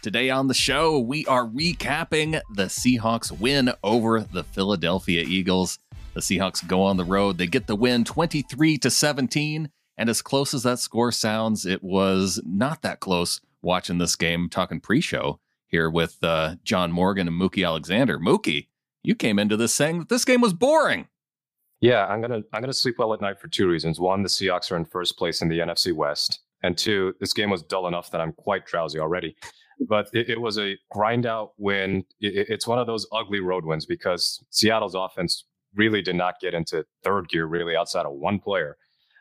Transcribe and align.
Today 0.00 0.30
on 0.30 0.46
the 0.46 0.54
show, 0.54 1.00
we 1.00 1.26
are 1.26 1.44
recapping 1.44 2.40
the 2.54 2.66
Seahawks 2.66 3.36
win 3.36 3.72
over 3.82 4.20
the 4.20 4.44
Philadelphia 4.44 5.24
Eagles. 5.26 5.80
The 6.14 6.20
Seahawks 6.20 6.66
go 6.66 6.82
on 6.82 6.96
the 6.96 7.04
road. 7.04 7.36
They 7.36 7.48
get 7.48 7.66
the 7.66 7.74
win 7.74 8.04
23 8.04 8.78
to 8.78 8.90
17. 8.90 9.68
And 9.96 10.08
as 10.08 10.22
close 10.22 10.54
as 10.54 10.62
that 10.62 10.78
score 10.78 11.10
sounds, 11.10 11.66
it 11.66 11.82
was 11.82 12.40
not 12.46 12.82
that 12.82 13.00
close 13.00 13.40
watching 13.60 13.98
this 13.98 14.14
game, 14.14 14.48
talking 14.48 14.78
pre 14.78 15.00
show 15.00 15.40
here 15.66 15.90
with 15.90 16.22
uh, 16.22 16.54
John 16.62 16.92
Morgan 16.92 17.26
and 17.26 17.38
Mookie 17.38 17.66
Alexander. 17.66 18.20
Mookie, 18.20 18.68
you 19.02 19.16
came 19.16 19.40
into 19.40 19.56
this 19.56 19.74
saying 19.74 19.98
that 19.98 20.08
this 20.08 20.24
game 20.24 20.40
was 20.40 20.52
boring. 20.52 21.08
Yeah, 21.80 22.06
I'm 22.06 22.20
gonna 22.20 22.42
I'm 22.52 22.60
gonna 22.60 22.72
sleep 22.72 22.96
well 22.98 23.14
at 23.14 23.20
night 23.20 23.40
for 23.40 23.48
two 23.48 23.68
reasons. 23.68 23.98
One, 23.98 24.22
the 24.22 24.28
Seahawks 24.28 24.70
are 24.70 24.76
in 24.76 24.84
first 24.84 25.18
place 25.18 25.42
in 25.42 25.48
the 25.48 25.58
NFC 25.58 25.92
West, 25.92 26.40
and 26.62 26.78
two, 26.78 27.14
this 27.18 27.32
game 27.32 27.50
was 27.50 27.62
dull 27.64 27.88
enough 27.88 28.12
that 28.12 28.20
I'm 28.20 28.32
quite 28.32 28.64
drowsy 28.64 29.00
already. 29.00 29.36
But 29.80 30.08
it, 30.12 30.30
it 30.30 30.40
was 30.40 30.58
a 30.58 30.76
grind 30.90 31.26
out 31.26 31.52
win. 31.58 32.04
It, 32.20 32.48
it's 32.48 32.66
one 32.66 32.78
of 32.78 32.86
those 32.86 33.06
ugly 33.12 33.40
road 33.40 33.64
wins 33.64 33.86
because 33.86 34.44
Seattle's 34.50 34.94
offense 34.94 35.44
really 35.74 36.02
did 36.02 36.16
not 36.16 36.40
get 36.40 36.54
into 36.54 36.84
third 37.04 37.28
gear 37.28 37.46
really 37.46 37.76
outside 37.76 38.06
of 38.06 38.12
one 38.12 38.38
player. 38.38 38.76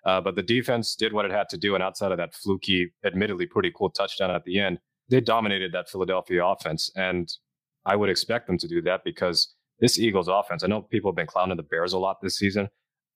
Uh, 0.06 0.22
but 0.22 0.36
the 0.36 0.44
defense 0.44 0.96
did 0.96 1.12
what 1.12 1.26
it 1.26 1.32
had 1.32 1.50
to 1.50 1.58
do, 1.58 1.76
and 1.76 1.84
outside 1.84 2.12
of 2.14 2.18
that 2.18 2.34
fluky, 2.34 2.94
admittedly 3.06 3.46
pretty 3.46 3.72
cool 3.76 3.90
touchdown 3.90 4.32
at 4.32 4.44
the 4.46 4.58
end, 4.58 4.80
they 5.10 5.20
dominated 5.20 5.74
that 5.74 5.90
Philadelphia 5.90 6.46
offense, 6.46 6.90
and 6.96 7.30
I 7.86 7.96
would 7.96 8.10
expect 8.10 8.48
them 8.48 8.58
to 8.58 8.68
do 8.68 8.82
that 8.84 9.04
because 9.04 9.54
this 9.80 10.00
Eagles 10.00 10.28
offense, 10.28 10.64
I 10.64 10.68
know 10.68 10.82
people 10.82 11.12
have 11.12 11.16
been 11.16 11.28
clowning 11.28 11.58
the 11.58 11.64
Bears 11.64 11.94
a 11.94 12.00
lot 12.00 12.18
this 12.22 12.38
season. 12.38 12.70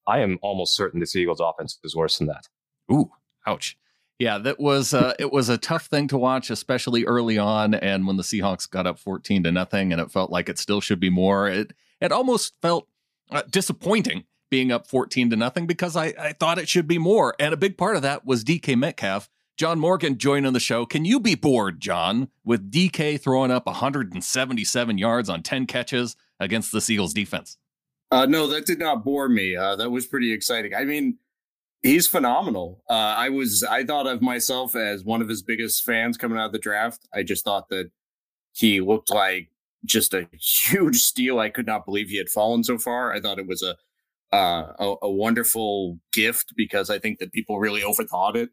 I 0.08 0.20
am 0.20 0.38
almost 0.42 0.76
certain 0.76 1.00
this 1.00 1.16
Eagles 1.16 1.40
offense 1.42 1.80
is 1.84 1.96
worse 1.96 2.18
than 2.18 2.28
that. 2.28 2.48
Ooh, 2.92 3.10
ouch. 3.48 3.78
Yeah, 4.22 4.38
that 4.38 4.60
was 4.60 4.94
uh, 4.94 5.16
it 5.18 5.32
was 5.32 5.50
a 5.50 5.58
tough 5.58 5.88
thing 5.88 6.08
to 6.10 6.18
watch, 6.20 6.52
especially 6.52 7.06
early 7.06 7.40
on, 7.40 7.74
and 7.74 8.06
when 8.06 8.18
the 8.18 8.24
Seahawks 8.24 8.70
got 8.70 8.86
up 8.86 9.00
fourteen 9.00 9.42
to 9.42 9.52
nothing, 9.52 9.92
and 9.92 10.00
it 10.00 10.12
felt 10.12 10.30
like 10.30 10.48
it 10.48 10.60
still 10.60 10.80
should 10.80 11.00
be 11.00 11.10
more. 11.10 11.48
It 11.48 11.74
it 12.00 12.12
almost 12.12 12.54
felt 12.62 12.88
uh, 13.32 13.42
disappointing 13.50 14.26
being 14.52 14.72
up 14.72 14.86
fourteen 14.86 15.32
to 15.32 15.36
nothing 15.36 15.66
because 15.66 15.96
I 15.96 16.14
I 16.20 16.34
thought 16.34 16.60
it 16.60 16.70
should 16.70 16.88
be 16.88 17.00
more, 17.00 17.34
and 17.40 17.52
a 17.52 17.58
big 17.58 17.80
part 17.80 17.96
of 17.96 18.04
that 18.04 18.24
was 18.24 18.44
DK 18.44 18.78
Metcalf. 18.78 19.28
John 19.58 19.80
Morgan 19.80 20.20
joining 20.20 20.54
the 20.54 20.60
show. 20.60 20.86
Can 20.86 21.04
you 21.04 21.20
be 21.20 21.34
bored, 21.34 21.80
John, 21.80 22.28
with 22.46 22.72
DK 22.72 23.20
throwing 23.20 23.50
up 23.50 23.66
177 23.66 24.98
yards 25.00 25.30
on 25.30 25.42
10 25.42 25.66
catches 25.66 26.16
against 26.40 26.72
the 26.72 26.80
Seagulls 26.80 27.16
defense? 27.16 27.58
Uh, 28.12 28.28
no, 28.28 28.46
that 28.46 28.68
did 28.68 28.78
not 28.78 29.04
bore 29.04 29.30
me. 29.30 29.56
Uh, 29.56 29.76
that 29.78 29.90
was 29.90 30.06
pretty 30.06 30.32
exciting. 30.32 30.76
I 30.76 30.86
mean, 30.86 31.18
he's 31.82 32.08
phenomenal. 32.08 32.84
Uh, 32.90 33.16
I 33.18 33.30
was, 33.30 33.64
I 33.64 33.84
thought 33.84 34.08
of 34.08 34.22
myself 34.22 34.76
as 34.76 35.04
one 35.04 35.22
of 35.22 35.30
his 35.30 35.42
biggest 35.42 35.84
fans 35.84 36.18
coming 36.18 36.38
out 36.38 36.48
of 36.48 36.52
the 36.52 36.60
draft. 36.60 37.08
I 37.14 37.24
just 37.24 37.44
thought 37.44 37.70
that 37.70 37.92
he 38.54 38.82
looked 38.82 39.10
like 39.10 39.50
just 39.86 40.14
a 40.14 40.28
huge 40.40 40.98
steal. 40.98 41.40
I 41.40 41.50
could 41.50 41.66
not 41.66 41.86
believe 41.86 42.10
he 42.10 42.18
had 42.18 42.30
fallen 42.30 42.64
so 42.64 42.78
far. 42.78 43.14
I 43.14 43.20
thought 43.20 43.40
it 43.40 43.48
was 43.48 43.64
a, 43.64 43.76
uh, 44.36 44.74
a, 44.80 44.96
a 45.04 45.12
wonderful 45.12 46.00
gift 46.14 46.54
because 46.56 46.90
I 46.90 47.00
think 47.00 47.20
that 47.20 47.34
people 47.34 47.60
really 47.60 47.82
overthought 47.82 48.36
it 48.36 48.50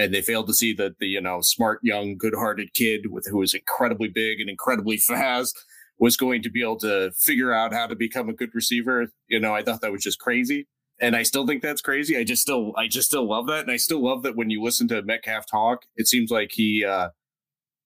and 0.00 0.14
they 0.14 0.22
failed 0.22 0.46
to 0.46 0.54
see 0.54 0.72
that 0.74 0.98
the 0.98 1.06
you 1.06 1.20
know 1.20 1.40
smart 1.40 1.80
young 1.82 2.16
good-hearted 2.16 2.72
kid 2.74 3.10
with 3.10 3.26
who 3.28 3.38
was 3.38 3.54
incredibly 3.54 4.08
big 4.08 4.40
and 4.40 4.48
incredibly 4.48 4.96
fast 4.96 5.64
was 5.98 6.16
going 6.16 6.42
to 6.42 6.50
be 6.50 6.62
able 6.62 6.78
to 6.78 7.10
figure 7.12 7.52
out 7.52 7.74
how 7.74 7.86
to 7.86 7.94
become 7.94 8.28
a 8.28 8.32
good 8.32 8.50
receiver 8.54 9.08
you 9.28 9.38
know 9.38 9.54
i 9.54 9.62
thought 9.62 9.80
that 9.80 9.92
was 9.92 10.02
just 10.02 10.18
crazy 10.18 10.66
and 11.00 11.16
i 11.16 11.22
still 11.22 11.46
think 11.46 11.62
that's 11.62 11.80
crazy 11.80 12.16
i 12.16 12.24
just 12.24 12.42
still 12.42 12.72
i 12.76 12.86
just 12.86 13.08
still 13.08 13.28
love 13.28 13.46
that 13.46 13.60
and 13.60 13.70
i 13.70 13.76
still 13.76 14.02
love 14.02 14.22
that 14.22 14.36
when 14.36 14.50
you 14.50 14.62
listen 14.62 14.88
to 14.88 15.02
metcalf 15.02 15.46
talk 15.46 15.84
it 15.96 16.06
seems 16.06 16.30
like 16.30 16.50
he 16.52 16.84
uh 16.84 17.08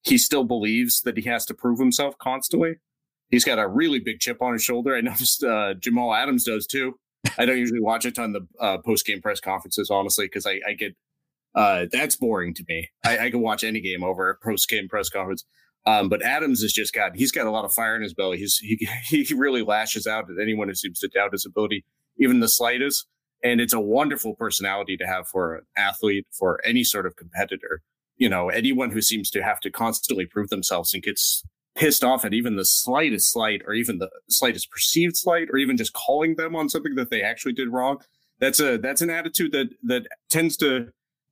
he 0.03 0.17
still 0.17 0.43
believes 0.43 1.01
that 1.01 1.17
he 1.17 1.23
has 1.27 1.45
to 1.45 1.53
prove 1.53 1.79
himself 1.79 2.17
constantly 2.17 2.75
he's 3.29 3.45
got 3.45 3.59
a 3.59 3.67
really 3.67 3.99
big 3.99 4.19
chip 4.19 4.41
on 4.41 4.53
his 4.53 4.63
shoulder 4.63 4.95
i 4.95 5.01
noticed 5.01 5.43
uh 5.43 5.73
jamal 5.75 6.13
adams 6.13 6.43
does 6.43 6.67
too 6.67 6.97
i 7.37 7.45
don't 7.45 7.57
usually 7.57 7.81
watch 7.81 8.05
a 8.05 8.11
ton 8.11 8.35
of 8.35 8.43
the 8.43 8.63
uh, 8.63 8.77
post-game 8.79 9.21
press 9.21 9.39
conferences 9.39 9.89
honestly 9.89 10.25
because 10.25 10.45
I, 10.45 10.59
I 10.67 10.73
get 10.73 10.95
uh, 11.55 11.85
that's 11.91 12.17
boring 12.17 12.53
to 12.53 12.65
me. 12.67 12.89
I, 13.03 13.17
I 13.17 13.31
can 13.31 13.39
watch 13.39 13.63
any 13.63 13.79
game 13.79 14.03
over 14.03 14.29
a 14.29 14.35
post 14.35 14.69
game 14.69 14.87
press 14.89 15.09
conference. 15.09 15.45
Um, 15.85 16.09
but 16.09 16.21
Adams 16.21 16.61
has 16.61 16.73
just 16.73 16.93
got 16.93 17.15
he's 17.15 17.31
got 17.31 17.47
a 17.47 17.51
lot 17.51 17.65
of 17.65 17.73
fire 17.73 17.95
in 17.95 18.01
his 18.01 18.13
belly. 18.13 18.37
He's 18.37 18.57
he 18.57 18.87
he 19.25 19.33
really 19.33 19.61
lashes 19.61 20.05
out 20.05 20.29
at 20.29 20.41
anyone 20.41 20.67
who 20.67 20.75
seems 20.75 20.99
to 20.99 21.07
doubt 21.07 21.31
his 21.31 21.45
ability, 21.45 21.85
even 22.17 22.39
the 22.39 22.47
slightest. 22.47 23.07
And 23.43 23.61
it's 23.61 23.73
a 23.73 23.79
wonderful 23.79 24.35
personality 24.35 24.97
to 24.97 25.05
have 25.05 25.27
for 25.27 25.55
an 25.55 25.65
athlete, 25.77 26.25
for 26.31 26.59
any 26.65 26.83
sort 26.83 27.05
of 27.05 27.15
competitor. 27.15 27.81
You 28.17 28.29
know, 28.29 28.49
anyone 28.49 28.91
who 28.91 29.01
seems 29.01 29.29
to 29.31 29.43
have 29.43 29.59
to 29.61 29.69
constantly 29.69 30.25
prove 30.25 30.49
themselves 30.49 30.93
and 30.93 31.03
gets 31.03 31.43
pissed 31.75 32.03
off 32.03 32.23
at 32.23 32.33
even 32.33 32.55
the 32.55 32.65
slightest 32.65 33.31
slight 33.31 33.61
or 33.67 33.73
even 33.73 33.99
the 33.99 34.09
slightest 34.29 34.71
perceived 34.71 35.17
slight 35.17 35.49
or 35.51 35.57
even 35.57 35.75
just 35.75 35.93
calling 35.93 36.35
them 36.35 36.55
on 36.55 36.69
something 36.69 36.95
that 36.95 37.09
they 37.09 37.21
actually 37.21 37.53
did 37.53 37.67
wrong. 37.67 37.99
That's 38.39 38.59
a 38.59 38.77
that's 38.77 39.01
an 39.01 39.09
attitude 39.09 39.51
that 39.51 39.67
that 39.83 40.07
tends 40.29 40.57
to 40.57 40.87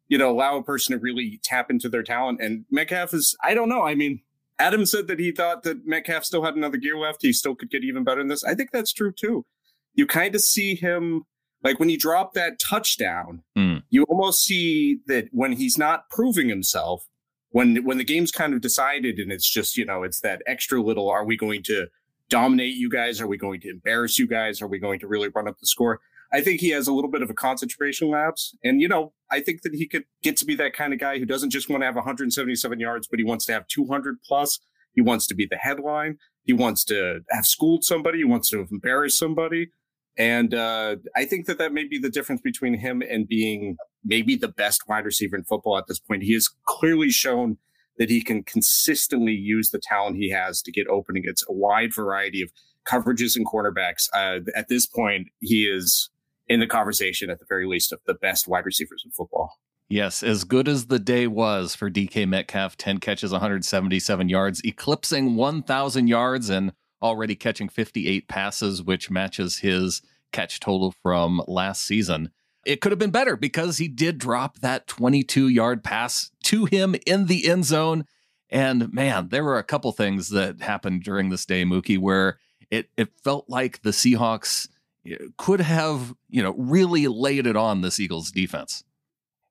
you 0.07 0.17
know, 0.17 0.29
allow 0.29 0.57
a 0.57 0.63
person 0.63 0.93
to 0.93 1.01
really 1.01 1.39
tap 1.43 1.69
into 1.69 1.89
their 1.89 2.03
talent. 2.03 2.41
And 2.41 2.65
Metcalf 2.69 3.13
is, 3.13 3.35
I 3.43 3.53
don't 3.53 3.69
know. 3.69 3.81
I 3.81 3.95
mean, 3.95 4.21
Adam 4.59 4.85
said 4.85 5.07
that 5.07 5.19
he 5.19 5.31
thought 5.31 5.63
that 5.63 5.85
Metcalf 5.87 6.23
still 6.23 6.43
had 6.43 6.55
another 6.55 6.77
gear 6.77 6.97
left. 6.97 7.21
He 7.21 7.33
still 7.33 7.55
could 7.55 7.71
get 7.71 7.83
even 7.83 8.03
better 8.03 8.21
than 8.21 8.27
this. 8.27 8.43
I 8.43 8.53
think 8.53 8.71
that's 8.71 8.93
true 8.93 9.11
too. 9.11 9.45
You 9.93 10.05
kind 10.07 10.33
of 10.35 10.41
see 10.41 10.75
him 10.75 11.23
like 11.63 11.79
when 11.79 11.87
he 11.89 11.95
dropped 11.97 12.33
that 12.35 12.59
touchdown, 12.59 13.43
Mm. 13.57 13.83
you 13.89 14.03
almost 14.03 14.43
see 14.43 14.99
that 15.07 15.29
when 15.31 15.53
he's 15.53 15.77
not 15.77 16.09
proving 16.09 16.49
himself, 16.49 17.07
when 17.51 17.83
when 17.85 17.97
the 17.97 18.03
game's 18.03 18.31
kind 18.31 18.53
of 18.53 18.61
decided 18.61 19.17
and 19.19 19.31
it's 19.31 19.49
just, 19.49 19.77
you 19.77 19.85
know, 19.85 20.03
it's 20.03 20.19
that 20.21 20.41
extra 20.47 20.81
little, 20.81 21.09
are 21.09 21.23
we 21.25 21.37
going 21.37 21.63
to 21.63 21.87
dominate 22.29 22.75
you 22.75 22.89
guys? 22.89 23.21
Are 23.21 23.27
we 23.27 23.37
going 23.37 23.61
to 23.61 23.69
embarrass 23.69 24.17
you 24.19 24.27
guys? 24.27 24.61
Are 24.61 24.67
we 24.67 24.79
going 24.79 24.99
to 24.99 25.07
really 25.07 25.29
run 25.29 25.47
up 25.47 25.59
the 25.59 25.67
score? 25.67 25.99
I 26.33 26.41
think 26.41 26.61
he 26.61 26.69
has 26.69 26.87
a 26.87 26.93
little 26.93 27.11
bit 27.11 27.21
of 27.21 27.29
a 27.29 27.33
concentration 27.35 28.09
lapse. 28.09 28.55
And, 28.63 28.81
you 28.81 28.87
know, 28.87 29.13
I 29.29 29.39
think 29.39 29.61
that 29.61 29.75
he 29.75 29.85
could 29.87 30.05
get 30.23 30.35
to 30.37 30.45
be 30.45 30.55
that 30.55 30.73
kind 30.73 30.91
of 30.91 30.99
guy 30.99 31.19
who 31.19 31.25
doesn't 31.25 31.51
just 31.51 31.69
want 31.69 31.81
to 31.81 31.85
have 31.85 31.95
177 31.95 32.79
yards, 32.79 33.07
but 33.07 33.19
he 33.19 33.23
wants 33.23 33.45
to 33.45 33.53
have 33.53 33.67
200 33.67 34.17
plus. 34.27 34.59
He 34.93 35.01
wants 35.01 35.27
to 35.27 35.35
be 35.35 35.45
the 35.45 35.57
headline. 35.57 36.17
He 36.43 36.53
wants 36.53 36.83
to 36.85 37.19
have 37.29 37.45
schooled 37.45 37.83
somebody. 37.83 38.17
He 38.19 38.23
wants 38.23 38.49
to 38.49 38.57
have 38.59 38.69
embarrassed 38.71 39.19
somebody. 39.19 39.69
And 40.17 40.53
uh, 40.53 40.97
I 41.15 41.25
think 41.25 41.47
that 41.47 41.57
that 41.57 41.73
may 41.73 41.85
be 41.85 41.97
the 41.97 42.09
difference 42.09 42.41
between 42.41 42.75
him 42.75 43.01
and 43.01 43.27
being 43.27 43.77
maybe 44.03 44.35
the 44.35 44.47
best 44.47 44.87
wide 44.87 45.05
receiver 45.05 45.35
in 45.35 45.43
football 45.43 45.77
at 45.77 45.87
this 45.87 45.99
point. 45.99 46.23
He 46.23 46.33
has 46.33 46.49
clearly 46.65 47.09
shown 47.09 47.57
that 47.97 48.09
he 48.09 48.21
can 48.21 48.43
consistently 48.43 49.33
use 49.33 49.69
the 49.69 49.79
talent 49.79 50.17
he 50.17 50.29
has 50.29 50.61
to 50.63 50.71
get 50.71 50.87
open 50.87 51.15
against 51.17 51.45
a 51.47 51.53
wide 51.53 51.93
variety 51.93 52.41
of 52.41 52.51
coverages 52.87 53.35
and 53.35 53.47
cornerbacks. 53.47 54.07
Uh, 54.13 54.39
at 54.55 54.67
this 54.67 54.85
point, 54.85 55.27
he 55.39 55.63
is 55.65 56.09
in 56.47 56.59
the 56.59 56.67
conversation 56.67 57.29
at 57.29 57.39
the 57.39 57.45
very 57.47 57.67
least 57.67 57.91
of 57.91 57.99
the 58.05 58.13
best 58.13 58.47
wide 58.47 58.65
receivers 58.65 59.03
in 59.05 59.11
football. 59.11 59.51
Yes, 59.89 60.23
as 60.23 60.43
good 60.43 60.67
as 60.67 60.87
the 60.87 60.99
day 60.99 61.27
was 61.27 61.75
for 61.75 61.89
DK 61.89 62.27
Metcalf, 62.27 62.77
10 62.77 62.97
catches, 62.99 63.31
177 63.31 64.29
yards, 64.29 64.61
eclipsing 64.65 65.35
1,000 65.35 66.07
yards 66.07 66.49
and 66.49 66.73
already 67.03 67.35
catching 67.35 67.69
58 67.69 68.27
passes, 68.27 68.81
which 68.81 69.11
matches 69.11 69.59
his 69.59 70.01
catch 70.31 70.59
total 70.59 70.91
from 71.03 71.41
last 71.47 71.85
season. 71.85 72.31
It 72.65 72.81
could 72.81 72.91
have 72.91 72.99
been 72.99 73.11
better 73.11 73.35
because 73.35 73.77
he 73.77 73.87
did 73.89 74.17
drop 74.17 74.59
that 74.59 74.87
22 74.87 75.49
yard 75.49 75.83
pass 75.83 76.31
to 76.45 76.65
him 76.65 76.95
in 77.05 77.27
the 77.27 77.47
end 77.47 77.65
zone. 77.65 78.05
And 78.49 78.91
man, 78.93 79.29
there 79.29 79.43
were 79.43 79.57
a 79.57 79.63
couple 79.63 79.91
things 79.91 80.29
that 80.29 80.61
happened 80.61 81.03
during 81.03 81.29
this 81.29 81.45
day, 81.45 81.65
Mookie, 81.65 81.99
where 81.99 82.39
it, 82.71 82.89
it 82.97 83.09
felt 83.23 83.49
like 83.49 83.81
the 83.81 83.89
Seahawks 83.89 84.69
eh, 85.05 85.17
could 85.37 85.59
have, 85.59 86.13
you 86.29 86.41
know, 86.41 86.53
really 86.57 87.07
laid 87.07 87.45
it 87.45 87.57
on 87.57 87.81
this 87.81 87.99
Eagles 87.99 88.31
defense. 88.31 88.83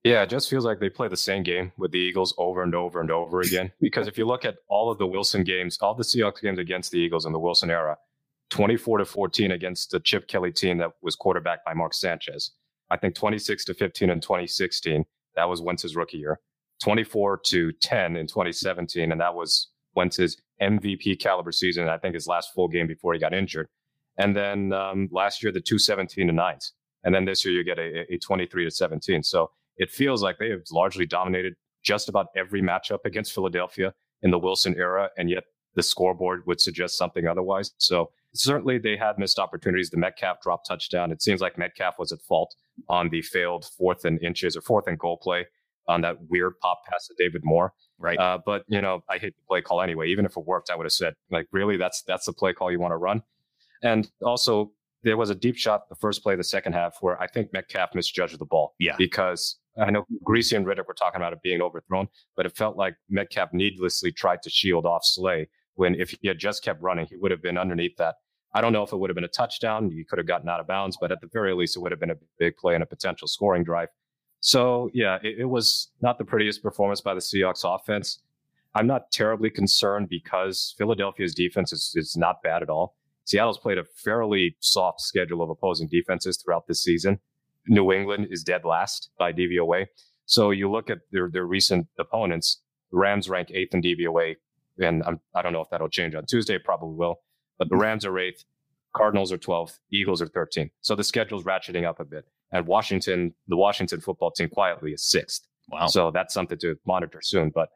Yeah, 0.04 0.22
it 0.22 0.31
just 0.31 0.50
feels 0.50 0.64
like 0.64 0.81
they 0.81 0.90
play 0.90 1.06
the 1.06 1.16
same 1.16 1.44
game 1.44 1.70
with 1.76 1.93
the 1.93 1.99
Eagles 1.99 2.34
over 2.37 2.62
and 2.62 2.75
over 2.75 3.00
and 3.00 3.10
over 3.10 3.40
again. 3.40 3.70
because 3.81 4.08
if 4.08 4.19
you 4.19 4.26
look 4.26 4.44
at 4.44 4.56
all 4.69 4.90
of 4.90 4.99
the 4.99 5.06
Wilson 5.06 5.44
games, 5.44 5.78
all 5.81 5.94
the 5.94 6.02
Seahawks 6.02 6.43
games 6.43 6.58
against 6.58 6.90
the 6.90 6.99
Eagles 6.99 7.25
in 7.25 7.32
the 7.32 7.38
Wilson 7.38 7.70
era, 7.70 7.96
24 8.50 8.99
to 8.99 9.04
14 9.04 9.52
against 9.52 9.93
the 9.93 10.00
Chip 10.00 10.26
Kelly 10.26 10.52
team 10.52 10.78
that 10.78 10.90
was 11.02 11.14
quarterbacked 11.14 11.64
by 11.64 11.72
Mark 11.72 11.94
Sanchez. 11.94 12.50
I 12.90 12.96
think 12.96 13.14
26 13.14 13.64
to 13.66 13.75
15 13.75 14.10
in 14.10 14.20
2016. 14.20 15.04
That 15.37 15.49
was 15.49 15.62
Wentz's 15.62 15.96
rookie 15.96 16.19
year. 16.19 16.40
24 16.82 17.40
to 17.46 17.72
10 17.72 18.16
in 18.16 18.26
2017, 18.26 19.12
and 19.12 19.20
that 19.20 19.34
was 19.34 19.69
Wentz's 19.94 20.37
MVP 20.60 21.20
caliber 21.20 21.52
season. 21.52 21.88
I 21.88 21.96
think 21.96 22.14
his 22.14 22.26
last 22.26 22.52
full 22.52 22.69
game 22.69 22.88
before 22.88 23.14
he 23.14 23.20
got 23.20 23.32
injured. 23.32 23.69
And 24.19 24.37
then 24.37 24.72
um, 24.72 25.08
last 25.12 25.43
year, 25.43 25.52
the 25.52 25.60
217 25.60 26.26
to 26.26 26.32
9s. 26.32 26.72
And 27.05 27.14
then 27.14 27.25
this 27.25 27.44
year, 27.44 27.55
you 27.55 27.64
get 27.64 27.78
a, 27.78 28.12
a 28.12 28.19
23 28.19 28.64
to 28.64 28.70
17. 28.70 29.22
So 29.22 29.50
it 29.76 29.90
feels 29.90 30.22
like 30.22 30.38
they 30.38 30.50
have 30.50 30.62
largely 30.70 31.06
dominated 31.06 31.54
just 31.82 32.08
about 32.08 32.26
every 32.36 32.62
matchup 32.62 33.00
against 33.04 33.32
Philadelphia 33.32 33.92
in 34.22 34.30
the 34.30 34.38
Wilson 34.38 34.74
era. 34.76 35.10
And 35.16 35.28
yet 35.28 35.44
the 35.74 35.82
scoreboard 35.82 36.42
would 36.46 36.60
suggest 36.60 36.96
something 36.96 37.26
otherwise. 37.26 37.72
So 37.78 38.10
certainly 38.34 38.78
they 38.78 38.96
had 38.96 39.19
missed 39.19 39.38
opportunities. 39.38 39.90
The 39.90 39.96
Metcalf 39.96 40.40
drop 40.42 40.64
touchdown. 40.64 41.10
It 41.10 41.22
seems 41.22 41.40
like 41.40 41.58
Metcalf 41.58 41.98
was 41.98 42.12
at 42.12 42.20
fault 42.20 42.54
on 42.88 43.08
the 43.08 43.22
failed 43.22 43.66
fourth 43.76 44.04
and 44.04 44.22
inches 44.22 44.56
or 44.56 44.60
fourth 44.60 44.86
and 44.86 44.98
goal 44.98 45.16
play 45.16 45.46
on 45.88 46.00
that 46.02 46.16
weird 46.28 46.58
pop 46.60 46.82
pass 46.88 47.08
to 47.08 47.14
David 47.19 47.42
Moore. 47.44 47.72
Right. 47.98 48.19
Uh, 48.19 48.38
but 48.44 48.64
you 48.69 48.80
know, 48.80 49.02
I 49.08 49.19
hate 49.19 49.34
the 49.36 49.42
play 49.48 49.60
call 49.60 49.80
anyway. 49.80 50.08
Even 50.08 50.24
if 50.24 50.36
it 50.36 50.46
worked, 50.46 50.70
I 50.70 50.76
would 50.76 50.84
have 50.84 50.92
said, 50.92 51.14
like, 51.30 51.46
really, 51.52 51.76
that's 51.76 52.02
that's 52.02 52.26
the 52.26 52.32
play 52.32 52.52
call 52.52 52.70
you 52.70 52.80
want 52.80 52.92
to 52.92 52.96
run. 52.96 53.22
And 53.82 54.10
also, 54.24 54.72
there 55.02 55.16
was 55.16 55.30
a 55.30 55.34
deep 55.34 55.56
shot 55.56 55.88
the 55.88 55.96
first 55.96 56.22
play 56.22 56.34
of 56.34 56.38
the 56.38 56.44
second 56.44 56.72
half 56.74 56.96
where 57.00 57.20
I 57.20 57.26
think 57.26 57.52
Metcalf 57.52 57.94
misjudged 57.94 58.38
the 58.38 58.44
ball. 58.44 58.74
Yeah. 58.78 58.94
Because 58.96 59.56
I 59.80 59.90
know 59.90 60.04
Griese 60.24 60.54
and 60.54 60.66
Riddick 60.66 60.86
were 60.86 60.94
talking 60.94 61.20
about 61.20 61.32
it 61.32 61.42
being 61.42 61.62
overthrown, 61.62 62.08
but 62.36 62.46
it 62.46 62.56
felt 62.56 62.76
like 62.76 62.94
Metcalf 63.08 63.50
needlessly 63.52 64.12
tried 64.12 64.42
to 64.42 64.50
shield 64.50 64.84
off 64.84 65.04
Slay 65.04 65.48
when 65.74 65.94
if 65.94 66.10
he 66.10 66.28
had 66.28 66.38
just 66.38 66.62
kept 66.62 66.82
running, 66.82 67.06
he 67.06 67.16
would 67.16 67.30
have 67.30 67.42
been 67.42 67.58
underneath 67.58 67.96
that. 67.96 68.16
I 68.54 68.60
don't 68.60 68.72
know 68.72 68.82
if 68.82 68.92
it 68.92 68.98
would 68.98 69.08
have 69.08 69.14
been 69.14 69.24
a 69.24 69.28
touchdown. 69.28 69.90
He 69.90 70.04
could 70.04 70.19
have 70.19 70.26
gotten 70.26 70.48
out 70.48 70.60
of 70.60 70.66
bounds, 70.66 70.98
but 71.00 71.10
at 71.10 71.20
the 71.20 71.28
very 71.32 71.54
least, 71.54 71.76
it 71.76 71.80
would 71.80 71.92
have 71.92 72.00
been 72.00 72.10
a 72.10 72.16
big 72.38 72.56
play 72.56 72.74
and 72.74 72.82
a 72.82 72.86
potential 72.86 73.26
scoring 73.26 73.64
drive. 73.64 73.88
So, 74.40 74.90
yeah, 74.92 75.19
it, 75.22 75.36
it 75.40 75.44
was 75.46 75.90
not 76.02 76.19
the 76.19 76.24
prettiest 76.24 76.62
performance 76.62 77.00
by 77.00 77.14
the 77.14 77.20
Seahawks 77.20 77.64
offense. 77.64 78.20
I'm 78.74 78.86
not 78.86 79.10
terribly 79.10 79.50
concerned 79.50 80.08
because 80.08 80.74
Philadelphia's 80.76 81.34
defense 81.34 81.72
is, 81.72 81.92
is 81.94 82.16
not 82.16 82.42
bad 82.42 82.62
at 82.62 82.69
all. 82.69 82.96
Seattle's 83.24 83.58
played 83.58 83.78
a 83.78 83.84
fairly 83.84 84.56
soft 84.60 85.00
schedule 85.00 85.42
of 85.42 85.48
opposing 85.48 85.88
defenses 85.88 86.36
throughout 86.42 86.66
this 86.66 86.82
season. 86.82 87.20
New 87.67 87.93
England 87.93 88.29
is 88.31 88.43
dead 88.43 88.64
last 88.64 89.11
by 89.19 89.32
DVOA. 89.32 89.87
So 90.26 90.50
you 90.50 90.70
look 90.70 90.91
at 90.91 90.99
their, 91.11 91.29
their 91.31 91.47
recent 91.47 91.87
opponents, 91.99 92.61
the 92.91 92.99
Rams 92.99 93.29
rank 93.29 93.50
eighth 93.50 93.75
in 93.75 93.82
DVOA. 93.82 94.37
And 94.79 95.03
I'm, 95.05 95.20
I 95.35 95.43
do 95.43 95.47
not 95.47 95.53
know 95.53 95.61
if 95.61 95.70
that'll 95.70 95.88
change 95.88 96.14
on 96.14 96.26
Tuesday, 96.26 96.59
probably 96.59 96.94
will. 96.97 97.17
But 97.59 97.69
the 97.69 97.75
mm-hmm. 97.75 97.82
Rams 97.82 98.06
are 98.06 98.19
eighth, 98.19 98.44
Cardinals 98.94 99.32
are 99.32 99.38
12th, 99.38 99.79
Eagles 99.91 100.20
are 100.23 100.26
13th. 100.26 100.70
So 100.81 100.94
the 100.94 101.05
schedule's 101.05 101.44
ratcheting 101.44 101.85
up 101.85 102.00
a 102.00 102.05
bit. 102.05 102.26
And 102.50 102.67
Washington, 102.67 103.35
the 103.49 103.56
Washington 103.56 104.00
football 104.00 104.31
team 104.31 104.49
quietly 104.49 104.93
is 104.93 105.05
sixth. 105.05 105.47
Wow. 105.70 105.87
So 105.87 106.11
that's 106.11 106.35
something 106.35 106.58
to 106.58 106.76
monitor 106.87 107.20
soon. 107.23 107.50
But 107.55 107.70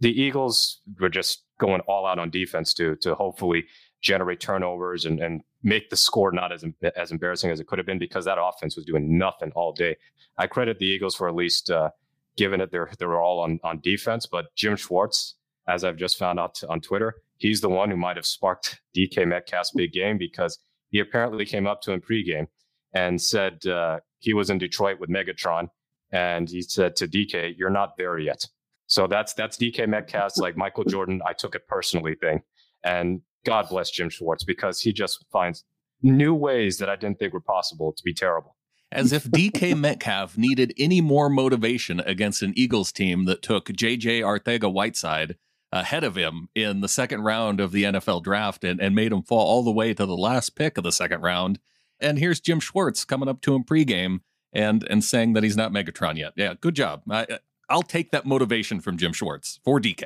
the 0.00 0.10
Eagles 0.10 0.80
were 0.98 1.08
just 1.08 1.44
going 1.58 1.80
all 1.82 2.06
out 2.06 2.18
on 2.18 2.30
defense 2.30 2.74
to 2.74 2.96
to 2.96 3.14
hopefully 3.14 3.66
generate 4.02 4.40
turnovers 4.40 5.04
and, 5.04 5.20
and 5.20 5.42
make 5.62 5.90
the 5.90 5.96
score 5.96 6.32
not 6.32 6.52
as 6.52 6.64
as 6.96 7.10
embarrassing 7.10 7.50
as 7.50 7.60
it 7.60 7.66
could 7.66 7.78
have 7.78 7.86
been 7.86 7.98
because 7.98 8.24
that 8.24 8.38
offense 8.40 8.76
was 8.76 8.84
doing 8.84 9.18
nothing 9.18 9.52
all 9.54 9.72
day. 9.72 9.96
I 10.38 10.46
credit 10.46 10.78
the 10.78 10.86
Eagles 10.86 11.14
for 11.14 11.28
at 11.28 11.34
least 11.34 11.70
uh, 11.70 11.90
giving 12.36 12.60
it 12.60 12.70
they're 12.70 12.90
they're 12.98 13.20
all 13.20 13.40
on 13.40 13.60
on 13.62 13.80
defense, 13.80 14.26
but 14.26 14.54
Jim 14.54 14.76
Schwartz, 14.76 15.36
as 15.68 15.84
I've 15.84 15.96
just 15.96 16.18
found 16.18 16.40
out 16.40 16.62
on 16.68 16.80
Twitter, 16.80 17.16
he's 17.36 17.60
the 17.60 17.68
one 17.68 17.90
who 17.90 17.96
might 17.96 18.16
have 18.16 18.26
sparked 18.26 18.80
DK 18.96 19.26
Metcalf's 19.26 19.72
big 19.72 19.92
game 19.92 20.18
because 20.18 20.58
he 20.90 20.98
apparently 20.98 21.44
came 21.44 21.66
up 21.66 21.82
to 21.82 21.92
him 21.92 22.00
pregame 22.00 22.46
and 22.92 23.20
said 23.20 23.64
uh, 23.66 24.00
he 24.18 24.34
was 24.34 24.50
in 24.50 24.58
Detroit 24.58 24.98
with 24.98 25.10
Megatron, 25.10 25.68
and 26.10 26.48
he 26.48 26.62
said 26.62 26.96
to 26.96 27.06
DK, 27.06 27.54
"You're 27.56 27.70
not 27.70 27.96
there 27.96 28.18
yet." 28.18 28.44
So 28.86 29.06
that's 29.06 29.34
that's 29.34 29.56
DK 29.56 29.88
Metcalf's 29.88 30.38
like 30.38 30.56
Michael 30.56 30.84
Jordan. 30.84 31.20
I 31.26 31.32
took 31.32 31.54
it 31.54 31.68
personally 31.68 32.16
thing, 32.16 32.42
and 32.82 33.20
God 33.44 33.68
bless 33.68 33.90
Jim 33.90 34.10
Schwartz 34.10 34.44
because 34.44 34.80
he 34.80 34.92
just 34.92 35.24
finds 35.32 35.64
new 36.02 36.34
ways 36.34 36.78
that 36.78 36.88
I 36.88 36.96
didn't 36.96 37.18
think 37.18 37.32
were 37.32 37.40
possible 37.40 37.92
to 37.92 38.02
be 38.02 38.14
terrible. 38.14 38.56
As 38.92 39.12
if 39.12 39.24
DK 39.24 39.76
Metcalf 39.78 40.36
needed 40.36 40.74
any 40.78 41.00
more 41.00 41.28
motivation 41.28 42.00
against 42.00 42.42
an 42.42 42.52
Eagles 42.56 42.92
team 42.92 43.24
that 43.26 43.42
took 43.42 43.66
JJ 43.66 44.20
Arcega-Whiteside 44.22 45.36
ahead 45.72 46.02
of 46.02 46.16
him 46.16 46.48
in 46.54 46.80
the 46.80 46.88
second 46.88 47.22
round 47.22 47.60
of 47.60 47.72
the 47.72 47.84
NFL 47.84 48.24
draft 48.24 48.64
and, 48.64 48.80
and 48.80 48.94
made 48.94 49.12
him 49.12 49.22
fall 49.22 49.46
all 49.46 49.62
the 49.62 49.70
way 49.70 49.94
to 49.94 50.06
the 50.06 50.16
last 50.16 50.56
pick 50.56 50.76
of 50.76 50.84
the 50.84 50.92
second 50.92 51.20
round. 51.20 51.60
And 52.00 52.18
here's 52.18 52.40
Jim 52.40 52.60
Schwartz 52.60 53.04
coming 53.04 53.28
up 53.28 53.40
to 53.42 53.54
him 53.54 53.62
pregame 53.62 54.20
and 54.52 54.84
and 54.90 55.04
saying 55.04 55.34
that 55.34 55.44
he's 55.44 55.56
not 55.56 55.70
Megatron 55.70 56.16
yet. 56.16 56.32
Yeah, 56.34 56.54
good 56.60 56.74
job. 56.74 57.02
I, 57.08 57.38
I'll 57.68 57.82
take 57.82 58.10
that 58.10 58.26
motivation 58.26 58.80
from 58.80 58.96
Jim 58.96 59.12
Schwartz 59.12 59.60
for 59.64 59.80
DK. 59.80 60.04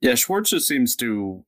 Yeah, 0.00 0.14
Schwartz 0.14 0.50
just 0.50 0.66
seems 0.66 0.96
to 0.96 1.44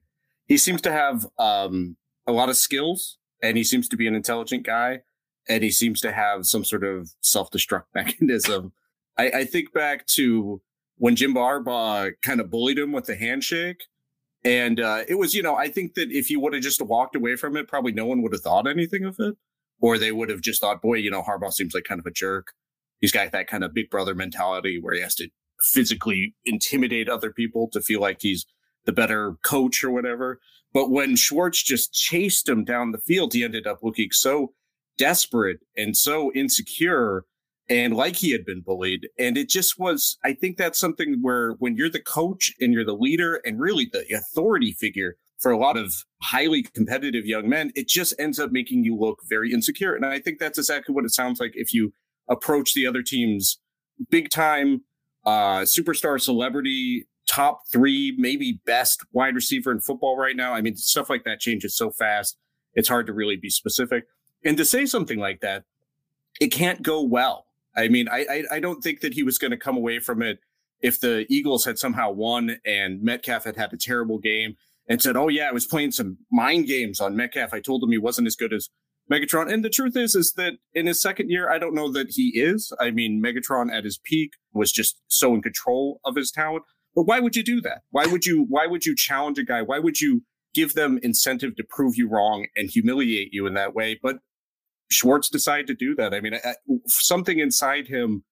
he 0.49 0.57
seems 0.57 0.81
to 0.83 0.91
have 0.91 1.27
um, 1.39 1.97
a 2.27 2.33
lot 2.33 2.49
of 2.49 2.57
skills, 2.57 3.19
and 3.43 3.57
he 3.57 3.65
seems 3.65 3.89
to 3.89 3.97
be 3.97 4.07
an 4.07 4.15
intelligent 4.15 4.65
guy, 4.65 5.01
and 5.49 5.63
he 5.63 5.71
seems 5.71 6.01
to 6.01 6.13
have 6.13 6.47
some 6.47 6.65
sort 6.65 6.85
of 6.85 7.13
self 7.21 7.51
destruct 7.51 7.85
mechanism. 7.95 8.73
I, 9.17 9.31
I, 9.31 9.45
think 9.45 9.73
back 9.73 10.07
to 10.15 10.63
when 10.97 11.17
Jim 11.17 11.35
Harbaugh 11.35 12.13
kind 12.23 12.41
of 12.41 12.51
bullied 12.51 12.79
him 12.79 12.93
with 12.93 13.07
the 13.07 13.17
handshake. 13.17 13.85
And 14.45 14.79
uh, 14.79 15.03
it 15.09 15.17
was, 15.17 15.35
you 15.35 15.43
know, 15.43 15.57
I 15.57 15.69
think 15.69 15.95
that 15.95 16.13
if 16.13 16.29
he 16.29 16.37
would 16.37 16.55
have 16.55 16.63
just 16.63 16.81
walked 16.81 17.17
away 17.17 17.35
from 17.35 17.57
it, 17.57 17.67
probably 17.67 17.93
no 17.93 18.07
one 18.07 18.23
would 18.23 18.33
have 18.33 18.43
thought 18.43 18.69
anything 18.69 19.05
of 19.05 19.17
it. 19.19 19.35
Or 19.81 19.99
they 19.99 20.13
would 20.13 20.29
have 20.29 20.41
just 20.41 20.61
thought, 20.61 20.81
boy, 20.81 20.95
you 20.95 21.11
know, 21.11 21.23
Harbaugh 21.23 21.53
seems 21.53 21.75
like 21.75 21.85
kind 21.85 21.99
of 22.01 22.07
a 22.07 22.13
jerk. 22.13 22.53
He's 23.01 23.13
got 23.13 23.33
that 23.33 23.49
kind 23.49 23.65
of 23.65 23.75
big 23.75 23.91
brother 23.91 24.15
mentality 24.15 24.79
where 24.81 24.95
he 24.95 25.01
has 25.01 25.15
to 25.17 25.29
physically 25.61 26.35
intimidate 26.45 27.09
other 27.09 27.33
people 27.33 27.69
to 27.73 27.81
feel 27.81 28.01
like 28.01 28.19
he's 28.21 28.47
the 28.89 28.93
better 28.93 29.37
coach 29.45 29.85
or 29.85 29.91
whatever. 29.91 30.41
But 30.73 30.91
when 30.91 31.15
Schwartz 31.15 31.63
just 31.63 31.93
chased 31.93 32.49
him 32.49 32.65
down 32.65 32.91
the 32.91 32.99
field, 32.99 33.35
he 33.35 33.45
ended 33.45 33.67
up 33.67 33.81
looking 33.83 34.09
so 34.13 34.55
desperate 34.97 35.59
and 35.77 35.95
so 35.95 36.33
insecure 36.33 37.25
and 37.69 37.95
like 37.95 38.17
he 38.17 38.33
had 38.33 38.47
been 38.47 38.63
bullied. 38.63 39.07
And 39.19 39.37
it 39.37 39.51
just 39.51 39.79
was, 39.79 40.17
I 40.25 40.33
think 40.33 40.57
that's 40.57 40.81
something 40.81 41.19
where 41.21 41.53
when 41.59 41.77
you're 41.77 41.91
the 41.91 42.01
coach 42.01 42.51
and 42.61 42.73
you're 42.73 42.85
the 42.85 42.95
leader 42.95 43.43
and 43.45 43.61
really 43.61 43.91
the 43.93 44.07
authority 44.15 44.73
figure 44.73 45.17
for 45.39 45.53
a 45.53 45.59
lot 45.59 45.77
of 45.77 45.93
highly 46.23 46.63
competitive 46.63 47.27
young 47.27 47.47
men, 47.47 47.73
it 47.77 47.89
just 47.89 48.15
ends 48.19 48.39
up 48.39 48.53
making 48.53 48.85
you 48.85 48.97
look 48.97 49.19
very 49.29 49.53
insecure. 49.53 49.95
And 49.95 50.07
I 50.07 50.19
think 50.19 50.39
that's 50.39 50.57
exactly 50.57 50.95
what 50.95 51.05
it 51.05 51.13
sounds 51.13 51.41
like 51.41 51.53
if 51.55 51.75
you 51.75 51.93
approach 52.31 52.73
the 52.73 52.87
other 52.87 53.03
team's 53.03 53.61
big 54.09 54.31
time 54.31 54.81
uh, 55.27 55.61
superstar 55.61 56.19
celebrity 56.19 57.07
top 57.29 57.63
three, 57.71 58.15
maybe 58.19 58.61
best 58.65 59.05
wide 59.13 59.35
receiver 59.35 59.71
in 59.71 59.81
football 59.81 60.17
right 60.17 60.37
now. 60.37 60.55
I 60.55 60.63
mean, 60.63 60.77
stuff 60.77 61.11
like 61.11 61.25
that 61.25 61.41
changes 61.41 61.77
so 61.77 61.91
fast. 61.91 62.37
It's 62.75 62.89
hard 62.89 63.07
to 63.07 63.13
really 63.13 63.37
be 63.37 63.51
specific. 63.51 64.05
And 64.45 64.57
to 64.57 64.65
say 64.65 64.87
something 64.87 65.19
like 65.19 65.41
that, 65.41 65.65
it 66.41 66.49
can't 66.49 66.83
go 66.83 67.03
well. 67.03 67.47
I 67.77 67.89
mean, 67.89 68.09
I, 68.09 68.27
I, 68.31 68.43
I 68.53 68.61
don't 68.61 68.83
think 68.83 69.01
that 69.01 69.15
he 69.15 69.23
was 69.23 69.39
going 69.39 69.51
to 69.51 69.57
come 69.57 69.77
away 69.77 70.01
from 70.01 70.23
it 70.23 70.39
if 70.81 71.01
the 71.01 71.27
Eagles 71.29 71.65
had 71.65 71.79
somehow 71.79 72.11
won 72.11 72.59
and 72.65 73.03
Metcalf 73.03 73.45
had 73.45 73.57
had 73.57 73.73
a 73.73 73.77
terrible 73.77 74.19
game 74.19 74.57
and 74.89 75.03
said, 75.03 75.17
"Oh 75.17 75.29
yeah, 75.29 75.49
I 75.49 75.53
was 75.53 75.67
playing 75.67 75.93
some 75.93 76.19
mind 76.33 76.67
games 76.67 77.01
on 77.01 77.17
Metcalf. 77.17 77.53
I 77.53 77.61
told 77.61 77.83
him 77.83 77.91
he 77.91 77.99
wasn't 77.99 78.27
as 78.27 78.37
good 78.37 78.53
as 78.53 78.71
Megatron." 79.11 79.53
And 79.53 79.65
the 79.65 79.71
truth 79.71 79.97
is, 79.97 80.15
is 80.15 80.33
that 80.35 80.55
in 80.75 80.87
his 80.87 81.01
second 81.01 81.31
year, 81.31 81.51
I 81.51 81.59
don't 81.59 81.75
know 81.75 81.91
that 81.93 82.11
he 82.11 82.29
is. 82.29 82.73
I 82.81 82.91
mean, 82.91 83.23
Megatron 83.23 83.73
at 83.73 83.85
his 83.85 83.99
peak 83.99 84.33
was 84.53 84.73
just 84.73 85.01
so 85.09 85.35
in 85.35 85.43
control 85.43 86.01
of 86.05 86.17
his 86.17 86.31
talent. 86.31 86.65
But 86.99 87.07
why 87.07 87.21
would 87.21 87.37
you 87.37 87.45
do 87.45 87.61
that? 87.61 87.83
Why 87.93 88.07
would 88.07 88.27
you? 88.27 88.45
Why 88.49 88.67
would 88.67 88.85
you 88.85 88.97
challenge 88.97 89.39
a 89.39 89.45
guy? 89.45 89.63
Why 89.63 89.79
would 89.79 90.01
you 90.01 90.25
give 90.53 90.75
them 90.75 90.99
incentive 91.01 91.55
to 91.55 91.63
prove 91.63 91.95
you 91.95 92.09
wrong 92.09 92.47
and 92.57 92.69
humiliate 92.69 93.33
you 93.33 93.47
in 93.47 93.55
that 93.55 93.73
way? 93.73 94.01
But 94.03 94.17
Schwartz 94.91 95.29
decided 95.29 95.69
to 95.69 95.75
do 95.75 95.95
that. 95.95 96.13
I 96.13 96.21
mean, 96.21 96.35
something 96.89 97.39
inside 97.39 97.87
him 97.87 98.25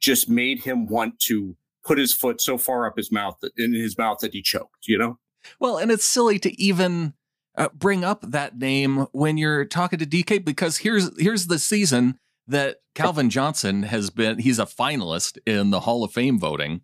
just 0.00 0.26
made 0.26 0.62
him 0.62 0.86
want 0.86 1.20
to 1.26 1.54
put 1.84 1.98
his 1.98 2.14
foot 2.14 2.40
so 2.40 2.56
far 2.56 2.86
up 2.86 2.96
his 2.96 3.12
mouth 3.12 3.36
in 3.58 3.74
his 3.74 3.98
mouth 3.98 4.20
that 4.20 4.32
he 4.32 4.40
choked. 4.40 4.88
You 4.88 4.96
know. 4.96 5.18
Well, 5.60 5.76
and 5.76 5.90
it's 5.90 6.06
silly 6.06 6.38
to 6.38 6.58
even 6.58 7.12
uh, 7.58 7.68
bring 7.74 8.04
up 8.04 8.22
that 8.22 8.56
name 8.56 9.06
when 9.12 9.36
you're 9.36 9.66
talking 9.66 9.98
to 9.98 10.06
DK 10.06 10.42
because 10.42 10.78
here's 10.78 11.10
here's 11.20 11.48
the 11.48 11.58
season 11.58 12.18
that 12.46 12.78
Calvin 12.94 13.28
Johnson 13.28 13.82
has 13.82 14.08
been. 14.08 14.38
He's 14.38 14.58
a 14.58 14.64
finalist 14.64 15.36
in 15.44 15.68
the 15.68 15.80
Hall 15.80 16.02
of 16.02 16.12
Fame 16.12 16.38
voting, 16.38 16.80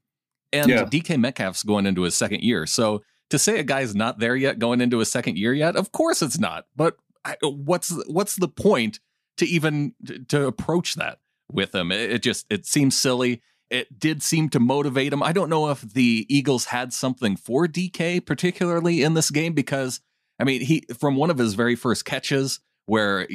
and 0.53 0.69
yeah. 0.69 0.85
DK 0.85 1.19
Metcalf's 1.21 1.63
going 1.63 1.87
into 1.87 2.03
his 2.03 2.17
second 2.17 2.43
year. 2.43 2.67
So 2.67 3.03
to 3.31 3.39
say 3.39 3.59
a 3.59 3.63
guy's 3.63 3.95
not 3.95 4.19
there 4.19 4.37
yet, 4.37 4.59
going 4.59 4.81
into 4.81 4.99
his 4.99 5.11
second 5.11 5.39
year 5.39 5.55
yet, 5.55 5.77
of 5.77 5.93
course 5.93 6.23
it's 6.23 6.39
not. 6.39 6.67
But 6.77 6.97
I, 7.25 7.37
what's 7.43 7.91
what's 8.07 8.37
the 8.37 8.49
point 8.49 9.01
to 9.37 9.47
even 9.47 9.95
to 10.29 10.47
approach 10.47 10.95
that 10.95 11.19
with 11.51 11.75
him. 11.75 11.91
It, 11.93 12.11
it 12.13 12.23
just 12.23 12.47
it 12.51 12.67
seems 12.67 12.97
silly. 12.97 13.43
It 13.71 13.99
did 13.99 14.23
seem 14.23 14.49
to 14.51 14.61
motivate 14.61 15.13
him. 15.13 15.23
I 15.23 15.33
don't 15.33 15.49
know 15.49 15.71
if 15.71 15.81
the 15.81 16.27
Eagles 16.29 16.67
had 16.67 16.93
something 16.93 17.37
for 17.37 17.67
DK 17.67 18.25
particularly 18.25 19.03
in 19.03 19.15
this 19.15 19.31
game 19.31 19.53
because 19.53 20.01
I 20.41 20.45
mean, 20.45 20.63
he 20.63 20.85
from 20.99 21.17
one 21.17 21.31
of 21.31 21.39
his 21.39 21.55
very 21.55 21.77
first 21.77 22.05
catches 22.05 22.61
where, 22.87 23.29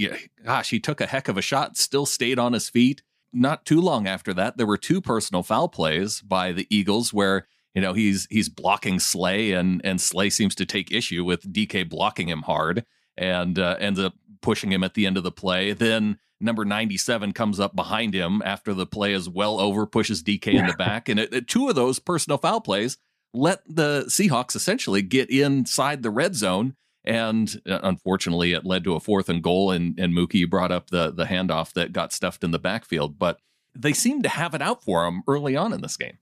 gosh, 0.43 0.69
he 0.71 0.79
took 0.79 0.99
a 0.99 1.05
heck 1.05 1.27
of 1.27 1.37
a 1.37 1.41
shot, 1.41 1.77
still 1.77 2.05
stayed 2.05 2.39
on 2.39 2.53
his 2.53 2.67
feet. 2.67 3.03
Not 3.35 3.65
too 3.65 3.81
long 3.81 4.07
after 4.07 4.33
that, 4.33 4.57
there 4.57 4.65
were 4.65 4.77
two 4.77 5.01
personal 5.01 5.43
foul 5.43 5.67
plays 5.67 6.21
by 6.21 6.53
the 6.53 6.65
Eagles 6.69 7.13
where 7.13 7.47
you 7.73 7.81
know 7.81 7.93
he's 7.93 8.27
he's 8.31 8.47
blocking 8.47 8.99
Slay 8.99 9.51
and 9.51 9.81
and 9.83 9.99
Slay 9.99 10.29
seems 10.29 10.55
to 10.55 10.65
take 10.65 10.91
issue 10.91 11.25
with 11.25 11.51
DK 11.51 11.89
blocking 11.89 12.29
him 12.29 12.43
hard 12.43 12.85
and 13.17 13.59
uh, 13.59 13.75
ends 13.79 13.99
up 13.99 14.13
pushing 14.41 14.71
him 14.71 14.83
at 14.83 14.93
the 14.93 15.05
end 15.05 15.17
of 15.17 15.23
the 15.23 15.31
play. 15.31 15.73
Then 15.73 16.17
number 16.39 16.63
97 16.63 17.33
comes 17.33 17.59
up 17.59 17.75
behind 17.75 18.13
him 18.13 18.41
after 18.45 18.73
the 18.73 18.85
play 18.85 19.11
is 19.13 19.27
well 19.27 19.59
over, 19.59 19.85
pushes 19.85 20.23
DK 20.23 20.53
in 20.53 20.67
the 20.67 20.73
back. 20.77 21.09
And 21.09 21.19
it, 21.19 21.33
it, 21.33 21.47
two 21.47 21.67
of 21.67 21.75
those 21.75 21.99
personal 21.99 22.37
foul 22.37 22.61
plays 22.61 22.97
let 23.33 23.61
the 23.67 24.05
Seahawks 24.07 24.55
essentially 24.55 25.01
get 25.01 25.29
inside 25.29 26.03
the 26.03 26.09
red 26.09 26.35
zone. 26.35 26.75
And 27.05 27.61
uh, 27.69 27.79
unfortunately, 27.83 28.53
it 28.53 28.65
led 28.65 28.83
to 28.85 28.95
a 28.95 28.99
fourth 28.99 29.29
and 29.29 29.41
goal. 29.41 29.71
And, 29.71 29.99
and 29.99 30.13
Mookie 30.13 30.49
brought 30.49 30.71
up 30.71 30.89
the, 30.89 31.11
the 31.11 31.25
handoff 31.25 31.73
that 31.73 31.93
got 31.93 32.13
stuffed 32.13 32.43
in 32.43 32.51
the 32.51 32.59
backfield. 32.59 33.19
But 33.19 33.39
they 33.73 33.93
seemed 33.93 34.23
to 34.23 34.29
have 34.29 34.53
it 34.53 34.61
out 34.61 34.83
for 34.83 35.05
him 35.05 35.23
early 35.27 35.55
on 35.55 35.73
in 35.73 35.81
this 35.81 35.97
game. 35.97 36.17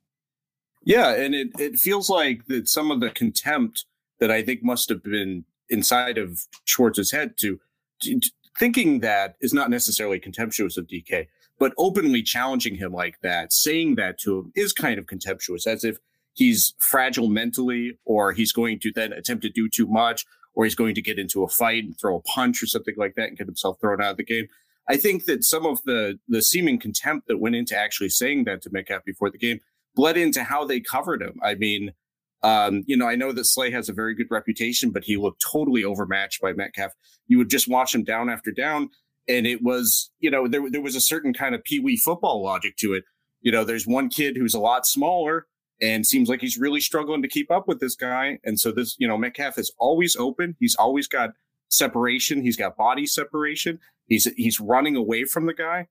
Yeah. 0.84 1.13
And 1.13 1.34
it, 1.34 1.50
it 1.60 1.75
feels 1.78 2.10
like 2.10 2.46
that 2.48 2.68
some 2.68 2.92
of 2.92 3.00
the 3.00 3.10
contempt 3.10 3.86
that 4.20 4.32
I 4.32 4.44
think 4.44 4.63
must 4.63 4.90
have 4.90 5.04
been 5.04 5.46
inside 5.70 6.18
of 6.18 6.46
Schwartz's 6.66 7.12
head 7.12 7.36
to, 7.40 7.60
to 8.02 8.20
thinking 8.58 9.00
that 9.00 9.36
is 9.42 9.54
not 9.54 9.70
necessarily 9.70 10.20
contemptuous 10.20 10.78
of 10.78 10.88
DK, 10.88 11.28
but 11.60 11.74
openly 11.78 12.22
challenging 12.22 12.75
him 12.75 12.94
like 12.94 13.20
that, 13.22 13.54
saying 13.54 13.96
that 13.96 14.18
to 14.20 14.40
him 14.40 14.52
is 14.56 14.74
kind 14.74 15.00
of 15.00 15.08
contemptuous, 15.08 15.66
as 15.66 15.84
if 15.84 15.98
he's 16.34 16.74
fragile 16.80 17.30
mentally, 17.30 17.98
or 18.06 18.32
he's 18.32 18.52
going 18.52 18.80
to 18.80 18.92
then 18.94 19.13
attempt 19.13 19.44
to 19.44 19.50
do 19.50 19.70
too 19.70 19.88
much, 19.88 20.25
or 20.56 20.64
he's 20.64 20.76
going 20.76 20.96
to 20.96 21.02
get 21.02 21.20
into 21.20 21.44
a 21.44 21.48
fight 21.48 21.84
and 21.84 22.00
throw 22.00 22.18
a 22.18 22.22
punch 22.22 22.62
or 22.62 22.68
something 22.68 22.96
like 22.98 23.16
that 23.16 23.30
and 23.30 23.38
get 23.38 23.48
himself 23.48 23.80
thrown 23.80 24.02
out 24.02 24.12
of 24.12 24.18
the 24.18 24.24
game. 24.24 24.48
I 24.88 24.98
think 24.98 25.26
that 25.26 25.44
some 25.44 25.66
of 25.66 25.82
the 25.84 26.20
the 26.28 26.42
seeming 26.42 26.80
contempt 26.80 27.28
that 27.28 27.40
went 27.40 27.56
into 27.56 27.78
actually 27.78 28.10
saying 28.10 28.44
that 28.46 28.62
to 28.64 28.70
Metcalf 28.72 29.04
before 29.06 29.30
the 29.30 29.38
game 29.38 29.60
bled 29.96 30.18
into 30.18 30.44
how 30.44 30.66
they 30.66 30.80
covered 30.80 31.22
him. 31.22 31.40
I 31.42 31.56
mean, 31.56 31.94
um, 32.42 32.84
you 32.88 32.98
know, 32.98 33.08
I 33.08 33.16
know 33.16 33.32
that 33.32 33.46
Slay 33.46 33.72
has 33.72 33.88
a 33.88 33.94
very 33.94 34.14
good 34.14 34.28
reputation, 34.30 34.92
but 34.92 35.06
he 35.06 35.16
looked 35.16 35.42
totally 35.42 35.86
overmatched 35.86 36.42
by 36.42 36.52
Metcalf. 36.52 36.92
You 37.28 37.38
would 37.38 37.50
just 37.50 37.70
watch 37.70 37.96
him 37.96 38.04
down 38.04 38.30
after 38.30 38.52
down, 38.52 38.90
and 39.30 39.48
it 39.48 39.64
was, 39.64 40.12
you 40.20 40.30
know, 40.30 40.48
there 40.48 40.70
there 40.70 40.82
was 40.82 40.96
a 40.96 41.02
certain 41.02 41.34
kind 41.34 41.56
of 41.56 41.64
pee 41.64 41.80
wee 41.80 41.98
football 41.98 42.44
logic 42.44 42.76
to 42.78 42.94
it. 42.94 43.06
You 43.42 43.52
know, 43.52 43.64
there's 43.64 43.88
one 43.88 44.10
kid 44.10 44.36
who's 44.36 44.54
a 44.54 44.60
lot 44.60 44.86
smaller 44.86 45.48
and 45.84 46.08
seems 46.08 46.30
like 46.30 46.40
he's 46.40 46.58
really 46.58 46.80
struggling 46.80 47.22
to 47.22 47.28
keep 47.28 47.52
up 47.52 47.68
with 47.68 47.82
this 47.82 47.96
guy, 47.96 48.40
and 48.46 48.58
so 48.58 48.72
this, 48.72 48.96
you 48.98 49.08
know, 49.08 49.18
Metcalf 49.18 49.60
is 49.60 49.74
always 49.78 50.16
open. 50.16 50.56
He's 50.58 50.75
always 50.75 51.10
got 51.10 51.32
separation. 51.68 52.42
He's 52.42 52.56
got 52.56 52.78
body 52.78 53.06
separation. 53.06 53.80
He's 54.08 54.25
he's 54.38 54.60
running 54.60 54.96
away 54.96 55.25
from 55.25 55.46
the 55.46 55.54
guy. 55.54 55.88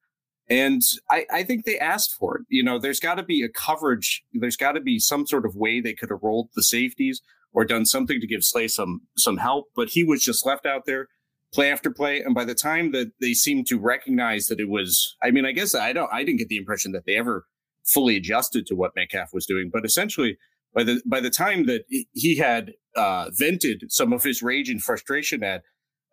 And 0.48 0.82
I, 1.10 1.26
I 1.30 1.42
think 1.44 1.64
they 1.64 1.78
asked 1.78 2.14
for 2.14 2.38
it. 2.38 2.42
You 2.48 2.64
know, 2.64 2.78
there's 2.78 3.00
got 3.00 3.14
to 3.16 3.22
be 3.22 3.42
a 3.42 3.48
coverage. 3.48 4.24
There's 4.32 4.56
got 4.56 4.72
to 4.72 4.80
be 4.80 4.98
some 4.98 5.26
sort 5.26 5.46
of 5.46 5.54
way 5.54 5.80
they 5.80 5.94
could 5.94 6.10
have 6.10 6.22
rolled 6.22 6.48
the 6.54 6.62
safeties 6.62 7.22
or 7.52 7.64
done 7.64 7.86
something 7.86 8.20
to 8.20 8.26
give 8.26 8.44
Slay 8.44 8.68
some 8.68 9.02
some 9.16 9.36
help. 9.36 9.66
But 9.76 9.90
he 9.90 10.04
was 10.04 10.24
just 10.24 10.46
left 10.46 10.66
out 10.66 10.86
there, 10.86 11.08
play 11.52 11.70
after 11.70 11.90
play. 11.90 12.20
And 12.20 12.34
by 12.34 12.44
the 12.44 12.54
time 12.54 12.92
that 12.92 13.12
they 13.20 13.34
seemed 13.34 13.66
to 13.68 13.78
recognize 13.78 14.46
that 14.46 14.58
it 14.58 14.68
was, 14.68 15.16
I 15.22 15.30
mean, 15.30 15.44
I 15.44 15.52
guess 15.52 15.74
I 15.74 15.92
don't, 15.92 16.12
I 16.12 16.24
didn't 16.24 16.38
get 16.38 16.48
the 16.48 16.56
impression 16.56 16.92
that 16.92 17.04
they 17.06 17.16
ever 17.16 17.46
fully 17.84 18.16
adjusted 18.16 18.66
to 18.66 18.74
what 18.74 18.92
Metcalf 18.96 19.32
was 19.32 19.46
doing. 19.46 19.70
But 19.72 19.84
essentially, 19.84 20.38
by 20.74 20.84
the 20.84 21.02
by 21.06 21.20
the 21.20 21.30
time 21.30 21.66
that 21.66 21.84
he 22.12 22.36
had 22.36 22.74
uh, 22.96 23.30
vented 23.32 23.84
some 23.88 24.12
of 24.12 24.24
his 24.24 24.42
rage 24.42 24.68
and 24.68 24.82
frustration 24.82 25.42
at 25.42 25.62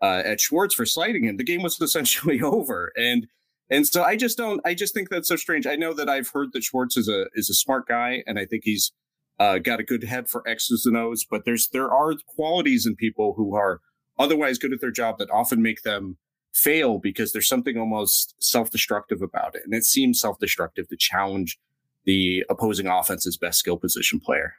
uh, 0.01 0.21
at 0.25 0.39
Schwartz 0.39 0.75
for 0.75 0.85
slighting 0.85 1.23
him, 1.23 1.37
the 1.37 1.43
game 1.43 1.61
was 1.61 1.79
essentially 1.81 2.41
over. 2.41 2.91
And 2.95 3.27
and 3.69 3.87
so 3.87 4.03
I 4.03 4.15
just 4.15 4.37
don't. 4.37 4.61
I 4.65 4.73
just 4.73 4.93
think 4.93 5.09
that's 5.09 5.27
so 5.27 5.35
strange. 5.35 5.67
I 5.67 5.75
know 5.75 5.93
that 5.93 6.09
I've 6.09 6.29
heard 6.29 6.49
that 6.53 6.63
Schwartz 6.63 6.97
is 6.97 7.07
a 7.07 7.27
is 7.33 7.49
a 7.49 7.53
smart 7.53 7.87
guy, 7.87 8.23
and 8.25 8.39
I 8.39 8.45
think 8.45 8.63
he's 8.65 8.91
uh, 9.39 9.59
got 9.59 9.79
a 9.79 9.83
good 9.83 10.03
head 10.03 10.27
for 10.27 10.47
X's 10.47 10.85
and 10.85 10.97
O's. 10.97 11.25
But 11.29 11.45
there's 11.45 11.69
there 11.69 11.91
are 11.91 12.15
qualities 12.27 12.85
in 12.85 12.95
people 12.95 13.33
who 13.37 13.55
are 13.55 13.79
otherwise 14.17 14.57
good 14.57 14.73
at 14.73 14.81
their 14.81 14.91
job 14.91 15.17
that 15.19 15.29
often 15.31 15.61
make 15.61 15.83
them 15.83 16.17
fail 16.53 16.99
because 16.99 17.31
there's 17.31 17.47
something 17.47 17.77
almost 17.77 18.35
self 18.39 18.69
destructive 18.69 19.21
about 19.21 19.55
it, 19.55 19.61
and 19.65 19.73
it 19.73 19.83
seems 19.83 20.19
self 20.19 20.39
destructive 20.39 20.87
to 20.89 20.97
challenge 20.97 21.59
the 22.05 22.45
opposing 22.49 22.87
offense's 22.87 23.37
best 23.37 23.59
skill 23.59 23.77
position 23.77 24.19
player. 24.19 24.55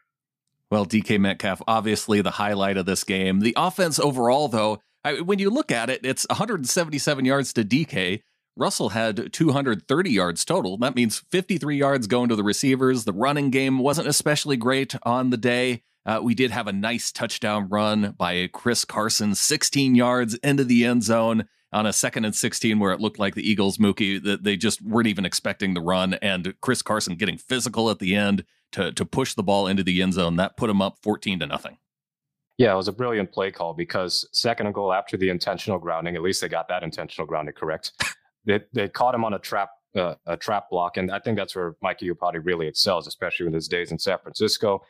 Well, 0.71 0.87
DK 0.87 1.19
Metcalf, 1.19 1.63
obviously 1.67 2.21
the 2.21 2.31
highlight 2.33 2.77
of 2.77 2.87
this 2.87 3.03
game. 3.03 3.41
The 3.41 3.55
offense 3.57 3.99
overall, 3.99 4.47
though, 4.47 4.81
I, 5.05 5.21
when 5.21 5.41
you 5.41 5.51
look 5.51 5.73
at 5.73 5.91
it, 5.91 6.05
it's 6.05 6.27
177 6.31 7.25
yards 7.25 7.53
to 7.55 7.65
DK, 7.65 8.23
Russell 8.57 8.91
had 8.91 9.33
230 9.33 10.11
yards 10.11 10.45
total. 10.45 10.77
That 10.79 10.95
means 10.95 11.21
53 11.31 11.77
yards 11.77 12.07
going 12.07 12.29
to 12.29 12.37
the 12.37 12.45
receivers. 12.45 13.05
The 13.05 13.13
running 13.13 13.51
game 13.51 13.79
wasn't 13.79 14.09
especially 14.09 14.57
great 14.57 14.95
on 15.03 15.31
the 15.31 15.37
day. 15.37 15.83
Uh, 16.05 16.21
we 16.23 16.35
did 16.35 16.51
have 16.51 16.67
a 16.67 16.73
nice 16.73 17.13
touchdown 17.13 17.69
run 17.69 18.15
by 18.19 18.49
Chris 18.53 18.85
Carson, 18.85 19.35
16 19.35 19.95
yards 19.95 20.35
into 20.37 20.65
the 20.65 20.85
end 20.85 21.05
zone 21.05 21.49
on 21.73 21.87
a 21.87 21.93
second 21.93 22.25
and 22.25 22.35
16 22.35 22.79
where 22.79 22.93
it 22.93 23.01
looked 23.01 23.19
like 23.19 23.35
the 23.35 23.49
Eagles, 23.49 23.79
Mookie, 23.79 24.23
that 24.23 24.43
they 24.43 24.57
just 24.57 24.83
weren't 24.83 25.07
even 25.07 25.25
expecting 25.25 25.75
the 25.75 25.81
run. 25.81 26.15
And 26.15 26.55
Chris 26.61 26.83
Carson 26.83 27.15
getting 27.17 27.39
physical 27.39 27.91
at 27.91 27.99
the 27.99 28.17
end 28.17 28.45
to, 28.73 28.93
to 28.93 29.05
push 29.05 29.35
the 29.35 29.43
ball 29.43 29.67
into 29.67 29.83
the 29.83 30.03
end 30.03 30.15
zone. 30.15 30.37
That 30.37 30.57
put 30.57 30.71
him 30.71 30.83
up 30.83 30.99
14 31.03 31.41
to 31.41 31.47
nothing. 31.47 31.79
Yeah, 32.59 32.75
it 32.75 32.77
was 32.77 32.89
a 32.89 32.93
brilliant 32.93 33.33
play 33.33 33.51
call 33.51 33.73
because 33.73 34.29
second 34.33 34.67
and 34.67 34.75
goal 34.75 34.93
after 34.93 35.17
the 35.17 35.31
intentional 35.31 35.79
grounding, 35.79 36.15
at 36.15 36.23
least 36.23 36.43
they 36.43 36.49
got 36.49 36.69
that 36.69 36.83
intentional 36.83 37.27
grounding 37.27 37.55
correct. 37.55 37.93
they 38.45 38.61
they 38.75 38.87
caught 38.87 39.15
him 39.15 39.25
on 39.25 39.33
a 39.33 39.39
trap 39.39 39.71
uh, 39.97 40.15
a 40.27 40.37
trap 40.37 40.69
block, 40.71 40.99
and 40.99 41.11
I 41.11 41.21
think 41.21 41.39
that's 41.39 41.57
where 41.57 41.75
Mike 41.81 42.01
Iupati 42.01 42.45
really 42.45 42.67
excels, 42.67 43.07
especially 43.07 43.47
with 43.47 43.55
his 43.55 43.67
days 43.67 43.93
in 43.93 43.99
San 43.99 44.19
Francisco. 44.23 44.83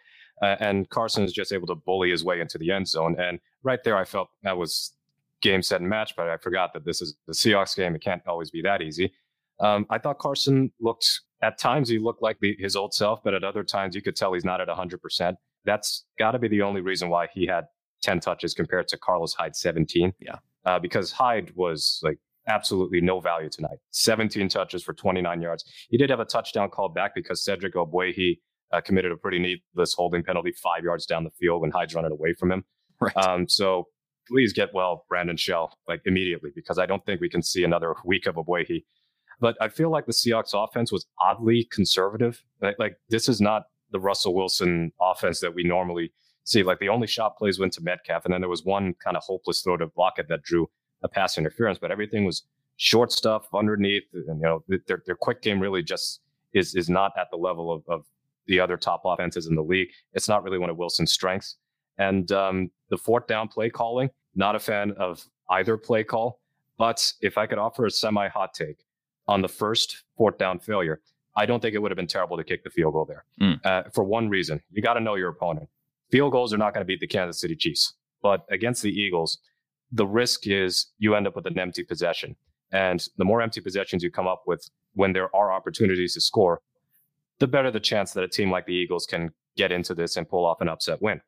Uh, 0.43 0.57
and 0.59 0.89
Carson 0.89 1.23
is 1.23 1.33
just 1.33 1.53
able 1.53 1.69
to 1.69 1.75
bully 1.75 2.11
his 2.11 2.25
way 2.25 2.41
into 2.41 2.59
the 2.59 2.73
end 2.73 2.89
zone, 2.89 3.15
and 3.21 3.39
right 3.63 3.79
there, 3.85 3.97
I 3.97 4.05
felt 4.05 4.31
that 4.43 4.57
was 4.57 4.93
game, 5.41 5.63
set, 5.63 5.81
and 5.81 5.89
match. 5.89 6.15
But 6.17 6.29
I 6.29 6.37
forgot 6.37 6.73
that 6.75 6.85
this 6.85 7.01
is 7.01 7.17
the 7.27 7.33
Seahawks 7.33 7.77
game; 7.77 7.95
it 7.95 8.03
can't 8.03 8.23
always 8.27 8.51
be 8.51 8.63
that 8.63 8.83
easy. 8.83 9.13
Um, 9.61 9.87
I 9.91 9.99
thought 9.99 10.19
Carson 10.19 10.73
looked 10.81 11.21
at 11.43 11.59
times 11.59 11.89
he 11.89 11.99
looked 11.99 12.23
like 12.23 12.39
the, 12.41 12.57
his 12.59 12.77
old 12.77 12.95
self, 12.95 13.23
but 13.23 13.35
at 13.35 13.45
other 13.45 13.65
times 13.65 13.95
you 13.95 14.03
could 14.03 14.17
tell 14.17 14.33
he's 14.33 14.45
not 14.45 14.61
at 14.61 14.69
100%. 14.69 15.35
That's 15.65 16.05
got 16.19 16.33
to 16.33 16.39
be 16.39 16.49
the 16.49 16.63
only 16.63 16.81
reason 16.81 17.09
why 17.09 17.29
he 17.33 17.47
had 17.47 17.65
10 18.03 18.21
touches 18.21 18.55
compared 18.55 18.89
to 18.89 18.99
Carlos 18.99 19.35
Hyde 19.35 19.57
17. 19.57 20.13
Yeah. 20.21 20.37
Uh, 20.65 20.79
because 20.79 21.13
Hyde 21.13 21.53
was 21.55 22.01
like 22.03 22.19
absolutely 22.49 23.01
no 23.01 23.21
value 23.21 23.49
tonight. 23.49 23.79
17 23.91 24.49
touches 24.49 24.83
for 24.83 24.93
29 24.93 25.41
yards. 25.41 25.65
He 25.89 25.97
did 25.97 26.11
have 26.11 26.21
a 26.21 26.25
touchdown 26.25 26.71
called 26.71 26.95
back 26.95 27.15
because 27.15 27.45
Cedric 27.45 27.75
Ogbuehi 27.75 28.39
uh, 28.73 28.81
committed 28.81 29.13
a 29.13 29.17
pretty 29.17 29.39
needless 29.39 29.95
holding 29.95 30.23
penalty 30.23 30.53
five 30.53 30.85
yards 30.85 31.07
down 31.07 31.25
the 31.25 31.31
field 31.31 31.63
when 31.63 31.71
Hyde's 31.71 31.95
running 31.95 32.13
away 32.13 32.35
from 32.35 32.53
him. 32.53 32.65
Right. 33.01 33.17
Um, 33.17 33.49
so 33.49 33.89
please 34.31 34.53
get 34.53 34.73
well, 34.73 35.05
Brandon 35.09 35.37
Shell, 35.37 35.77
like 35.89 36.03
immediately, 36.05 36.51
because 36.55 36.79
I 36.79 36.87
don't 36.87 37.05
think 37.05 37.21
we 37.21 37.29
can 37.29 37.43
see 37.43 37.65
another 37.65 37.95
week 38.05 38.27
of 38.27 38.37
Ogbuehi. 38.37 38.85
But 39.41 39.57
I 39.61 39.69
feel 39.69 39.91
like 39.91 40.07
the 40.07 40.13
Seahawks 40.13 40.53
offense 40.55 40.93
was 40.93 41.07
oddly 41.21 41.67
conservative. 41.73 42.43
Like, 42.61 42.77
like 42.79 42.97
this 43.09 43.29
is 43.29 43.41
not 43.41 43.65
the 43.91 44.01
Russell 44.01 44.35
Wilson 44.35 44.93
offense 45.01 45.41
that 45.41 45.55
we 45.55 45.65
normally 45.65 46.13
see. 46.45 46.63
Like 46.63 46.79
the 46.79 46.89
only 46.89 47.07
shot 47.07 47.37
plays 47.37 47.59
went 47.59 47.73
to 47.75 47.83
Metcalf, 47.83 48.25
and 48.25 48.33
then 48.33 48.41
there 48.41 48.51
was 48.51 48.65
one 48.65 48.95
kind 49.03 49.17
of 49.17 49.23
hopeless 49.25 49.63
throw 49.63 49.77
to 49.79 49.91
Lockett 49.97 50.29
that 50.29 50.43
drew 50.43 50.69
a 51.03 51.09
pass 51.09 51.39
interference, 51.39 51.79
but 51.79 51.91
everything 51.91 52.25
was 52.25 52.45
short 52.77 53.13
stuff 53.13 53.47
underneath. 53.55 54.05
And, 54.15 54.41
you 54.41 54.43
know, 54.43 54.65
their, 54.87 55.03
their 55.07 55.17
quick 55.17 55.43
game 55.43 55.61
really 55.61 55.83
just 55.83 56.21
is, 56.53 56.75
is 56.75 56.89
not 56.89 57.13
at 57.19 57.29
the 57.31 57.37
level 57.37 57.73
of, 57.73 57.83
of 57.89 58.05
the 58.47 58.61
other 58.61 58.77
top 58.77 59.03
offenses 59.05 59.47
in 59.47 59.55
the 59.55 59.63
league. 59.63 59.89
It's 60.13 60.29
not 60.29 60.43
really 60.43 60.59
one 60.59 60.71
of 60.71 60.77
Wilson's 60.77 61.13
strengths. 61.13 61.57
And 61.99 62.31
um, 62.33 62.71
the 62.89 62.97
fourth 62.97 63.27
down 63.27 63.49
play 63.49 63.71
calling, 63.71 64.09
not 64.35 64.55
a 64.55 64.59
fan 64.59 64.93
of 64.93 65.25
either 65.51 65.77
play 65.77 66.05
call. 66.05 66.41
But 66.79 67.13
if 67.21 67.37
I 67.37 67.47
could 67.47 67.59
offer 67.59 67.87
a 67.87 67.91
semi 67.91 68.29
hot 68.29 68.55
take 68.55 68.79
on 69.29 69.43
the 69.43 69.49
first 69.49 70.05
fourth 70.17 70.39
down 70.39 70.59
failure, 70.59 71.01
I 71.37 71.47
don't 71.47 71.61
think 71.61 71.75
it 71.75 71.79
would 71.79 71.91
have 71.91 71.97
been 71.97 72.07
terrible 72.07 72.37
to 72.37 72.45
kick 72.45 72.65
the 72.65 72.71
field 72.71 72.95
goal 72.95 73.05
there. 73.05 73.25
Mm. 73.41 73.65
Uh, 73.65 73.83
for 73.93 74.05
one 74.05 74.29
reason, 74.29 74.61
you 74.71 74.83
got 74.83 74.95
to 74.95 75.01
know 75.01 75.15
your 75.15 75.29
opponent. 75.29 75.69
Field 76.11 76.33
goals 76.33 76.53
are 76.53 76.59
not 76.59 76.75
going 76.75 76.83
to 76.83 76.87
beat 76.87 77.01
the 77.01 77.07
Kansas 77.07 77.41
City 77.41 77.55
Chiefs, 77.55 77.95
but 78.23 78.45
against 78.51 78.83
the 78.83 78.91
Eagles, 78.91 79.39
the 79.93 80.07
risk 80.07 80.47
is 80.47 80.87
you 80.99 81.15
end 81.15 81.27
up 81.27 81.37
with 81.37 81.47
an 81.47 81.59
empty 81.59 81.85
possession. 81.85 82.35
And 82.73 83.07
the 83.17 83.25
more 83.25 83.43
empty 83.43 83.61
possessions 83.61 84.03
you 84.03 84.11
come 84.11 84.29
up 84.29 84.43
with 84.47 84.69
when 84.95 85.13
there 85.13 85.35
are 85.35 85.53
opportunities 85.53 86.15
to 86.15 86.21
score, 86.21 86.61
the 87.39 87.47
better 87.47 87.71
the 87.71 87.81
chance 87.81 88.13
that 88.13 88.25
a 88.25 88.29
team 88.29 88.51
like 88.51 88.67
the 88.67 88.75
Eagles 88.75 89.07
can 89.07 89.33
get 89.57 89.73
into 89.73 89.95
this 89.95 90.17
and 90.17 90.29
pull 90.29 90.45
off 90.45 90.61
an 90.61 90.69
upset 90.69 91.03
win. 91.03 91.21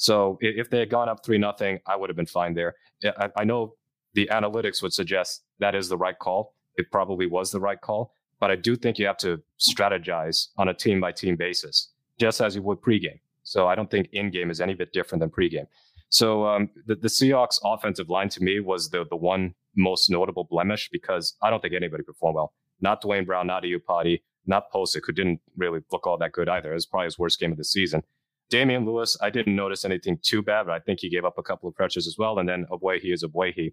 So 0.00 0.38
if 0.40 0.70
they 0.70 0.78
had 0.78 0.88
gone 0.88 1.10
up 1.10 1.22
three 1.22 1.36
nothing, 1.36 1.78
I 1.86 1.94
would 1.94 2.08
have 2.08 2.16
been 2.16 2.24
fine 2.24 2.54
there. 2.54 2.74
I, 3.04 3.28
I 3.36 3.44
know 3.44 3.74
the 4.14 4.30
analytics 4.32 4.82
would 4.82 4.94
suggest 4.94 5.42
that 5.58 5.74
is 5.74 5.90
the 5.90 5.96
right 5.98 6.18
call. 6.18 6.54
It 6.76 6.90
probably 6.90 7.26
was 7.26 7.50
the 7.50 7.60
right 7.60 7.78
call, 7.78 8.14
but 8.40 8.50
I 8.50 8.56
do 8.56 8.76
think 8.76 8.98
you 8.98 9.06
have 9.06 9.18
to 9.18 9.42
strategize 9.58 10.48
on 10.56 10.68
a 10.68 10.74
team 10.74 11.00
by 11.00 11.12
team 11.12 11.36
basis, 11.36 11.90
just 12.18 12.40
as 12.40 12.56
you 12.56 12.62
would 12.62 12.80
pregame. 12.80 13.20
So 13.42 13.68
I 13.68 13.74
don't 13.74 13.90
think 13.90 14.08
in 14.12 14.30
game 14.30 14.50
is 14.50 14.62
any 14.62 14.72
bit 14.72 14.94
different 14.94 15.20
than 15.20 15.28
pregame. 15.28 15.66
So 16.08 16.46
um, 16.46 16.70
the, 16.86 16.94
the 16.94 17.08
Seahawks 17.08 17.60
offensive 17.62 18.08
line 18.08 18.30
to 18.30 18.42
me 18.42 18.58
was 18.58 18.88
the 18.88 19.04
the 19.10 19.16
one 19.16 19.54
most 19.76 20.08
notable 20.08 20.44
blemish 20.44 20.88
because 20.90 21.36
I 21.42 21.50
don't 21.50 21.60
think 21.60 21.74
anybody 21.74 22.04
performed 22.04 22.36
well. 22.36 22.54
Not 22.80 23.02
Duane 23.02 23.26
Brown, 23.26 23.48
not 23.48 23.64
Iupati, 23.64 24.22
not 24.46 24.72
Pocic, 24.72 25.02
who 25.04 25.12
didn't 25.12 25.42
really 25.58 25.80
look 25.92 26.06
all 26.06 26.16
that 26.16 26.32
good 26.32 26.48
either. 26.48 26.70
It 26.70 26.74
was 26.74 26.86
probably 26.86 27.04
his 27.04 27.18
worst 27.18 27.38
game 27.38 27.52
of 27.52 27.58
the 27.58 27.64
season. 27.64 28.02
Damien 28.50 28.84
Lewis, 28.84 29.16
I 29.22 29.30
didn't 29.30 29.56
notice 29.56 29.84
anything 29.84 30.18
too 30.22 30.42
bad, 30.42 30.66
but 30.66 30.72
I 30.72 30.80
think 30.80 31.00
he 31.00 31.08
gave 31.08 31.24
up 31.24 31.38
a 31.38 31.42
couple 31.42 31.68
of 31.68 31.74
pressures 31.74 32.06
as 32.06 32.16
well. 32.18 32.38
And 32.38 32.48
then 32.48 32.66
Ogbuehi 32.70 33.12
is 33.12 33.24
Ogbuehi. 33.24 33.72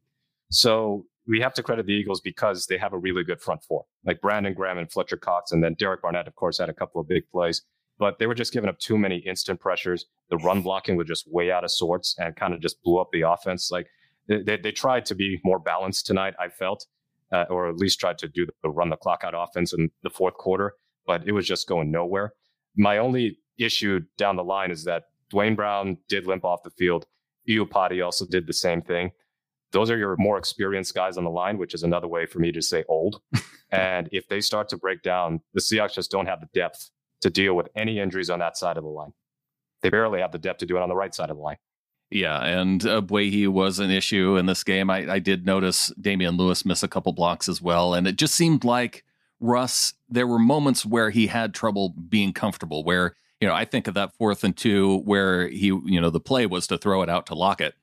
So 0.50 1.06
we 1.28 1.42
have 1.42 1.54
to 1.56 1.64
credit 1.64 1.86
the 1.86 1.94
Eagles 1.94 2.22
because 2.22 2.68
they 2.68 2.78
have 2.78 2.94
a 2.94 2.98
really 2.98 3.24
good 3.24 3.42
front 3.42 3.64
four, 3.64 3.86
like 4.06 4.22
Brandon 4.22 4.54
Graham 4.54 4.78
and 4.78 4.90
Fletcher 4.90 5.18
Cox. 5.18 5.52
And 5.52 5.64
then 5.64 5.74
Derek 5.74 6.02
Barnett, 6.02 6.28
of 6.28 6.36
course, 6.36 6.60
had 6.60 6.70
a 6.70 6.74
couple 6.74 7.02
of 7.02 7.08
big 7.08 7.24
plays, 7.30 7.64
but 8.00 8.20
they 8.20 8.28
were 8.28 8.36
just 8.36 8.54
giving 8.54 8.70
up 8.70 8.80
too 8.80 8.98
many 8.98 9.18
instant 9.18 9.60
pressures. 9.60 10.06
The 10.30 10.38
run 10.38 10.62
blocking 10.62 10.96
was 10.96 11.08
just 11.08 11.30
way 11.30 11.52
out 11.52 11.64
of 11.64 11.72
sorts 11.72 12.16
and 12.18 12.36
kind 12.36 12.54
of 12.54 12.62
just 12.62 12.82
blew 12.84 13.00
up 13.00 13.10
the 13.12 13.24
offense. 13.24 13.70
Like 13.72 13.88
they, 14.28 14.58
they 14.58 14.72
tried 14.72 15.06
to 15.08 15.16
be 15.16 15.42
more 15.44 15.60
balanced 15.60 16.06
tonight, 16.06 16.36
I 16.40 16.50
felt, 16.50 16.86
uh, 17.34 17.46
or 17.50 17.68
at 17.68 17.78
least 17.78 18.00
tried 18.00 18.20
to 18.20 18.28
do 18.28 18.46
the 18.64 18.70
run 18.70 18.90
the 18.90 18.96
clock 18.96 19.24
out 19.24 19.34
offense 19.36 19.74
in 19.74 19.90
the 20.04 20.10
fourth 20.10 20.36
quarter, 20.36 20.74
but 21.06 21.28
it 21.28 21.34
was 21.34 21.48
just 21.48 21.68
going 21.68 21.92
nowhere. 21.92 22.34
My 22.78 23.00
only 23.00 23.40
issue 23.58 24.02
down 24.18 24.36
the 24.36 24.44
line 24.44 24.72
is 24.72 24.84
that 24.86 25.06
Duane 25.30 25.56
Brown 25.56 25.98
did 26.08 26.26
limp 26.26 26.46
off 26.46 26.64
the 26.64 26.70
field. 26.72 27.06
Iupati 27.48 28.04
also 28.04 28.26
did 28.26 28.48
the 28.48 28.54
same 28.54 28.82
thing. 28.82 29.12
Those 29.72 29.92
are 29.92 29.98
your 29.98 30.16
more 30.18 30.38
experienced 30.38 30.96
guys 30.96 31.18
on 31.18 31.24
the 31.24 31.30
line, 31.30 31.58
which 31.58 31.74
is 31.74 31.84
another 31.84 32.08
way 32.08 32.26
for 32.26 32.40
me 32.40 32.52
to 32.54 32.62
say 32.62 32.84
old. 32.88 33.22
and 33.72 34.08
if 34.12 34.28
they 34.28 34.42
start 34.42 34.70
to 34.70 34.78
break 34.78 35.02
down, 35.02 35.42
the 35.54 35.62
Seahawks 35.62 35.96
just 35.96 36.12
don't 36.12 36.28
have 36.28 36.40
the 36.40 36.50
depth 36.54 36.90
to 37.22 37.30
deal 37.30 37.56
with 37.56 37.68
any 37.76 38.00
injuries 38.00 38.30
on 38.30 38.40
that 38.40 38.58
side 38.58 38.78
of 38.78 38.84
the 38.84 38.90
line. 38.90 39.14
They 39.82 39.90
barely 39.90 40.22
have 40.22 40.32
the 40.32 40.38
depth 40.38 40.60
to 40.60 40.66
do 40.66 40.78
it 40.78 40.82
on 40.82 40.90
the 40.90 40.96
right 40.96 41.14
side 41.14 41.30
of 41.30 41.38
the 41.38 41.44
line. 41.44 41.58
Yeah, 42.10 42.42
and 42.42 42.80
Ogbuehi 42.82 43.50
was 43.50 43.80
an 43.80 43.92
issue 43.92 44.38
in 44.38 44.46
this 44.46 44.64
game. 44.64 44.90
I, 44.90 45.12
I 45.12 45.20
did 45.20 45.46
notice 45.46 45.92
Damien 46.00 46.38
Lewis 46.38 46.66
miss 46.66 46.82
a 46.82 46.88
couple 46.88 47.12
blocks 47.12 47.50
as 47.50 47.62
well, 47.62 47.94
and 47.94 48.08
it 48.08 48.16
just 48.16 48.34
seemed 48.34 48.64
like 48.64 49.04
Russ. 49.42 49.94
There 50.08 50.28
were 50.28 50.40
moments 50.40 50.86
where 50.86 51.10
he 51.10 51.28
had 51.28 51.54
trouble 51.54 51.90
being 51.90 52.32
comfortable, 52.32 52.86
where 52.86 53.16
you 53.40 53.48
know, 53.48 53.54
I 53.54 53.66
think 53.66 53.88
of 53.88 53.94
that 53.94 54.16
fourth 54.16 54.44
and 54.44 54.56
two 54.56 55.00
where 55.00 55.48
he, 55.48 55.68
you 55.68 56.02
know, 56.02 56.10
the 56.10 56.20
play 56.20 56.46
was 56.46 56.68
to 56.68 56.78
throw 56.78 57.02
it 57.02 57.10
out 57.10 57.28
to 57.28 57.36
Lockett. 57.36 57.76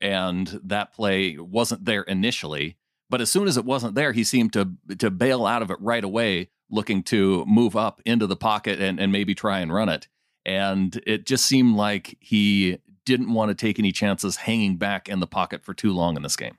And 0.00 0.60
that 0.64 0.92
play 0.92 1.36
wasn't 1.38 1.84
there 1.84 2.02
initially. 2.02 2.76
But 3.08 3.20
as 3.20 3.30
soon 3.30 3.48
as 3.48 3.56
it 3.56 3.64
wasn't 3.64 3.94
there, 3.94 4.12
he 4.12 4.24
seemed 4.24 4.52
to 4.52 4.70
to 4.98 5.10
bail 5.10 5.46
out 5.46 5.62
of 5.62 5.70
it 5.70 5.80
right 5.80 6.04
away, 6.04 6.50
looking 6.70 7.02
to 7.04 7.44
move 7.46 7.76
up 7.76 8.00
into 8.06 8.26
the 8.26 8.36
pocket 8.36 8.80
and, 8.80 9.00
and 9.00 9.12
maybe 9.12 9.34
try 9.34 9.60
and 9.60 9.72
run 9.72 9.88
it. 9.88 10.08
And 10.46 11.00
it 11.06 11.26
just 11.26 11.44
seemed 11.44 11.76
like 11.76 12.16
he 12.20 12.78
didn't 13.04 13.32
want 13.32 13.50
to 13.50 13.54
take 13.54 13.78
any 13.78 13.92
chances 13.92 14.36
hanging 14.36 14.76
back 14.76 15.08
in 15.08 15.20
the 15.20 15.26
pocket 15.26 15.64
for 15.64 15.74
too 15.74 15.92
long 15.92 16.16
in 16.16 16.22
this 16.22 16.36
game. 16.36 16.56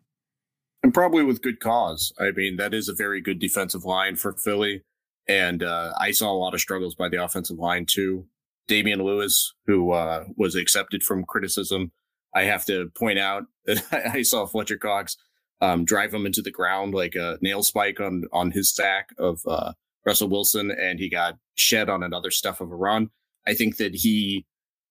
And 0.83 0.93
probably 0.93 1.23
with 1.23 1.41
good 1.41 1.59
cause. 1.59 2.11
I 2.19 2.31
mean, 2.31 2.57
that 2.57 2.73
is 2.73 2.89
a 2.89 2.93
very 2.93 3.21
good 3.21 3.39
defensive 3.39 3.85
line 3.85 4.15
for 4.15 4.33
Philly. 4.33 4.83
And 5.27 5.63
uh, 5.63 5.93
I 5.99 6.11
saw 6.11 6.31
a 6.31 6.35
lot 6.35 6.53
of 6.53 6.59
struggles 6.59 6.95
by 6.95 7.07
the 7.07 7.23
offensive 7.23 7.57
line 7.57 7.85
too. 7.85 8.25
Damien 8.71 9.03
Lewis, 9.03 9.53
who 9.67 9.91
uh, 9.91 10.23
was 10.37 10.55
accepted 10.55 11.03
from 11.03 11.25
criticism. 11.25 11.91
I 12.33 12.43
have 12.43 12.63
to 12.67 12.89
point 12.97 13.19
out 13.19 13.43
that 13.65 13.83
I 13.91 14.21
saw 14.21 14.45
Fletcher 14.45 14.77
Cox 14.77 15.17
um, 15.59 15.83
drive 15.83 16.13
him 16.13 16.25
into 16.25 16.41
the 16.41 16.51
ground 16.51 16.93
like 16.93 17.13
a 17.15 17.37
nail 17.41 17.63
spike 17.63 17.99
on 17.99 18.23
on 18.31 18.51
his 18.51 18.73
sack 18.73 19.09
of 19.19 19.41
uh, 19.45 19.73
Russell 20.05 20.29
Wilson, 20.29 20.71
and 20.71 20.99
he 20.99 21.09
got 21.09 21.37
shed 21.55 21.89
on 21.89 22.01
another 22.01 22.31
stuff 22.31 22.61
of 22.61 22.71
a 22.71 22.75
run. 22.75 23.09
I 23.45 23.55
think 23.55 23.75
that 23.75 23.93
he 23.93 24.45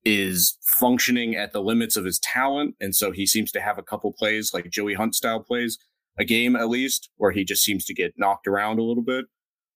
is 0.04 0.58
functioning 0.60 1.34
at 1.34 1.54
the 1.54 1.62
limits 1.62 1.96
of 1.96 2.04
his 2.04 2.18
talent, 2.18 2.75
and 2.80 2.94
so 2.94 3.12
he 3.12 3.25
seems 3.25 3.50
to 3.52 3.62
have 3.62 3.78
a 3.78 3.82
couple 3.82 4.12
plays 4.12 4.52
like 4.52 4.68
Joey 4.68 4.92
Hunt 4.92 5.14
style 5.14 5.40
plays 5.40 5.78
a 6.18 6.25
game 6.26 6.54
at 6.54 6.68
least, 6.68 7.08
where 7.16 7.32
he 7.32 7.44
just 7.44 7.64
seems 7.64 7.87
to 7.87 7.94
get 7.94 8.12
knocked 8.18 8.46
around 8.46 8.78
a 8.78 8.82
little 8.82 9.02
bit. 9.02 9.25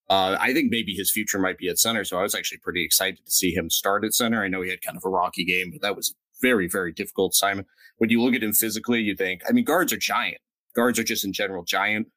Uh, 0.09 0.37
I 0.39 0.53
think 0.53 0.71
maybe 0.71 0.93
his 0.93 1.11
future 1.11 1.39
might 1.39 1.57
be 1.57 1.67
at 1.67 1.79
center. 1.79 2.03
So 2.03 2.19
I 2.19 2.21
was 2.21 2.35
actually 2.35 2.59
pretty 2.59 2.83
excited 2.85 3.25
to 3.25 3.31
see 3.31 3.51
him 3.51 3.69
start 3.69 4.05
at 4.05 4.13
center. 4.13 4.43
I 4.43 4.47
know 4.47 4.61
he 4.61 4.69
had 4.69 4.81
kind 4.81 4.97
of 4.97 5.03
a 5.05 5.09
rocky 5.09 5.43
game, 5.43 5.71
but 5.71 5.81
that 5.81 5.95
was 5.95 6.13
very, 6.41 6.67
very 6.67 6.91
difficult 6.91 7.33
Simon. 7.33 7.65
When 7.97 8.09
you 8.09 8.21
look 8.21 8.35
at 8.35 8.43
him 8.43 8.53
physically, 8.53 9.01
you 9.01 9.15
think, 9.15 9.41
I 9.47 9.51
mean, 9.51 9.65
guards 9.65 9.91
are 9.93 9.97
giant. 9.97 10.37
Guards 10.75 10.99
are 10.99 11.03
just 11.03 11.25
in 11.25 11.33
general 11.33 11.63
giant, 11.63 12.07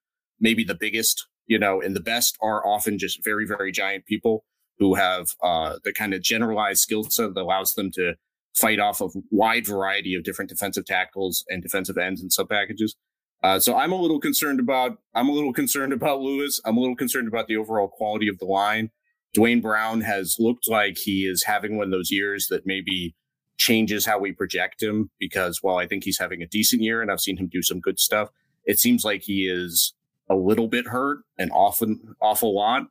maybe 0.41 0.65
the 0.65 0.75
biggest, 0.75 1.27
you 1.47 1.59
know, 1.59 1.81
and 1.81 1.95
the 1.95 2.01
best 2.01 2.37
are 2.43 2.67
often 2.67 2.99
just 2.99 3.25
very, 3.25 3.47
very 3.47 3.73
giant 3.73 4.05
people 4.05 4.45
who 4.79 4.95
have 4.95 5.29
uh, 5.43 5.79
the 5.85 5.93
kind 5.93 6.13
of 6.13 6.23
generalized 6.23 6.81
skill 6.81 7.05
set 7.05 7.35
that 7.35 7.41
allows 7.41 7.75
them 7.75 7.91
to 7.93 8.15
fight 8.55 8.81
off 8.81 9.01
a 9.01 9.09
wide 9.31 9.67
variety 9.67 10.15
of 10.15 10.25
different 10.25 10.49
defensive 10.49 10.85
tackles 10.85 11.45
and 11.49 11.63
defensive 11.63 11.97
ends 11.97 12.21
and 12.21 12.33
sub 12.33 12.49
packages. 12.49 12.97
Uh, 13.43 13.61
so 13.61 13.77
I'm 13.77 13.93
a 13.93 14.01
little 14.01 14.21
concerned 14.21 14.61
about 14.61 14.99
I'm 15.15 15.29
a 15.29 15.33
little 15.33 15.53
concerned 15.53 15.93
about 15.93 16.21
Lewis. 16.21 16.61
I'm 16.65 16.77
a 16.77 16.81
little 16.81 16.97
concerned 16.97 17.29
about 17.29 17.47
the 17.47 17.57
overall 17.57 17.89
quality 17.89 18.29
of 18.29 18.39
the 18.39 18.47
line. 18.47 18.91
Duane 19.35 19.61
Brown 19.61 20.01
has 20.01 20.37
looked 20.39 20.69
like 20.69 20.97
he 20.99 21.23
is 21.23 21.45
having 21.45 21.77
one 21.77 21.87
of 21.87 21.91
those 21.91 22.11
years 22.11 22.49
that 22.49 22.67
maybe 22.67 23.15
changes 23.57 24.07
how 24.07 24.19
we 24.19 24.33
project 24.33 24.83
him 24.83 25.11
because 25.19 25.63
while 25.63 25.77
I 25.77 25.87
think 25.87 26.05
he's 26.05 26.19
having 26.19 26.43
a 26.43 26.47
decent 26.47 26.83
year 26.83 27.03
and 27.03 27.11
I've 27.11 27.21
seen 27.21 27.37
him 27.37 27.49
do 27.49 27.63
some 27.63 27.81
good 27.81 28.01
stuff, 28.01 28.31
it 28.65 28.79
seems 28.79 29.05
like 29.05 29.23
he 29.23 29.49
is 29.49 29.95
a 30.29 30.35
little 30.35 30.69
bit 30.69 30.87
hurt 30.87 31.19
and 31.39 31.51
often 31.53 32.15
awful 32.21 32.55
lot. 32.55 32.89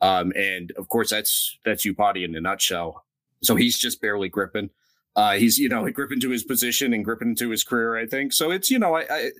Um, 0.00 0.32
and 0.36 0.72
of 0.76 0.88
course 0.88 1.10
that's 1.10 1.58
that's 1.64 1.84
Iupati 1.84 2.24
in 2.24 2.36
a 2.36 2.40
nutshell. 2.40 3.04
So 3.42 3.56
he's 3.56 3.78
just 3.78 4.00
barely 4.00 4.28
gripping. 4.28 4.70
Uh, 5.16 5.32
he's 5.32 5.58
you 5.58 5.68
know 5.68 5.90
gripping 5.92 6.20
to 6.20 6.30
his 6.30 6.44
position 6.44 6.92
and 6.92 7.04
gripping 7.04 7.34
to 7.36 7.50
his 7.50 7.64
career. 7.64 7.96
I 7.96 8.06
think 8.06 8.32
so. 8.32 8.50
It's 8.50 8.70
you 8.70 8.78
know 8.78 8.94
I, 8.94 9.06
I 9.10 9.30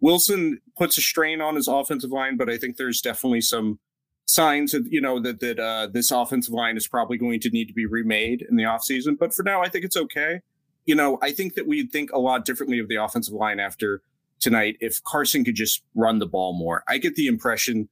Wilson 0.00 0.60
puts 0.76 0.98
a 0.98 1.00
strain 1.00 1.40
on 1.40 1.56
his 1.56 1.68
offensive 1.68 2.10
line, 2.10 2.36
but 2.36 2.50
I 2.50 2.58
think 2.58 2.76
there's 2.76 3.00
definitely 3.00 3.40
some 3.40 3.78
signs 4.26 4.72
that 4.72 4.86
you 4.90 5.00
know 5.00 5.20
that 5.20 5.40
that 5.40 5.58
uh, 5.58 5.86
this 5.86 6.10
offensive 6.10 6.52
line 6.52 6.76
is 6.76 6.88
probably 6.88 7.16
going 7.16 7.40
to 7.40 7.50
need 7.50 7.66
to 7.66 7.74
be 7.74 7.86
remade 7.86 8.44
in 8.48 8.56
the 8.56 8.64
offseason. 8.64 9.18
But 9.18 9.32
for 9.32 9.42
now, 9.42 9.62
I 9.62 9.68
think 9.68 9.84
it's 9.84 9.96
okay. 9.96 10.40
You 10.84 10.94
know, 10.94 11.18
I 11.22 11.32
think 11.32 11.54
that 11.54 11.66
we'd 11.66 11.90
think 11.90 12.12
a 12.12 12.18
lot 12.18 12.44
differently 12.44 12.78
of 12.78 12.88
the 12.88 12.96
offensive 12.96 13.34
line 13.34 13.58
after 13.58 14.02
tonight 14.38 14.76
if 14.80 15.02
Carson 15.02 15.44
could 15.44 15.54
just 15.54 15.82
run 15.94 16.18
the 16.18 16.26
ball 16.26 16.56
more. 16.56 16.82
I 16.88 16.98
get 16.98 17.14
the 17.14 17.26
impression 17.26 17.88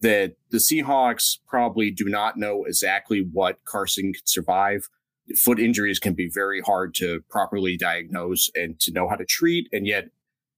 that 0.00 0.36
the 0.50 0.58
Seahawks 0.58 1.38
probably 1.46 1.90
do 1.90 2.04
not 2.04 2.36
know 2.36 2.64
exactly 2.64 3.26
what 3.32 3.64
Carson 3.64 4.12
could 4.12 4.28
survive. 4.28 4.88
Foot 5.36 5.58
injuries 5.58 5.98
can 5.98 6.14
be 6.14 6.30
very 6.32 6.60
hard 6.60 6.94
to 6.94 7.20
properly 7.28 7.76
diagnose 7.76 8.50
and 8.54 8.78
to 8.80 8.92
know 8.92 9.08
how 9.08 9.16
to 9.16 9.24
treat. 9.24 9.68
And 9.72 9.86
yet 9.86 10.08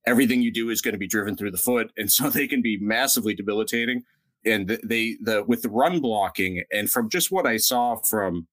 everything 0.06 0.42
you 0.42 0.52
do 0.52 0.70
is 0.70 0.80
going 0.80 0.94
to 0.94 0.98
be 0.98 1.06
driven 1.06 1.36
through 1.36 1.50
the 1.50 1.58
foot, 1.58 1.92
and 1.96 2.10
so 2.10 2.30
they 2.30 2.46
can 2.46 2.62
be 2.62 2.78
massively 2.80 3.34
debilitating. 3.34 4.02
And 4.44 4.78
they 4.82 5.18
the 5.20 5.44
with 5.46 5.62
the 5.62 5.70
run 5.70 6.00
blocking, 6.00 6.64
and 6.72 6.90
from 6.90 7.10
just 7.10 7.30
what 7.30 7.46
I 7.46 7.58
saw 7.58 7.96
from 7.96 8.46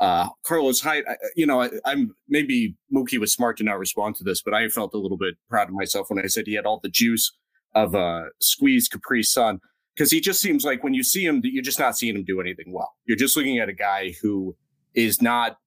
uh, 0.00 0.28
Carlos 0.44 0.80
Hyde, 0.80 1.04
you 1.36 1.44
know, 1.44 1.62
I, 1.62 1.70
am 1.84 2.14
maybe 2.28 2.76
Mookie 2.94 3.18
was 3.18 3.32
smart 3.32 3.56
to 3.58 3.64
not 3.64 3.78
respond 3.78 4.16
to 4.16 4.24
this, 4.24 4.40
but 4.42 4.54
I 4.54 4.68
felt 4.68 4.94
a 4.94 4.98
little 4.98 5.18
bit 5.18 5.34
proud 5.50 5.68
of 5.68 5.74
myself 5.74 6.08
when 6.08 6.24
I 6.24 6.28
said 6.28 6.46
he 6.46 6.54
had 6.54 6.66
all 6.66 6.80
the 6.82 6.88
juice 6.88 7.32
of 7.74 7.94
a 7.94 8.28
squeezed 8.40 8.92
Capri 8.92 9.22
Sun 9.22 9.60
because 9.94 10.10
he 10.10 10.20
just 10.20 10.40
seems 10.40 10.64
like 10.64 10.84
when 10.84 10.94
you 10.94 11.02
see 11.02 11.24
him, 11.24 11.40
you're 11.42 11.62
just 11.62 11.80
not 11.80 11.98
seeing 11.98 12.14
him 12.14 12.24
do 12.24 12.40
anything 12.40 12.72
well. 12.72 12.94
You're 13.04 13.16
just 13.16 13.36
looking 13.36 13.58
at 13.58 13.68
a 13.68 13.72
guy 13.72 14.14
who 14.22 14.56
is 14.94 15.20
not 15.20 15.58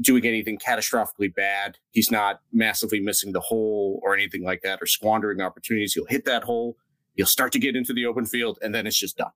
doing 0.00 0.24
anything 0.24 0.58
catastrophically 0.58 1.34
bad. 1.34 1.78
He's 1.90 2.10
not 2.10 2.40
massively 2.52 3.00
missing 3.00 3.32
the 3.32 3.40
hole 3.40 4.00
or 4.02 4.14
anything 4.14 4.44
like 4.44 4.62
that 4.62 4.80
or 4.80 4.86
squandering 4.86 5.40
opportunities. 5.40 5.94
He'll 5.94 6.06
hit 6.06 6.24
that 6.26 6.44
hole. 6.44 6.76
He'll 7.14 7.26
start 7.26 7.52
to 7.52 7.58
get 7.58 7.74
into 7.74 7.92
the 7.92 8.06
open 8.06 8.24
field 8.24 8.58
and 8.62 8.74
then 8.74 8.86
it's 8.86 8.98
just 8.98 9.16
done. 9.16 9.32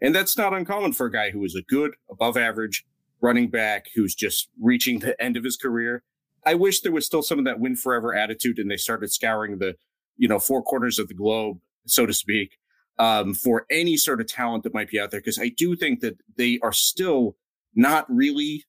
And 0.00 0.14
that's 0.14 0.36
not 0.36 0.52
uncommon 0.52 0.92
for 0.92 1.06
a 1.06 1.12
guy 1.12 1.30
who 1.30 1.44
is 1.44 1.54
a 1.54 1.62
good, 1.62 1.92
above 2.10 2.36
average 2.36 2.84
running 3.20 3.48
back 3.48 3.86
who's 3.94 4.14
just 4.14 4.48
reaching 4.60 5.00
the 5.00 5.20
end 5.20 5.36
of 5.36 5.42
his 5.42 5.56
career. 5.56 6.02
I 6.44 6.54
wish 6.54 6.82
there 6.82 6.92
was 6.92 7.06
still 7.06 7.22
some 7.22 7.38
of 7.38 7.44
that 7.46 7.58
win 7.58 7.74
forever 7.74 8.14
attitude 8.14 8.58
and 8.58 8.70
they 8.70 8.76
started 8.76 9.12
scouring 9.12 9.58
the, 9.58 9.74
you 10.16 10.28
know, 10.28 10.38
four 10.38 10.62
corners 10.62 10.98
of 10.98 11.08
the 11.08 11.14
globe, 11.14 11.58
so 11.86 12.06
to 12.06 12.12
speak, 12.12 12.58
um, 12.98 13.34
for 13.34 13.66
any 13.70 13.96
sort 13.96 14.20
of 14.20 14.28
talent 14.28 14.62
that 14.62 14.74
might 14.74 14.90
be 14.90 15.00
out 15.00 15.10
there. 15.10 15.20
Cause 15.20 15.38
I 15.40 15.48
do 15.48 15.74
think 15.74 16.00
that 16.00 16.18
they 16.36 16.60
are 16.62 16.72
still 16.72 17.36
not 17.74 18.06
really 18.08 18.64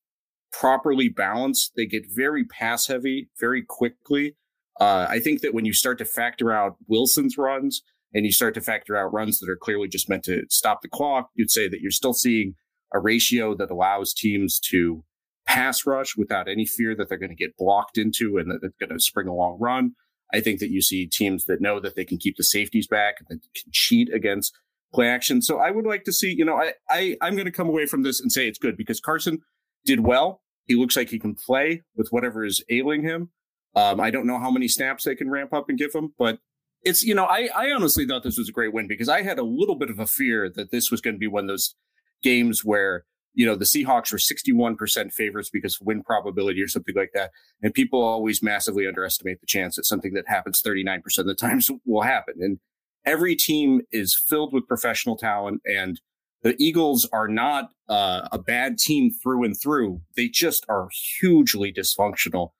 properly 0.52 1.10
balanced, 1.10 1.74
they 1.76 1.86
get 1.86 2.06
very 2.10 2.44
pass 2.46 2.88
heavy 2.88 3.30
very 3.40 3.64
quickly. 3.64 4.36
Uh, 4.80 5.08
I 5.10 5.20
think 5.20 5.42
that 5.42 5.54
when 5.54 5.66
you 5.66 5.74
start 5.74 5.98
to 6.00 6.06
factor 6.06 6.52
out 6.52 6.76
Wilson's 6.88 7.38
runs 7.38 7.82
and 8.14 8.26
you 8.26 8.32
start 8.32 8.54
to 8.54 8.62
factor 8.62 8.96
out 8.96 9.14
runs 9.14 9.40
that 9.40 9.50
are 9.50 9.58
clearly 9.58 9.88
just 9.88 10.10
meant 10.10 10.24
to 10.26 10.44
stop 10.50 10.82
the 10.82 10.88
clock, 10.88 11.30
you'd 11.36 11.52
say 11.52 11.68
that 11.68 11.82
you're 11.82 11.92
still 11.92 12.14
seeing 12.14 12.54
a 12.94 13.00
ratio 13.00 13.56
that 13.56 13.72
allows 13.72 14.14
teams 14.14 14.60
to 14.60 15.04
pass 15.48 15.86
rush 15.86 16.16
without 16.16 16.48
any 16.48 16.66
fear 16.66 16.96
that 16.96 17.10
they're 17.10 17.18
going 17.18 17.30
to 17.30 17.36
get 17.36 17.58
blocked 17.58 17.98
into 17.98 18.38
and 18.38 18.52
that 18.52 18.60
they're 18.62 18.88
going 18.88 18.98
to 18.98 19.04
spring 19.04 19.28
a 19.28 19.34
long 19.34 19.58
run. 19.60 19.94
I 20.34 20.42
think 20.42 20.60
that 20.60 20.70
you 20.70 20.82
see 20.82 21.08
teams 21.08 21.46
that 21.46 21.62
know 21.62 21.80
that 21.80 21.96
they 21.96 22.06
can 22.06 22.18
keep 22.18 22.36
the 22.38 22.44
safeties 22.44 22.88
back 22.88 23.16
and 23.20 23.28
that 23.30 23.42
can 23.56 23.72
cheat 23.72 24.14
against 24.14 24.54
play 24.94 25.08
action. 25.08 25.42
So 25.42 25.60
I 25.60 25.72
would 25.72 25.86
like 25.86 26.04
to 26.04 26.14
see, 26.14 26.34
you 26.34 26.46
know, 26.46 26.56
I, 26.56 26.74
I 26.90 27.18
I'm 27.22 27.36
going 27.36 27.46
to 27.46 27.52
come 27.52 27.68
away 27.68 27.86
from 27.86 28.04
this 28.04 28.20
and 28.20 28.32
say 28.32 28.48
it's 28.48 28.60
good 28.60 28.78
because 28.78 29.00
Carson 29.00 29.40
did 29.86 30.02
well. 30.02 30.42
He 30.66 30.76
looks 30.76 30.98
like 30.98 31.10
he 31.10 31.20
can 31.20 31.36
play 31.36 31.84
with 31.96 32.10
whatever 32.10 32.44
is 32.44 32.64
ailing 32.70 33.04
him. 33.04 33.30
Um, 33.76 34.00
I 34.00 34.10
don't 34.10 34.28
know 34.28 34.40
how 34.40 34.52
many 34.52 34.68
snaps 34.68 35.04
they 35.04 35.16
can 35.16 35.30
ramp 35.30 35.54
up 35.54 35.70
and 35.70 35.78
give 35.78 35.94
him, 35.94 36.14
but 36.18 36.40
it's 36.84 37.04
you 37.04 37.14
know 37.14 37.26
I 37.26 37.50
I 37.56 37.72
honestly 37.72 38.06
thought 38.06 38.24
this 38.24 38.38
was 38.38 38.50
a 38.50 38.54
great 38.54 38.74
win 38.74 38.88
because 38.88 39.10
I 39.10 39.22
had 39.22 39.40
a 39.40 39.44
little 39.44 39.76
bit 39.76 39.90
of 39.90 40.00
a 40.00 40.08
fear 40.08 40.50
that 40.56 40.72
this 40.72 40.92
was 40.92 41.02
going 41.02 41.16
to 41.16 41.20
be 41.20 41.28
one 41.28 41.44
of 41.44 41.48
those 41.50 41.76
games 42.24 42.66
where 42.66 43.06
you 43.34 43.46
know 43.46 43.56
the 43.56 43.66
Seahawks 43.66 44.12
were 44.12 44.18
61% 44.18 45.14
favorites 45.14 45.50
because 45.52 45.80
win 45.80 46.04
probability 46.04 46.62
or 46.62 46.68
something 46.68 46.96
like 46.96 47.12
that, 47.14 47.32
and 47.62 47.74
people 47.74 48.02
always 48.02 48.42
massively 48.42 48.88
underestimate 48.88 49.40
the 49.42 49.48
chance 49.48 49.76
that 49.76 49.86
something 49.86 50.14
that 50.14 50.28
happens 50.28 50.62
39% 50.62 51.02
of 51.20 51.26
the 51.26 51.36
times 51.40 51.70
will 51.86 52.02
happen. 52.02 52.36
And 52.40 52.60
every 53.06 53.36
team 53.36 53.82
is 53.92 54.16
filled 54.16 54.54
with 54.54 54.68
professional 54.68 55.18
talent, 55.18 55.62
and 55.66 56.02
the 56.44 56.56
Eagles 56.60 57.08
are 57.12 57.28
not 57.28 57.72
uh, 57.90 58.28
a 58.32 58.38
bad 58.38 58.78
team 58.78 59.12
through 59.12 59.44
and 59.44 59.56
through. 59.60 60.02
They 60.16 60.28
just 60.28 60.66
are 60.70 60.90
hugely 61.20 61.74
dysfunctional. 61.74 62.52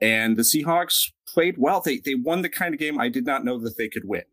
And 0.00 0.36
the 0.36 0.42
Seahawks 0.42 1.12
played 1.32 1.56
well. 1.58 1.80
They 1.80 1.98
they 1.98 2.14
won 2.14 2.42
the 2.42 2.48
kind 2.48 2.74
of 2.74 2.80
game 2.80 3.00
I 3.00 3.08
did 3.08 3.24
not 3.24 3.44
know 3.44 3.58
that 3.60 3.76
they 3.76 3.88
could 3.88 4.04
win. 4.04 4.24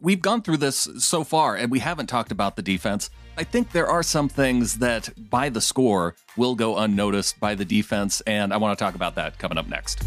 We've 0.00 0.20
gone 0.20 0.42
through 0.42 0.56
this 0.56 0.88
so 0.98 1.22
far, 1.22 1.54
and 1.54 1.70
we 1.70 1.78
haven't 1.78 2.08
talked 2.08 2.32
about 2.32 2.56
the 2.56 2.62
defense. 2.62 3.10
I 3.36 3.44
think 3.44 3.70
there 3.70 3.86
are 3.86 4.02
some 4.02 4.28
things 4.28 4.78
that, 4.78 5.08
by 5.30 5.48
the 5.48 5.60
score, 5.60 6.16
will 6.36 6.56
go 6.56 6.78
unnoticed 6.78 7.38
by 7.38 7.54
the 7.54 7.64
defense, 7.64 8.20
and 8.22 8.52
I 8.52 8.56
want 8.56 8.76
to 8.76 8.84
talk 8.84 8.96
about 8.96 9.14
that 9.14 9.38
coming 9.38 9.56
up 9.56 9.68
next. 9.68 10.04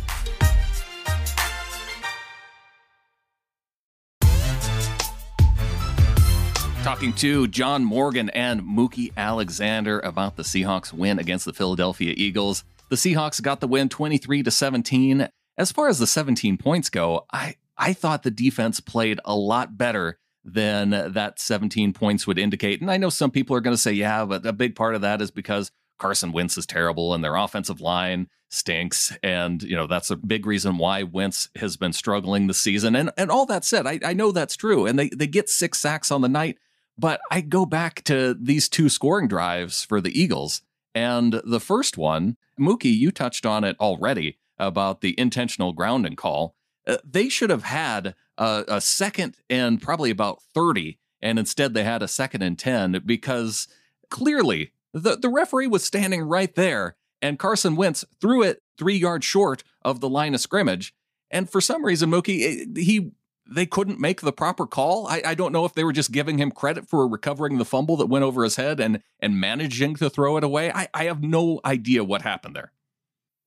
Talking 6.87 7.11
to 7.15 7.49
John 7.49 7.83
Morgan 7.83 8.29
and 8.29 8.61
Mookie 8.61 9.11
Alexander 9.17 9.99
about 9.99 10.37
the 10.37 10.43
Seahawks 10.43 10.93
win 10.93 11.19
against 11.19 11.43
the 11.43 11.51
Philadelphia 11.51 12.13
Eagles. 12.15 12.63
The 12.87 12.95
Seahawks 12.95 13.41
got 13.41 13.59
the 13.59 13.67
win 13.67 13.89
23 13.89 14.41
to 14.43 14.49
17. 14.49 15.27
As 15.57 15.69
far 15.73 15.89
as 15.89 15.99
the 15.99 16.07
17 16.07 16.57
points 16.57 16.89
go, 16.89 17.25
I, 17.33 17.55
I 17.77 17.91
thought 17.91 18.23
the 18.23 18.31
defense 18.31 18.79
played 18.79 19.19
a 19.25 19.35
lot 19.35 19.77
better 19.77 20.17
than 20.45 20.91
that 20.91 21.41
17 21.41 21.91
points 21.91 22.25
would 22.25 22.39
indicate. 22.39 22.79
And 22.79 22.89
I 22.89 22.95
know 22.95 23.09
some 23.09 23.31
people 23.31 23.53
are 23.57 23.61
going 23.61 23.75
to 23.75 23.81
say, 23.81 23.91
yeah, 23.91 24.23
but 24.23 24.45
a 24.45 24.53
big 24.53 24.73
part 24.73 24.95
of 24.95 25.01
that 25.01 25.21
is 25.21 25.29
because 25.29 25.73
Carson 25.99 26.31
Wentz 26.31 26.57
is 26.57 26.65
terrible 26.65 27.13
and 27.13 27.21
their 27.21 27.35
offensive 27.35 27.81
line 27.81 28.29
stinks. 28.49 29.13
And, 29.21 29.61
you 29.61 29.75
know, 29.75 29.87
that's 29.87 30.09
a 30.09 30.15
big 30.15 30.45
reason 30.45 30.77
why 30.77 31.03
Wentz 31.03 31.49
has 31.57 31.75
been 31.75 31.91
struggling 31.91 32.47
this 32.47 32.61
season. 32.61 32.95
And 32.95 33.11
and 33.17 33.29
all 33.29 33.45
that 33.47 33.65
said, 33.65 33.85
I, 33.85 33.99
I 34.05 34.13
know 34.13 34.31
that's 34.31 34.55
true. 34.55 34.85
And 34.85 34.97
they, 34.97 35.09
they 35.09 35.27
get 35.27 35.49
six 35.49 35.79
sacks 35.79 36.11
on 36.11 36.21
the 36.21 36.29
night. 36.29 36.57
But 36.97 37.21
I 37.31 37.41
go 37.41 37.65
back 37.65 38.03
to 38.05 38.33
these 38.33 38.67
two 38.67 38.89
scoring 38.89 39.27
drives 39.27 39.83
for 39.83 40.01
the 40.01 40.19
Eagles. 40.19 40.61
And 40.95 41.41
the 41.45 41.59
first 41.59 41.97
one, 41.97 42.37
Mookie, 42.59 42.95
you 42.95 43.11
touched 43.11 43.45
on 43.45 43.63
it 43.63 43.77
already 43.79 44.39
about 44.57 45.01
the 45.01 45.19
intentional 45.19 45.73
grounding 45.73 46.15
call. 46.15 46.55
Uh, 46.87 46.97
they 47.03 47.29
should 47.29 47.49
have 47.49 47.63
had 47.63 48.15
a, 48.37 48.63
a 48.67 48.81
second 48.81 49.37
and 49.49 49.81
probably 49.81 50.09
about 50.09 50.41
30, 50.53 50.97
and 51.21 51.37
instead 51.37 51.73
they 51.73 51.83
had 51.83 52.01
a 52.01 52.07
second 52.07 52.41
and 52.41 52.57
10 52.57 53.03
because 53.05 53.67
clearly 54.09 54.71
the, 54.93 55.15
the 55.15 55.29
referee 55.29 55.67
was 55.67 55.83
standing 55.83 56.23
right 56.23 56.55
there, 56.55 56.95
and 57.21 57.37
Carson 57.37 57.75
Wentz 57.75 58.05
threw 58.19 58.41
it 58.41 58.63
three 58.77 58.97
yards 58.97 59.25
short 59.25 59.63
of 59.83 59.99
the 59.99 60.09
line 60.09 60.33
of 60.33 60.41
scrimmage. 60.41 60.95
And 61.29 61.49
for 61.49 61.59
some 61.59 61.85
reason, 61.85 62.09
Mookie, 62.09 62.61
eh, 62.61 62.81
he 62.81 63.11
they 63.49 63.65
couldn't 63.65 63.99
make 63.99 64.21
the 64.21 64.33
proper 64.33 64.65
call. 64.65 65.07
I, 65.07 65.21
I, 65.25 65.35
don't 65.35 65.51
know 65.51 65.65
if 65.65 65.73
they 65.73 65.83
were 65.83 65.93
just 65.93 66.11
giving 66.11 66.37
him 66.37 66.51
credit 66.51 66.87
for 66.87 67.07
recovering 67.07 67.57
the 67.57 67.65
fumble 67.65 67.97
that 67.97 68.07
went 68.07 68.23
over 68.23 68.43
his 68.43 68.55
head 68.55 68.79
and 68.79 69.01
and 69.19 69.39
managing 69.39 69.95
to 69.95 70.09
throw 70.09 70.37
it 70.37 70.43
away. 70.43 70.71
I, 70.71 70.87
I 70.93 71.05
have 71.05 71.23
no 71.23 71.59
idea 71.65 72.03
what 72.03 72.21
happened 72.21 72.55
there. 72.55 72.71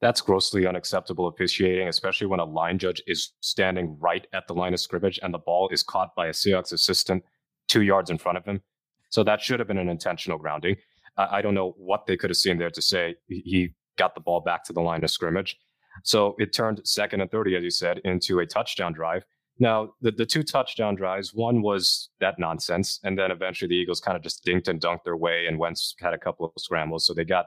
That's 0.00 0.20
grossly 0.20 0.66
unacceptable 0.66 1.26
officiating, 1.28 1.86
especially 1.88 2.26
when 2.26 2.40
a 2.40 2.44
line 2.44 2.78
judge 2.78 3.02
is 3.06 3.32
standing 3.40 3.98
right 4.00 4.26
at 4.32 4.46
the 4.46 4.54
line 4.54 4.72
of 4.72 4.80
scrimmage 4.80 5.20
and 5.22 5.34
the 5.34 5.38
ball 5.38 5.68
is 5.68 5.82
caught 5.82 6.14
by 6.14 6.28
a 6.28 6.32
Seahawks 6.32 6.72
assistant 6.72 7.22
two 7.68 7.82
yards 7.82 8.10
in 8.10 8.16
front 8.16 8.38
of 8.38 8.44
him. 8.44 8.62
So 9.10 9.22
that 9.24 9.42
should 9.42 9.60
have 9.60 9.68
been 9.68 9.78
an 9.78 9.88
intentional 9.88 10.38
grounding. 10.38 10.76
I 11.16 11.42
don't 11.42 11.54
know 11.54 11.74
what 11.76 12.06
they 12.06 12.16
could 12.16 12.30
have 12.30 12.36
seen 12.36 12.56
there 12.56 12.70
to 12.70 12.80
say 12.80 13.16
he 13.28 13.74
got 13.96 14.14
the 14.14 14.20
ball 14.20 14.40
back 14.40 14.64
to 14.64 14.72
the 14.72 14.80
line 14.80 15.04
of 15.04 15.10
scrimmage. 15.10 15.58
So 16.02 16.34
it 16.38 16.52
turned 16.52 16.80
second 16.84 17.20
and 17.20 17.30
30, 17.30 17.56
as 17.56 17.62
you 17.62 17.70
said, 17.70 17.98
into 18.04 18.38
a 18.38 18.46
touchdown 18.46 18.92
drive. 18.92 19.24
Now, 19.61 19.90
the, 20.01 20.11
the 20.11 20.25
two 20.25 20.42
touchdown 20.42 20.94
drives, 20.94 21.35
one 21.35 21.61
was 21.61 22.09
that 22.18 22.38
nonsense. 22.38 22.99
And 23.05 23.18
then 23.18 23.31
eventually 23.31 23.68
the 23.68 23.75
Eagles 23.75 24.01
kind 24.01 24.16
of 24.16 24.23
just 24.23 24.42
dinked 24.42 24.68
and 24.68 24.81
dunked 24.81 25.05
their 25.05 25.18
way 25.18 25.46
and 25.46 25.59
Wentz 25.59 25.94
had 26.01 26.14
a 26.14 26.18
couple 26.18 26.46
of 26.46 26.53
scrambles. 26.59 27.07
So 27.07 27.12
they 27.12 27.27
got, 27.27 27.44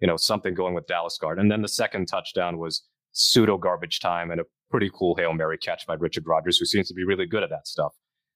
you 0.00 0.06
know, 0.06 0.16
something 0.16 0.54
going 0.54 0.74
with 0.74 0.86
Dallas 0.86 1.18
Goedert. 1.20 1.40
And 1.40 1.50
then 1.50 1.62
the 1.62 1.68
second 1.68 2.06
touchdown 2.06 2.58
was 2.58 2.84
pseudo 3.10 3.58
garbage 3.58 3.98
time 3.98 4.30
and 4.30 4.40
a 4.40 4.44
pretty 4.70 4.90
cool 4.94 5.16
Hail 5.16 5.32
Mary 5.32 5.58
catch 5.58 5.86
by 5.88 5.94
Richard 5.94 6.24
Rodgers, 6.24 6.56
who 6.56 6.66
seems 6.66 6.86
to 6.86 6.94
be 6.94 7.04
really 7.04 7.26
good 7.26 7.42
at 7.42 7.50
that 7.50 7.66
stuff. 7.66 7.94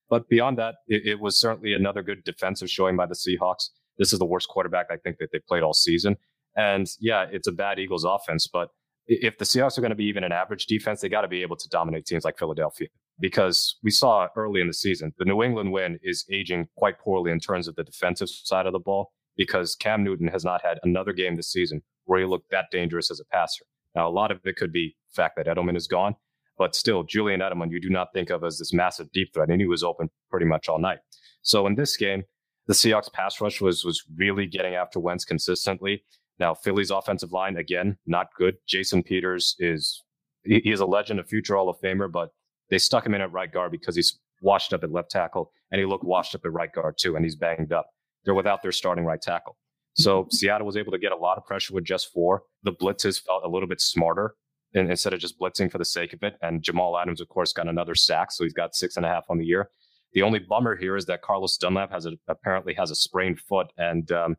But 0.09 0.27
beyond 0.27 0.57
that, 0.57 0.75
it, 0.89 1.07
it 1.07 1.19
was 1.21 1.39
certainly 1.39 1.73
another 1.73 2.03
good 2.03 2.25
defensive 2.25 2.69
showing 2.69 2.97
by 2.97 3.05
the 3.05 3.15
Seahawks. 3.15 3.69
This 3.97 4.11
is 4.11 4.19
the 4.19 4.25
worst 4.25 4.49
quarterback 4.49 4.87
I 4.91 4.97
think 4.97 5.19
that 5.19 5.29
they 5.31 5.39
played 5.47 5.63
all 5.63 5.73
season. 5.73 6.17
And 6.57 6.85
yeah, 6.99 7.27
it's 7.31 7.47
a 7.47 7.53
bad 7.53 7.79
Eagles 7.79 8.03
offense, 8.03 8.47
but 8.47 8.69
if 9.07 9.37
the 9.37 9.45
Seahawks 9.45 9.77
are 9.77 9.81
going 9.81 9.91
to 9.91 9.95
be 9.95 10.05
even 10.05 10.23
an 10.23 10.31
average 10.31 10.65
defense, 10.65 10.99
they 10.99 11.09
got 11.09 11.21
to 11.21 11.27
be 11.27 11.41
able 11.41 11.55
to 11.55 11.69
dominate 11.69 12.05
teams 12.05 12.25
like 12.25 12.37
Philadelphia 12.37 12.87
because 13.21 13.77
we 13.83 13.91
saw 13.91 14.27
early 14.35 14.59
in 14.59 14.67
the 14.67 14.73
season 14.73 15.13
the 15.17 15.25
New 15.25 15.43
England 15.43 15.71
win 15.71 15.99
is 16.03 16.25
aging 16.29 16.67
quite 16.75 16.99
poorly 16.99 17.31
in 17.31 17.39
terms 17.39 17.67
of 17.67 17.75
the 17.75 17.83
defensive 17.83 18.29
side 18.29 18.65
of 18.65 18.73
the 18.73 18.79
ball 18.79 19.11
because 19.37 19.75
Cam 19.75 20.03
Newton 20.03 20.27
has 20.27 20.43
not 20.43 20.61
had 20.61 20.79
another 20.83 21.13
game 21.13 21.35
this 21.35 21.51
season 21.51 21.81
where 22.05 22.19
he 22.19 22.25
looked 22.25 22.51
that 22.51 22.65
dangerous 22.71 23.09
as 23.09 23.19
a 23.19 23.25
passer. 23.25 23.63
Now, 23.95 24.07
a 24.07 24.11
lot 24.11 24.31
of 24.31 24.39
it 24.45 24.55
could 24.55 24.71
be 24.71 24.95
the 25.09 25.15
fact 25.15 25.35
that 25.37 25.47
Edelman 25.47 25.77
is 25.77 25.87
gone, 25.87 26.15
but 26.57 26.75
still, 26.75 27.03
Julian 27.03 27.41
Edelman, 27.41 27.71
you 27.71 27.79
do 27.79 27.89
not 27.89 28.09
think 28.13 28.29
of 28.29 28.43
as 28.43 28.57
this 28.57 28.73
massive 28.73 29.11
deep 29.11 29.33
threat, 29.33 29.49
and 29.49 29.61
he 29.61 29.67
was 29.67 29.83
open 29.83 30.09
pretty 30.29 30.45
much 30.45 30.69
all 30.69 30.79
night. 30.79 30.99
So 31.41 31.67
in 31.67 31.75
this 31.75 31.97
game, 31.97 32.23
the 32.67 32.73
Seahawks 32.73 33.11
pass 33.11 33.41
rush 33.41 33.59
was 33.61 33.83
was 33.83 34.03
really 34.15 34.45
getting 34.45 34.75
after 34.75 34.99
Wentz 34.99 35.25
consistently. 35.25 36.03
Now, 36.39 36.53
Philly's 36.53 36.91
offensive 36.91 37.31
line, 37.31 37.57
again, 37.57 37.97
not 38.05 38.27
good. 38.37 38.55
Jason 38.67 39.03
Peters 39.03 39.55
is 39.59 40.03
he, 40.43 40.61
he 40.63 40.71
is 40.71 40.79
a 40.79 40.85
legend, 40.85 41.19
a 41.19 41.23
future 41.23 41.55
Hall 41.55 41.69
of 41.69 41.79
Famer, 41.81 42.11
but 42.11 42.29
they 42.71 42.79
stuck 42.79 43.05
him 43.05 43.13
in 43.13 43.21
at 43.21 43.31
right 43.31 43.51
guard 43.51 43.71
because 43.71 43.95
he's 43.95 44.17
washed 44.41 44.73
up 44.73 44.83
at 44.83 44.91
left 44.91 45.11
tackle 45.11 45.51
and 45.71 45.79
he 45.79 45.85
looked 45.85 46.05
washed 46.05 46.33
up 46.33 46.41
at 46.43 46.51
right 46.51 46.71
guard 46.71 46.95
too, 46.97 47.15
and 47.15 47.23
he's 47.23 47.35
banged 47.35 47.71
up. 47.71 47.85
They're 48.25 48.33
without 48.33 48.63
their 48.63 48.71
starting 48.71 49.05
right 49.05 49.21
tackle. 49.21 49.57
So 49.93 50.27
Seattle 50.31 50.65
was 50.65 50.77
able 50.77 50.93
to 50.93 50.97
get 50.97 51.11
a 51.11 51.17
lot 51.17 51.37
of 51.37 51.45
pressure 51.45 51.73
with 51.73 51.83
just 51.83 52.11
four. 52.11 52.43
The 52.63 52.71
blitzes 52.71 53.21
felt 53.21 53.43
a 53.43 53.49
little 53.49 53.67
bit 53.67 53.81
smarter 53.81 54.35
and 54.73 54.89
instead 54.89 55.13
of 55.13 55.19
just 55.19 55.37
blitzing 55.37 55.69
for 55.69 55.77
the 55.77 55.85
sake 55.85 56.13
of 56.13 56.23
it. 56.23 56.37
And 56.41 56.63
Jamal 56.63 56.97
Adams, 56.97 57.19
of 57.19 57.27
course, 57.27 57.51
got 57.51 57.67
another 57.67 57.93
sack, 57.93 58.31
so 58.31 58.45
he's 58.45 58.53
got 58.53 58.73
six 58.73 58.95
and 58.95 59.05
a 59.05 59.09
half 59.09 59.25
on 59.29 59.37
the 59.37 59.45
year. 59.45 59.69
The 60.13 60.21
only 60.21 60.39
bummer 60.39 60.77
here 60.77 60.95
is 60.95 61.05
that 61.05 61.21
Carlos 61.21 61.57
Dunlap 61.57 61.91
has 61.91 62.05
a, 62.05 62.13
apparently 62.29 62.73
has 62.75 62.89
a 62.89 62.95
sprained 62.95 63.39
foot, 63.39 63.67
and 63.77 64.09
um, 64.11 64.37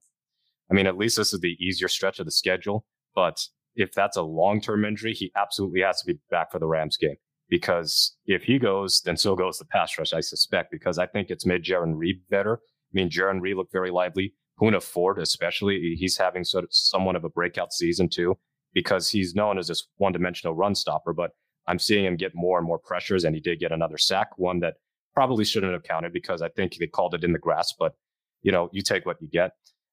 I 0.71 0.75
mean, 0.75 0.87
at 0.87 0.97
least 0.97 1.19
this 1.19 1.35
is 1.35 1.41
the 1.41 1.57
easier 1.61 1.89
stretch 1.89 2.19
of 2.19 2.25
the 2.25 2.33
schedule. 2.33 2.87
But 3.15 3.47
if 3.75 3.93
that's 3.93 4.17
a 4.17 4.23
long 4.23 4.63
term 4.63 4.87
injury, 4.87 5.13
he 5.13 5.33
absolutely 5.37 5.83
has 5.83 6.01
to 6.01 6.15
be 6.15 6.19
back 6.31 6.51
for 6.51 6.59
the 6.59 6.67
Rams 6.67 6.97
game 6.97 7.17
because 7.53 8.17
if 8.25 8.45
he 8.45 8.59
goes, 8.59 9.03
then 9.05 9.15
so 9.15 9.37
goes 9.37 9.59
the 9.59 9.67
pass 9.67 9.99
rush, 9.99 10.15
I 10.15 10.21
suspect, 10.21 10.71
because 10.71 10.97
I 10.97 11.05
think 11.05 11.29
it's 11.29 11.45
made 11.45 11.63
Jarran 11.63 11.99
Reed 11.99 12.23
better. 12.31 12.55
I 12.63 12.93
mean, 12.95 13.11
Jarran 13.11 13.43
Reed 13.43 13.59
looked 13.59 13.75
very 13.75 13.91
lively. 13.91 14.33
Poona 14.59 14.83
Ford, 14.83 15.19
especially, 15.19 15.95
he's 15.99 16.17
having 16.17 16.45
sort 16.45 16.65
of 16.65 16.71
somewhat 16.73 17.15
of 17.15 17.25
a 17.25 17.29
breakout 17.29 17.75
season 17.75 18.09
too, 18.09 18.39
because 18.73 19.11
he's 19.11 19.35
known 19.35 19.59
as 19.59 19.67
this 19.69 19.87
one 19.99 20.13
dimensional 20.13 20.55
run 20.55 20.75
stopper. 20.75 21.13
But 21.13 21.33
I'm 21.67 21.79
seeing 21.79 22.07
him 22.07 22.17
get 22.17 22.35
more 22.35 22.57
and 22.57 22.67
more 22.67 22.79
pressures, 22.79 23.23
and 23.23 23.35
he 23.35 23.41
did 23.43 23.61
get 23.61 23.71
another 23.71 23.99
sack, 23.99 24.29
one 24.39 24.61
that 24.61 24.77
probably 25.13 25.45
shouldn't 25.45 25.75
have 25.75 25.83
counted 25.83 26.15
because 26.15 26.41
I 26.41 26.49
think 26.49 26.77
they 26.77 26.87
called 26.87 27.13
it 27.13 27.23
in 27.23 27.35
the 27.35 27.39
grass. 27.39 27.75
But, 27.79 27.93
you 28.41 28.51
know, 28.51 28.71
you 28.73 28.81
take 28.81 29.05
what 29.05 29.21
you 29.21 29.29
get. 29.29 29.51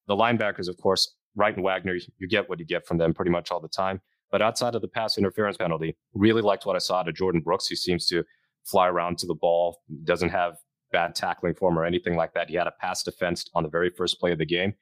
The 0.08 0.16
linebackers, 0.16 0.70
of 0.70 0.78
course, 0.78 1.14
Wright 1.36 1.54
and 1.54 1.66
Wagner, 1.66 1.98
you 2.20 2.28
get 2.30 2.48
what 2.48 2.60
you 2.60 2.66
get 2.66 2.88
from 2.88 3.00
them 3.00 3.14
pretty 3.14 3.32
much 3.32 3.52
all 3.52 3.60
the 3.60 3.68
time. 3.68 4.00
But 4.32 4.42
outside 4.42 4.76
of 4.76 4.82
the 4.82 4.88
pass 4.88 5.18
interference 5.18 5.58
penalty, 5.58 5.96
really 6.14 6.42
liked 6.42 6.66
what 6.66 6.76
I 6.76 6.80
saw 6.80 7.04
to 7.04 7.12
Jordyn 7.12 7.44
Brooks. 7.44 7.68
He 7.68 7.76
seems 7.76 8.06
to 8.08 8.24
fly 8.66 8.88
around 8.88 9.18
to 9.20 9.28
the 9.28 9.36
ball, 9.36 9.82
doesn't 10.04 10.30
have 10.30 10.58
bad 10.92 11.16
tackling 11.16 11.56
form 11.56 11.78
or 11.78 11.86
anything 11.86 12.16
like 12.16 12.34
that. 12.34 12.50
He 12.50 12.56
had 12.56 12.68
a 12.68 12.74
pass 12.80 13.04
defense 13.04 13.46
on 13.54 13.64
the 13.64 13.70
very 13.70 13.90
first 13.90 14.20
play 14.20 14.32
of 14.32 14.38
the 14.38 14.46
game. 14.46 14.74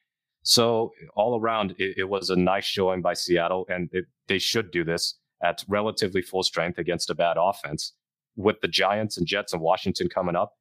So 0.44 0.92
all 1.16 1.40
around, 1.40 1.76
it, 1.78 1.98
it 1.98 2.10
was 2.10 2.30
a 2.30 2.36
nice 2.36 2.66
showing 2.66 3.02
by 3.02 3.14
Seattle, 3.14 3.66
and 3.70 3.90
it, 3.92 4.06
they 4.28 4.38
should 4.40 4.72
do 4.72 4.84
this 4.84 5.20
at 5.44 5.64
relatively 5.68 6.22
full 6.22 6.44
strength 6.44 6.80
against 6.80 7.10
a 7.10 7.16
bad 7.16 7.38
offense. 7.40 7.94
With 8.36 8.62
the 8.62 8.68
Giants 8.68 9.18
and 9.18 9.28
Jets 9.28 9.54
and 9.54 9.62
Washington 9.62 10.10
coming 10.10 10.36
up, 10.36 10.54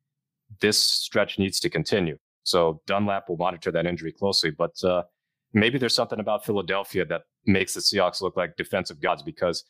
this 0.61 0.79
stretch 0.79 1.39
needs 1.39 1.61
to 1.61 1.71
continue. 1.71 2.19
So 2.43 2.81
Dunlap 2.87 3.29
will 3.29 3.37
monitor 3.37 3.71
that 3.73 3.87
injury 3.87 4.13
closely, 4.13 4.51
but 4.51 4.73
uh, 4.85 5.03
maybe 5.57 5.79
there's 5.79 5.95
something 5.95 6.21
about 6.21 6.45
Philadelphia 6.45 7.05
that 7.07 7.23
makes 7.47 7.73
the 7.73 7.81
Seahawks 7.81 8.21
look 8.21 8.37
like 8.37 8.57
defensive 8.57 9.01
gods 9.01 9.23
because 9.23 9.65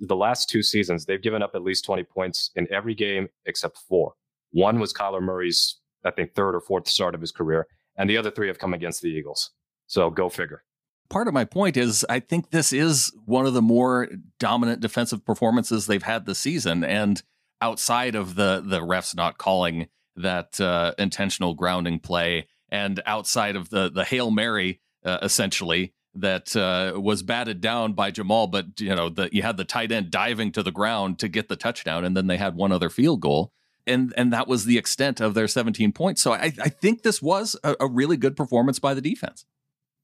the 0.00 0.16
last 0.16 0.48
two 0.48 0.62
seasons, 0.62 1.06
they've 1.06 1.22
given 1.22 1.42
up 1.42 1.52
at 1.54 1.62
least 1.62 1.84
20 1.84 2.02
points 2.04 2.50
in 2.56 2.66
every 2.72 2.94
game 2.94 3.28
except 3.46 3.78
four. 3.88 4.14
One 4.50 4.80
was 4.80 4.92
Kyler 4.92 5.22
Murray's, 5.22 5.78
I 6.04 6.10
think, 6.10 6.34
third 6.34 6.54
or 6.54 6.60
fourth 6.60 6.88
start 6.88 7.14
of 7.14 7.20
his 7.20 7.30
career, 7.30 7.68
and 7.96 8.10
the 8.10 8.16
other 8.16 8.30
three 8.30 8.48
have 8.48 8.58
come 8.58 8.74
against 8.74 9.00
the 9.00 9.08
Eagles. 9.08 9.50
So 9.86 10.10
go 10.10 10.28
figure. 10.28 10.64
part 11.08 11.28
of 11.28 11.34
my 11.34 11.44
point 11.44 11.76
is 11.76 12.04
I 12.08 12.20
think 12.20 12.50
this 12.50 12.72
is 12.72 13.12
one 13.24 13.46
of 13.46 13.54
the 13.54 13.62
more 13.62 14.08
dominant 14.38 14.80
defensive 14.80 15.24
performances 15.24 15.86
they've 15.86 16.02
had 16.02 16.26
this 16.26 16.38
season. 16.38 16.84
And 16.84 17.22
outside 17.62 18.14
of 18.14 18.34
the 18.34 18.62
the 18.64 18.80
refs 18.80 19.16
not 19.16 19.38
calling 19.38 19.88
that 20.16 20.60
uh, 20.60 20.92
intentional 20.98 21.54
grounding 21.54 22.00
play, 22.00 22.48
and 22.70 23.00
outside 23.06 23.56
of 23.56 23.70
the 23.70 23.90
the 23.90 24.04
hail 24.04 24.30
mary, 24.30 24.80
uh, 25.04 25.18
essentially 25.22 25.92
that 26.14 26.56
uh, 26.56 26.98
was 27.00 27.22
batted 27.22 27.60
down 27.60 27.92
by 27.92 28.10
Jamal, 28.10 28.46
but 28.46 28.80
you 28.80 28.94
know 28.94 29.08
the, 29.08 29.28
you 29.32 29.42
had 29.42 29.56
the 29.56 29.64
tight 29.64 29.92
end 29.92 30.10
diving 30.10 30.52
to 30.52 30.62
the 30.62 30.72
ground 30.72 31.18
to 31.20 31.28
get 31.28 31.48
the 31.48 31.56
touchdown, 31.56 32.04
and 32.04 32.16
then 32.16 32.26
they 32.26 32.36
had 32.36 32.56
one 32.56 32.72
other 32.72 32.90
field 32.90 33.20
goal, 33.20 33.52
and 33.86 34.12
and 34.16 34.32
that 34.32 34.48
was 34.48 34.64
the 34.64 34.78
extent 34.78 35.20
of 35.20 35.34
their 35.34 35.48
17 35.48 35.92
points. 35.92 36.22
So 36.22 36.32
I, 36.32 36.52
I 36.60 36.68
think 36.68 37.02
this 37.02 37.22
was 37.22 37.56
a, 37.62 37.76
a 37.80 37.88
really 37.88 38.16
good 38.16 38.36
performance 38.36 38.78
by 38.78 38.94
the 38.94 39.00
defense. 39.00 39.44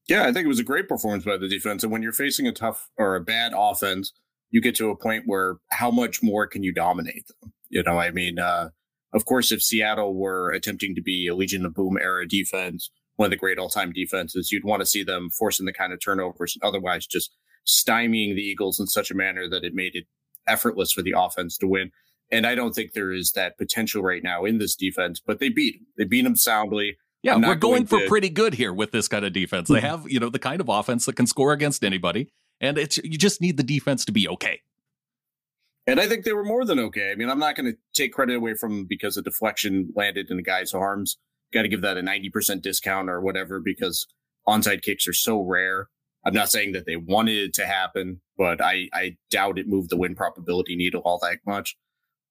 Yeah, 0.07 0.23
I 0.23 0.31
think 0.31 0.45
it 0.45 0.49
was 0.49 0.59
a 0.59 0.63
great 0.63 0.87
performance 0.87 1.25
by 1.25 1.37
the 1.37 1.47
defense. 1.47 1.83
And 1.83 1.91
when 1.91 2.03
you're 2.03 2.13
facing 2.13 2.47
a 2.47 2.51
tough 2.51 2.89
or 2.95 3.15
a 3.15 3.21
bad 3.21 3.53
offense, 3.55 4.13
you 4.51 4.61
get 4.61 4.75
to 4.75 4.91
a 4.91 4.95
point 4.95 5.23
where 5.25 5.57
how 5.71 5.89
much 5.89 6.21
more 6.21 6.45
can 6.45 6.63
you 6.63 6.71
dominate 6.71 7.27
them? 7.27 7.53
You 7.69 7.81
know, 7.83 7.97
I 7.97 8.11
mean, 8.11 8.37
uh, 8.37 8.69
of 9.13 9.25
course, 9.25 9.51
if 9.51 9.63
Seattle 9.63 10.13
were 10.13 10.51
attempting 10.51 10.93
to 10.95 11.01
be 11.01 11.27
a 11.27 11.33
Legion 11.33 11.65
of 11.65 11.73
Boom 11.73 11.97
era 11.99 12.27
defense, 12.27 12.91
one 13.15 13.27
of 13.27 13.31
the 13.31 13.37
great 13.37 13.57
all 13.57 13.69
time 13.69 13.91
defenses, 13.91 14.51
you'd 14.51 14.65
want 14.65 14.81
to 14.81 14.85
see 14.85 15.03
them 15.03 15.29
forcing 15.29 15.65
the 15.65 15.73
kind 15.73 15.93
of 15.93 15.99
turnovers, 15.99 16.57
otherwise 16.61 17.05
just 17.05 17.31
stymieing 17.65 18.35
the 18.35 18.41
Eagles 18.41 18.79
in 18.79 18.87
such 18.87 19.11
a 19.11 19.15
manner 19.15 19.49
that 19.49 19.63
it 19.63 19.73
made 19.73 19.95
it 19.95 20.05
effortless 20.47 20.91
for 20.91 21.01
the 21.01 21.13
offense 21.17 21.57
to 21.57 21.67
win. 21.67 21.91
And 22.31 22.45
I 22.45 22.55
don't 22.55 22.73
think 22.73 22.93
there 22.93 23.11
is 23.11 23.31
that 23.33 23.57
potential 23.57 24.01
right 24.01 24.23
now 24.23 24.45
in 24.45 24.57
this 24.57 24.75
defense, 24.75 25.21
but 25.25 25.39
they 25.39 25.49
beat 25.49 25.79
them. 25.79 25.87
They 25.97 26.05
beat 26.05 26.23
them 26.23 26.35
soundly. 26.35 26.97
Yeah, 27.21 27.35
we're 27.35 27.55
going, 27.55 27.57
going 27.57 27.85
for 27.87 27.99
to... 27.99 28.07
pretty 28.07 28.29
good 28.29 28.53
here 28.53 28.73
with 28.73 28.91
this 28.91 29.07
kind 29.07 29.25
of 29.25 29.33
defense. 29.33 29.69
They 29.69 29.75
mm-hmm. 29.75 29.87
have, 29.87 30.11
you 30.11 30.19
know, 30.19 30.29
the 30.29 30.39
kind 30.39 30.61
of 30.61 30.69
offense 30.69 31.05
that 31.05 31.15
can 31.15 31.25
score 31.25 31.53
against 31.53 31.83
anybody, 31.83 32.29
and 32.61 32.77
it's 32.77 32.97
you 32.97 33.17
just 33.17 33.41
need 33.41 33.57
the 33.57 33.63
defense 33.63 34.05
to 34.05 34.11
be 34.11 34.27
okay. 34.29 34.61
And 35.87 35.99
I 35.99 36.07
think 36.07 36.25
they 36.25 36.33
were 36.33 36.43
more 36.43 36.65
than 36.65 36.79
okay. 36.79 37.11
I 37.11 37.15
mean, 37.15 37.29
I'm 37.29 37.39
not 37.39 37.55
going 37.55 37.71
to 37.71 37.77
take 37.93 38.13
credit 38.13 38.35
away 38.35 38.55
from 38.55 38.85
because 38.85 39.17
a 39.17 39.21
deflection 39.21 39.91
landed 39.95 40.29
in 40.29 40.37
the 40.37 40.43
guy's 40.43 40.73
arms. 40.73 41.17
Got 41.55 41.61
to 41.61 41.69
give 41.69 41.81
that 41.81 41.97
a 41.97 42.01
90% 42.01 42.61
discount 42.61 43.09
or 43.09 43.21
whatever 43.21 43.61
because 43.63 44.05
onside 44.47 44.81
kicks 44.81 45.07
are 45.07 45.13
so 45.13 45.41
rare. 45.41 45.87
I'm 46.25 46.33
not 46.33 46.51
saying 46.51 46.73
that 46.73 46.85
they 46.85 46.97
wanted 46.97 47.37
it 47.37 47.53
to 47.53 47.65
happen, 47.65 48.19
but 48.37 48.61
I, 48.61 48.89
I 48.93 49.15
doubt 49.31 49.57
it 49.57 49.67
moved 49.67 49.89
the 49.89 49.97
win 49.97 50.15
probability 50.15 50.75
needle 50.75 51.01
all 51.05 51.17
that 51.19 51.37
much. 51.47 51.77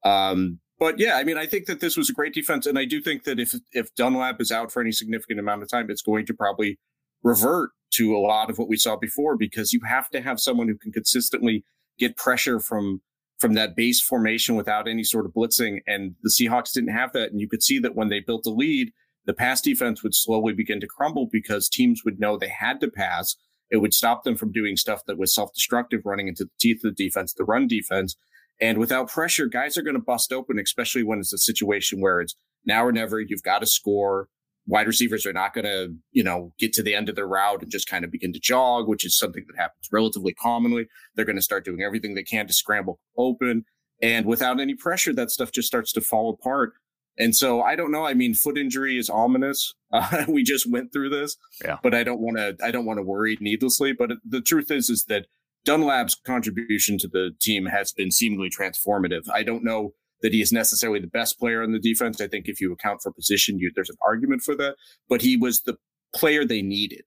Um, 0.05 0.59
but 0.79 0.99
yeah, 0.99 1.17
I 1.17 1.25
mean, 1.25 1.39
I 1.39 1.47
think 1.47 1.65
that 1.67 1.81
this 1.81 1.97
was 1.97 2.11
a 2.11 2.13
great 2.13 2.35
defense, 2.35 2.67
and 2.67 2.79
I 2.79 2.85
do 2.85 3.01
think 3.01 3.25
that 3.25 3.41
if 3.41 3.55
if 3.73 3.95
Dunlap 3.95 4.41
is 4.41 4.53
out 4.53 4.71
for 4.71 4.83
any 4.83 4.93
significant 4.93 5.41
amount 5.41 5.63
of 5.63 5.71
time, 5.71 5.89
it's 5.89 6.03
going 6.03 6.27
to 6.27 6.35
probably 6.35 6.79
revert 7.23 7.71
to 7.93 8.15
a 8.15 8.19
lot 8.19 8.51
of 8.51 8.59
what 8.59 8.69
we 8.69 8.77
saw 8.77 8.97
before 8.97 9.37
because 9.37 9.73
you 9.73 9.81
have 9.89 10.11
to 10.11 10.21
have 10.21 10.39
someone 10.39 10.69
who 10.69 10.77
can 10.77 10.93
consistently 10.93 11.65
get 11.99 12.17
pressure 12.17 12.61
from 12.61 13.01
from 13.39 13.55
that 13.55 13.77
base 13.77 14.01
formation 14.01 14.57
without 14.57 14.89
any 14.89 15.05
sort 15.05 15.27
of 15.27 15.33
blitzing. 15.33 15.79
And 15.87 16.15
the 16.23 16.31
Seahawks 16.31 16.73
didn't 16.73 16.93
have 16.93 17.13
that, 17.13 17.31
and 17.31 17.41
you 17.41 17.49
could 17.49 17.63
see 17.63 17.79
that 17.79 17.95
when 17.95 18.09
they 18.09 18.21
built 18.21 18.43
the 18.43 18.51
lead, 18.51 18.93
the 19.27 19.35
pass 19.35 19.61
defense 19.61 20.03
would 20.03 20.15
slowly 20.15 20.53
begin 20.53 20.81
to 20.81 20.87
crumble 20.87 21.29
because 21.31 21.69
teams 21.69 22.03
would 22.05 22.21
know 22.21 22.37
they 22.37 22.49
had 22.49 22.81
to 22.81 22.91
pass. 22.91 23.37
It 23.71 23.79
would 23.79 23.95
stop 23.95 24.25
them 24.25 24.37
from 24.37 24.53
doing 24.53 24.77
stuff 24.77 25.05
that 25.07 25.19
was 25.19 25.35
self 25.35 25.53
destructive, 25.55 26.03
running 26.05 26.29
into 26.29 26.45
the 26.45 26.51
teeth 26.61 26.85
of 26.85 26.95
the 26.95 27.05
defense, 27.05 27.33
the 27.33 27.45
run 27.45 27.67
defense. 27.67 28.17
And 28.61 28.79
without 28.79 29.09
pressure, 29.09 29.47
guys 29.47 29.77
are 29.77 29.83
going 29.83 29.97
to 29.97 30.03
bust 30.03 30.33
open, 30.33 30.59
especially 30.59 31.03
when 31.03 31.19
it's 31.19 31.33
a 31.33 31.39
situation 31.39 32.01
where 32.01 32.21
it's 32.21 32.37
now 32.65 32.85
or 32.85 32.93
never. 32.93 33.21
You've 33.21 33.43
got 33.43 33.61
to 33.61 33.67
score. 33.67 34.29
Wide 34.67 34.87
receivers 34.87 35.27
are 35.27 35.33
not 35.33 35.53
going 35.53 35.65
to, 35.67 35.95
you 36.13 36.23
know, 36.23 36.53
get 36.59 36.73
to 36.75 36.83
the 36.83 36.95
end 36.95 37.09
of 37.09 37.17
their 37.17 37.27
route 37.27 37.63
and 37.63 37.71
just 37.71 37.89
kind 37.89 38.05
of 38.05 38.11
begin 38.11 38.33
to 38.33 38.41
jog, 38.41 38.89
which 38.89 39.05
is 39.05 39.17
something 39.17 39.45
that 39.47 39.61
happens 39.61 39.89
relatively 39.93 40.33
commonly. 40.33 40.87
They're 41.15 41.27
going 41.27 41.37
to 41.37 41.43
start 41.43 41.65
doing 41.65 41.83
everything 41.83 42.15
they 42.15 42.23
can 42.23 42.47
to 42.47 42.53
scramble 42.53 42.99
open. 43.19 43.65
And 44.01 44.25
without 44.25 44.61
any 44.61 44.75
pressure, 44.75 45.13
that 45.15 45.31
stuff 45.31 45.53
just 45.53 45.69
starts 45.69 45.93
to 45.93 46.01
fall 46.01 46.31
apart. 46.31 46.73
And 47.19 47.35
so 47.35 47.63
I 47.63 47.77
don't 47.77 47.93
know. 47.93 48.05
I 48.05 48.15
mean, 48.15 48.35
foot 48.35 48.59
injury 48.59 48.99
is 48.99 49.09
ominous. 49.09 49.75
Uh, 49.95 50.25
we 50.27 50.43
just 50.43 50.69
went 50.69 50.93
through 50.93 51.09
this, 51.09 51.37
yeah. 51.65 51.77
but 51.81 51.95
I 51.95 52.03
don't 52.03 52.19
want 52.19 52.37
to. 52.37 52.57
I 52.65 52.73
don't 52.73 52.85
want 52.85 52.99
to 52.99 53.03
worry 53.05 53.39
needlessly. 53.41 53.93
But 53.93 54.11
the 54.29 54.41
truth 54.41 54.73
is, 54.73 54.91
is 54.91 55.05
that 55.05 55.27
Dunlap's 55.65 56.17
contribution 56.27 56.99
to 56.99 57.07
the 57.07 57.31
team 57.41 57.67
has 57.67 57.93
been 57.93 58.11
seemingly 58.11 58.51
transformative. 58.51 59.23
I 59.33 59.45
don't 59.45 59.63
know 59.63 59.95
that 60.21 60.33
he 60.33 60.41
is 60.41 60.51
necessarily 60.51 60.99
the 60.99 61.07
best 61.07 61.39
player 61.39 61.63
on 61.63 61.71
the 61.71 61.79
defense. 61.79 62.21
I 62.21 62.27
think 62.27 62.49
if 62.49 62.61
you 62.61 62.73
account 62.73 63.03
for 63.03 63.13
position, 63.13 63.61
you, 63.61 63.71
there's 63.73 63.89
an 63.89 63.97
argument 64.05 64.43
for 64.43 64.57
that, 64.57 64.75
but 65.09 65.23
he 65.23 65.37
was 65.37 65.61
the 65.61 65.77
player 66.13 66.45
they 66.45 66.63
needed 66.63 67.05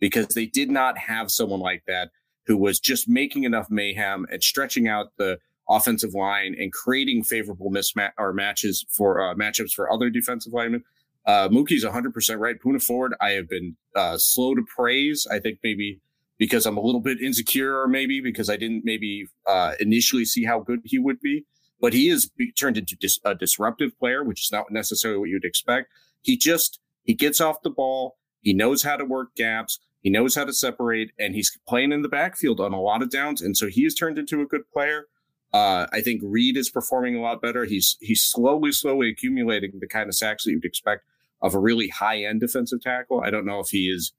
because 0.00 0.28
they 0.28 0.46
did 0.46 0.70
not 0.70 0.96
have 0.96 1.30
someone 1.30 1.60
like 1.60 1.82
that 1.86 2.10
who 2.46 2.56
was 2.56 2.80
just 2.80 3.08
making 3.08 3.44
enough 3.44 3.68
mayhem 3.70 4.26
and 4.30 4.42
stretching 4.42 4.88
out 4.88 5.08
the 5.18 5.38
offensive 5.70 6.14
line 6.14 6.54
and 6.58 6.72
creating 6.72 7.22
favorable 7.22 7.70
mismatch 7.70 8.10
or 8.18 8.32
matches 8.32 8.84
for 8.90 9.20
uh, 9.20 9.34
matchups 9.34 9.72
for 9.72 9.90
other 9.90 10.10
defensive 10.10 10.52
linemen. 10.52 10.82
Uh, 11.26 11.48
Mookie's 11.48 11.84
100% 11.84 12.38
right. 12.38 12.56
Poona 12.60 12.82
Ford, 12.82 13.14
I 13.20 13.30
have 13.30 13.48
been 13.48 13.76
uh, 13.94 14.18
slow 14.18 14.54
to 14.54 14.62
praise. 14.76 15.26
I 15.30 15.38
think 15.38 15.60
maybe 15.62 16.00
because 16.38 16.64
I'm 16.66 16.78
a 16.78 16.80
little 16.80 17.02
bit 17.02 17.20
insecure, 17.20 17.78
or 17.78 17.86
maybe 17.86 18.20
because 18.20 18.48
I 18.48 18.56
didn't 18.56 18.82
maybe 18.84 19.26
uh, 19.46 19.74
initially 19.78 20.24
see 20.24 20.44
how 20.44 20.60
good 20.60 20.80
he 20.84 20.98
would 20.98 21.20
be. 21.20 21.44
But 21.80 21.92
he 21.92 22.08
has 22.08 22.30
turned 22.58 22.76
into 22.76 22.96
dis- 22.96 23.20
a 23.24 23.34
disruptive 23.34 23.96
player, 23.98 24.24
which 24.24 24.42
is 24.42 24.52
not 24.52 24.70
necessarily 24.70 25.20
what 25.20 25.28
you'd 25.28 25.44
expect. 25.44 25.88
He 26.22 26.36
just 26.36 26.80
he 27.04 27.14
gets 27.14 27.40
off 27.40 27.62
the 27.62 27.70
ball. 27.70 28.16
He 28.40 28.52
knows 28.54 28.82
how 28.82 28.96
to 28.96 29.04
work 29.04 29.34
gaps. 29.36 29.78
He 30.00 30.10
knows 30.10 30.34
how 30.34 30.44
to 30.44 30.52
separate, 30.52 31.12
and 31.18 31.34
he's 31.34 31.56
playing 31.68 31.92
in 31.92 32.02
the 32.02 32.08
backfield 32.08 32.58
on 32.58 32.72
a 32.72 32.80
lot 32.80 33.02
of 33.02 33.10
downs. 33.10 33.42
And 33.42 33.56
so 33.56 33.68
he 33.68 33.84
has 33.84 33.94
turned 33.94 34.18
into 34.18 34.40
a 34.40 34.46
good 34.46 34.62
player. 34.72 35.06
Uh, 35.52 35.86
I 35.92 36.00
think 36.00 36.22
Reed 36.24 36.56
is 36.56 36.70
performing 36.70 37.16
a 37.16 37.20
lot 37.20 37.42
better. 37.42 37.64
He's 37.64 37.96
he's 38.00 38.22
slowly, 38.22 38.72
slowly 38.72 39.10
accumulating 39.10 39.72
the 39.80 39.88
kind 39.88 40.08
of 40.08 40.14
sacks 40.14 40.44
that 40.44 40.52
you'd 40.52 40.64
expect 40.64 41.04
of 41.42 41.54
a 41.54 41.58
really 41.58 41.88
high 41.88 42.22
end 42.22 42.40
defensive 42.40 42.80
tackle. 42.80 43.22
I 43.24 43.30
don't 43.30 43.46
know 43.46 43.60
if 43.60 43.70
he 43.70 43.86
is 43.86 44.12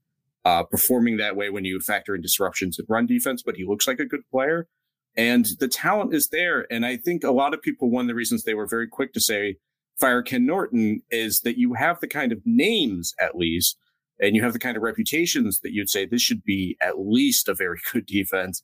uh, 0.44 0.64
performing 0.64 1.18
that 1.18 1.36
way 1.36 1.50
when 1.50 1.66
you 1.66 1.80
factor 1.80 2.16
in 2.16 2.22
disruptions 2.22 2.80
and 2.80 2.88
run 2.90 3.06
defense, 3.06 3.44
but 3.44 3.56
he 3.56 3.66
looks 3.66 3.88
like 3.88 4.00
a 4.00 4.06
good 4.06 4.28
player. 4.30 4.68
And 5.16 5.46
the 5.60 5.68
talent 5.68 6.14
is 6.14 6.30
there. 6.30 6.66
And 6.72 6.86
I 6.86 6.98
think 6.98 7.24
a 7.24 7.32
lot 7.32 7.54
of 7.54 7.62
people, 7.62 7.90
one 7.90 8.06
of 8.06 8.08
the 8.08 8.16
reasons 8.16 8.44
they 8.44 8.54
were 8.54 8.68
very 8.68 8.88
quick 8.88 9.14
to 9.14 9.20
say 9.20 9.58
fire 10.00 10.22
Ken 10.22 10.46
Norton 10.46 11.02
is 11.12 11.42
that 11.42 11.58
you 11.58 11.74
have 11.74 12.00
the 12.00 12.08
kind 12.08 12.32
of 12.32 12.42
names, 12.46 13.14
at 13.20 13.36
least, 13.36 13.78
and 14.20 14.36
you 14.36 14.44
have 14.44 14.54
the 14.54 14.60
kind 14.60 14.78
of 14.78 14.84
reputations 14.84 15.60
that 15.60 15.74
you'd 15.74 15.90
say 15.90 16.06
this 16.06 16.22
should 16.22 16.44
be 16.44 16.78
at 16.82 17.00
least 17.00 17.50
a 17.50 17.54
very 17.54 17.80
good 17.92 18.06
defense. 18.08 18.64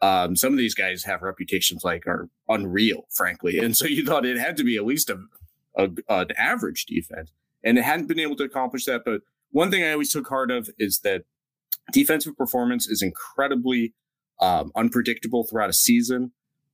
Um, 0.00 0.36
some 0.36 0.52
of 0.52 0.58
these 0.58 0.74
guys 0.74 1.04
have 1.04 1.22
reputations 1.22 1.82
like 1.84 2.06
are 2.06 2.28
unreal, 2.48 3.06
frankly. 3.10 3.58
And 3.58 3.76
so 3.76 3.86
you 3.86 4.04
thought 4.04 4.24
it 4.24 4.38
had 4.38 4.56
to 4.58 4.64
be 4.64 4.76
at 4.76 4.84
least 4.84 5.10
a, 5.10 5.18
a 5.76 5.90
an 6.08 6.28
average 6.36 6.86
defense. 6.86 7.32
And 7.64 7.76
it 7.78 7.82
hadn't 7.82 8.06
been 8.06 8.20
able 8.20 8.36
to 8.36 8.44
accomplish 8.44 8.84
that, 8.84 9.02
but 9.04 9.22
one 9.50 9.70
thing 9.70 9.82
I 9.82 9.92
always 9.92 10.12
took 10.12 10.28
heart 10.28 10.50
of 10.50 10.70
is 10.78 11.00
that 11.00 11.22
defensive 11.92 12.36
performance 12.36 12.86
is 12.86 13.02
incredibly 13.02 13.94
um, 14.40 14.70
unpredictable 14.76 15.44
throughout 15.44 15.70
a 15.70 15.74
season. 15.74 16.32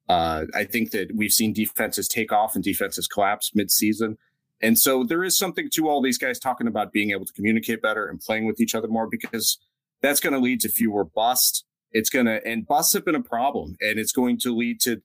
Uh, 0.08 0.44
I 0.54 0.64
think 0.64 0.90
that 0.90 1.12
we've 1.14 1.32
seen 1.32 1.52
defenses 1.52 2.08
take 2.08 2.32
off 2.32 2.54
and 2.54 2.62
defenses 2.62 3.06
collapse 3.06 3.52
mid-season. 3.54 4.18
And 4.60 4.78
so 4.78 5.04
there 5.04 5.24
is 5.24 5.36
something 5.38 5.70
to 5.70 5.88
all 5.88 6.02
these 6.02 6.18
guys 6.18 6.38
talking 6.38 6.66
about 6.66 6.92
being 6.92 7.10
able 7.10 7.24
to 7.24 7.32
communicate 7.32 7.80
better 7.80 8.06
and 8.06 8.20
playing 8.20 8.46
with 8.46 8.60
each 8.60 8.74
other 8.74 8.88
more 8.88 9.06
because 9.06 9.58
that's 10.02 10.20
going 10.20 10.34
to 10.34 10.38
lead 10.38 10.60
to 10.60 10.68
fewer 10.68 11.04
busts. 11.04 11.64
It's 11.94 12.10
going 12.10 12.26
to, 12.26 12.46
and 12.46 12.66
busts 12.66 12.92
have 12.92 13.04
been 13.04 13.14
a 13.14 13.22
problem 13.22 13.76
and 13.80 13.98
it's 13.98 14.12
going 14.12 14.38
to 14.40 14.54
lead 14.54 14.80
to 14.82 15.00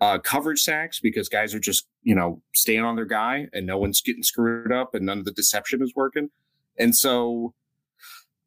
uh, 0.00 0.18
coverage 0.18 0.60
sacks 0.60 1.00
because 1.00 1.28
guys 1.28 1.54
are 1.54 1.60
just, 1.60 1.86
you 2.02 2.14
know, 2.14 2.42
staying 2.54 2.84
on 2.84 2.96
their 2.96 3.06
guy 3.06 3.46
and 3.52 3.66
no 3.66 3.78
one's 3.78 4.02
getting 4.02 4.22
screwed 4.22 4.72
up 4.72 4.94
and 4.94 5.06
none 5.06 5.18
of 5.18 5.24
the 5.24 5.32
deception 5.32 5.82
is 5.82 5.92
working. 5.96 6.28
And 6.78 6.94
so 6.94 7.54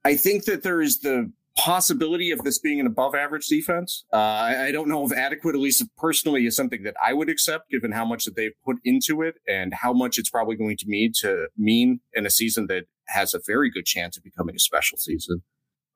I 0.04 0.16
think 0.16 0.46
that 0.46 0.64
there 0.64 0.82
is 0.82 1.00
the 1.00 1.32
possibility 1.58 2.32
of 2.32 2.40
this 2.44 2.60
being 2.60 2.80
an 2.80 2.88
above 2.88 3.16
average 3.16 3.48
defense. 3.48 4.06
Uh, 4.12 4.18
I, 4.18 4.66
I, 4.66 4.72
don't 4.72 4.90
know 4.90 5.06
if 5.06 5.14
adequate, 5.14 5.56
at 5.56 5.62
least 5.62 5.84
personally, 5.98 6.46
is 6.46 6.56
something 6.56 6.84
that 6.84 6.96
I 7.04 7.14
would 7.14 7.30
accept 7.30 7.70
given 7.70 7.92
how 7.92 8.06
much 8.06 8.26
that 8.26 8.36
they've 8.36 8.54
put 8.66 8.78
into 8.84 9.22
it 9.22 9.36
and 9.48 9.74
how 9.74 9.94
much 9.94 10.18
it's 10.18 10.30
probably 10.30 10.58
going 10.58 10.78
to 10.78 10.86
mean 10.88 11.12
to 11.22 11.48
mean 11.58 12.02
in 12.14 12.26
a 12.26 12.30
season 12.30 12.68
that 12.68 12.86
has 13.08 13.34
a 13.34 13.40
very 13.46 13.72
good 13.72 13.86
chance 13.86 14.18
of 14.18 14.24
becoming 14.24 14.56
a 14.56 14.60
special 14.60 14.98
season. 14.98 15.44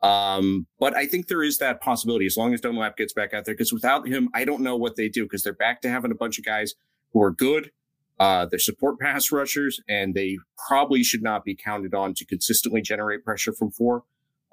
Um, 0.02 0.68
but 0.80 0.96
I 0.96 1.06
think 1.06 1.28
there 1.28 1.44
is 1.44 1.58
that 1.58 1.82
possibility 1.82 2.26
as 2.26 2.38
long 2.38 2.54
as 2.54 2.62
Dunlap 2.62 2.96
gets 2.96 3.14
back 3.14 3.34
out 3.34 3.46
there, 3.46 3.54
because 3.54 3.74
without 3.74 4.08
him, 4.08 4.30
I 4.34 4.46
don't 4.46 4.62
know 4.62 4.78
what 4.78 4.96
they 4.96 5.10
do 5.10 5.24
because 5.24 5.44
they're 5.44 5.54
back 5.54 5.82
to 5.82 5.90
having 5.90 6.12
a 6.12 6.16
bunch 6.16 6.38
of 6.38 6.46
guys 6.46 6.76
who 7.12 7.22
are 7.22 7.32
good 7.32 7.72
uh, 8.20 8.46
they're 8.46 8.60
support 8.60 9.00
pass 9.00 9.32
rushers, 9.32 9.80
and 9.88 10.14
they 10.14 10.38
probably 10.68 11.04
should 11.04 11.24
not 11.24 11.46
be 11.46 11.56
counted 11.56 11.94
on 11.94 12.14
to 12.16 12.26
consistently 12.26 12.82
generate 12.82 13.24
pressure 13.24 13.54
from 13.54 13.72
four. 13.72 14.04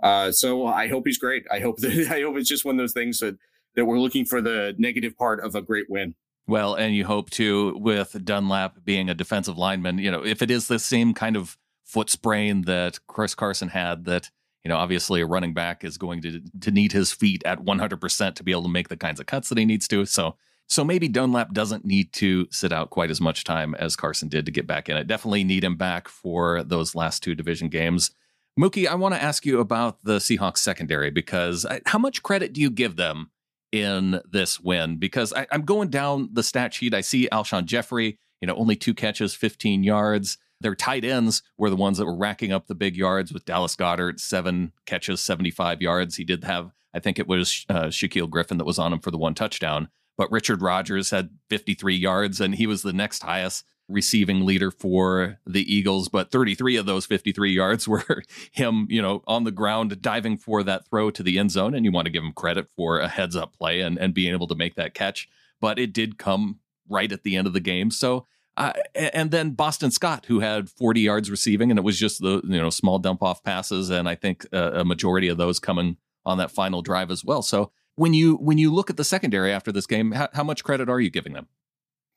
Uh, 0.02 0.30
so 0.30 0.66
I 0.66 0.88
hope 0.88 1.06
he's 1.06 1.18
great. 1.18 1.44
I 1.50 1.58
hope 1.58 1.76
that 1.80 2.08
I 2.10 2.20
hope 2.20 2.36
it's 2.36 2.48
just 2.48 2.64
one 2.64 2.76
of 2.76 2.78
those 2.78 2.92
things 2.92 3.18
that 3.18 3.36
that 3.74 3.84
we're 3.84 3.98
looking 3.98 4.24
for 4.24 4.40
the 4.40 4.74
negative 4.78 5.16
part 5.18 5.40
of 5.40 5.54
a 5.54 5.62
great 5.62 5.90
win. 5.90 6.14
Well, 6.46 6.74
and 6.74 6.94
you 6.94 7.04
hope 7.04 7.30
to 7.30 7.76
with 7.78 8.24
Dunlap 8.24 8.84
being 8.84 9.10
a 9.10 9.14
defensive 9.14 9.58
lineman. 9.58 9.98
You 9.98 10.12
know, 10.12 10.24
if 10.24 10.42
it 10.42 10.50
is 10.50 10.68
the 10.68 10.78
same 10.78 11.12
kind 11.12 11.36
of 11.36 11.58
foot 11.84 12.08
sprain 12.08 12.62
that 12.62 13.00
Chris 13.08 13.34
Carson 13.34 13.68
had, 13.68 14.04
that 14.04 14.30
You 14.66 14.70
know, 14.70 14.78
obviously 14.78 15.20
a 15.20 15.26
running 15.26 15.54
back 15.54 15.84
is 15.84 15.96
going 15.96 16.22
to 16.22 16.42
to 16.62 16.72
need 16.72 16.90
his 16.90 17.12
feet 17.12 17.40
at 17.46 17.60
100% 17.60 18.34
to 18.34 18.42
be 18.42 18.50
able 18.50 18.64
to 18.64 18.68
make 18.68 18.88
the 18.88 18.96
kinds 18.96 19.20
of 19.20 19.26
cuts 19.26 19.48
that 19.48 19.58
he 19.58 19.64
needs 19.64 19.86
to. 19.86 20.04
So 20.06 20.34
so 20.66 20.82
maybe 20.82 21.06
Dunlap 21.06 21.52
doesn't 21.52 21.84
need 21.84 22.12
to 22.14 22.48
sit 22.50 22.72
out 22.72 22.90
quite 22.90 23.12
as 23.12 23.20
much 23.20 23.44
time 23.44 23.76
as 23.76 23.94
Carson 23.94 24.28
did 24.28 24.44
to 24.44 24.50
get 24.50 24.66
back 24.66 24.88
in 24.88 24.96
it. 24.96 25.06
Definitely 25.06 25.44
need 25.44 25.62
him 25.62 25.76
back 25.76 26.08
for 26.08 26.64
those 26.64 26.96
last 26.96 27.22
two 27.22 27.36
division 27.36 27.68
games. 27.68 28.10
Mookie, 28.58 28.88
I 28.88 28.96
want 28.96 29.14
to 29.14 29.22
ask 29.22 29.46
you 29.46 29.60
about 29.60 30.02
the 30.02 30.16
Seahawks 30.16 30.58
secondary 30.58 31.12
because 31.12 31.64
I, 31.64 31.80
how 31.86 32.00
much 32.00 32.24
credit 32.24 32.52
do 32.52 32.60
you 32.60 32.70
give 32.70 32.96
them 32.96 33.30
in 33.70 34.20
this 34.28 34.58
win? 34.58 34.96
Because 34.96 35.32
I, 35.32 35.46
am 35.52 35.62
going 35.62 35.90
down 35.90 36.30
the 36.32 36.42
stat 36.42 36.74
sheet. 36.74 36.92
I 36.92 37.02
see 37.02 37.28
Alshon 37.30 37.66
Jeffery, 37.66 38.18
you 38.40 38.48
know, 38.48 38.56
only 38.56 38.74
two 38.74 38.94
catches, 38.94 39.32
15 39.32 39.84
yards. 39.84 40.38
Their 40.60 40.74
tight 40.74 41.04
ends 41.04 41.42
were 41.58 41.70
the 41.70 41.76
ones 41.76 41.98
that 41.98 42.06
were 42.06 42.16
racking 42.16 42.52
up 42.52 42.66
the 42.66 42.74
big 42.74 42.96
yards 42.96 43.32
with 43.32 43.44
Dallas 43.44 43.76
Goedert, 43.76 44.20
seven 44.20 44.72
catches, 44.86 45.20
75 45.20 45.82
yards. 45.82 46.16
He 46.16 46.24
did 46.24 46.44
have, 46.44 46.72
I 46.94 47.00
think 47.00 47.18
it 47.18 47.28
was 47.28 47.66
uh, 47.68 47.84
Shaquill 47.84 48.30
Griffin 48.30 48.58
that 48.58 48.64
was 48.64 48.78
on 48.78 48.92
him 48.92 49.00
for 49.00 49.10
the 49.10 49.18
one 49.18 49.34
touchdown. 49.34 49.88
But 50.16 50.32
Richard 50.32 50.62
Rodgers 50.62 51.10
had 51.10 51.30
53 51.50 51.94
yards, 51.94 52.40
and 52.40 52.54
he 52.54 52.66
was 52.66 52.82
the 52.82 52.92
next 52.92 53.22
highest 53.22 53.64
receiving 53.88 54.44
leader 54.44 54.70
for 54.70 55.38
the 55.46 55.72
Eagles, 55.72 56.08
but 56.08 56.30
33 56.30 56.76
of 56.76 56.86
those 56.86 57.06
53 57.06 57.52
yards 57.52 57.86
were 57.88 58.22
him, 58.50 58.86
you 58.90 59.00
know, 59.00 59.22
on 59.26 59.44
the 59.44 59.50
ground 59.50 60.00
diving 60.02 60.36
for 60.36 60.62
that 60.62 60.86
throw 60.88 61.10
to 61.10 61.22
the 61.22 61.38
end 61.38 61.50
zone. 61.50 61.74
And 61.74 61.84
you 61.84 61.92
want 61.92 62.06
to 62.06 62.10
give 62.10 62.24
him 62.24 62.32
credit 62.32 62.68
for 62.76 62.98
a 62.98 63.08
heads 63.08 63.36
up 63.36 63.56
play 63.56 63.80
and, 63.80 63.98
and 63.98 64.14
being 64.14 64.32
able 64.32 64.48
to 64.48 64.54
make 64.54 64.74
that 64.76 64.94
catch. 64.94 65.28
But 65.60 65.78
it 65.78 65.92
did 65.92 66.18
come 66.18 66.60
right 66.88 67.10
at 67.10 67.22
the 67.22 67.36
end 67.36 67.46
of 67.46 67.52
the 67.52 67.60
game. 67.60 67.90
So, 67.90 68.26
uh, 68.56 68.72
and 68.94 69.30
then 69.30 69.50
Boston 69.50 69.90
Scott, 69.90 70.26
who 70.26 70.40
had 70.40 70.70
40 70.70 71.00
yards 71.00 71.30
receiving, 71.30 71.70
and 71.70 71.78
it 71.78 71.82
was 71.82 71.98
just 71.98 72.22
the, 72.22 72.40
you 72.44 72.60
know, 72.60 72.70
small 72.70 72.98
dump 72.98 73.22
off 73.22 73.42
passes. 73.42 73.90
And 73.90 74.08
I 74.08 74.14
think 74.14 74.46
uh, 74.52 74.72
a 74.72 74.84
majority 74.84 75.28
of 75.28 75.36
those 75.36 75.58
coming 75.58 75.98
on 76.24 76.38
that 76.38 76.50
final 76.50 76.80
drive 76.82 77.10
as 77.10 77.24
well. 77.24 77.42
So, 77.42 77.70
when 77.96 78.12
you 78.12 78.36
when 78.36 78.58
you 78.58 78.72
look 78.72 78.90
at 78.90 78.96
the 78.96 79.04
secondary 79.04 79.52
after 79.52 79.72
this 79.72 79.86
game, 79.86 80.12
how, 80.12 80.28
how 80.32 80.44
much 80.44 80.64
credit 80.64 80.88
are 80.88 81.00
you 81.00 81.10
giving 81.10 81.32
them? 81.32 81.48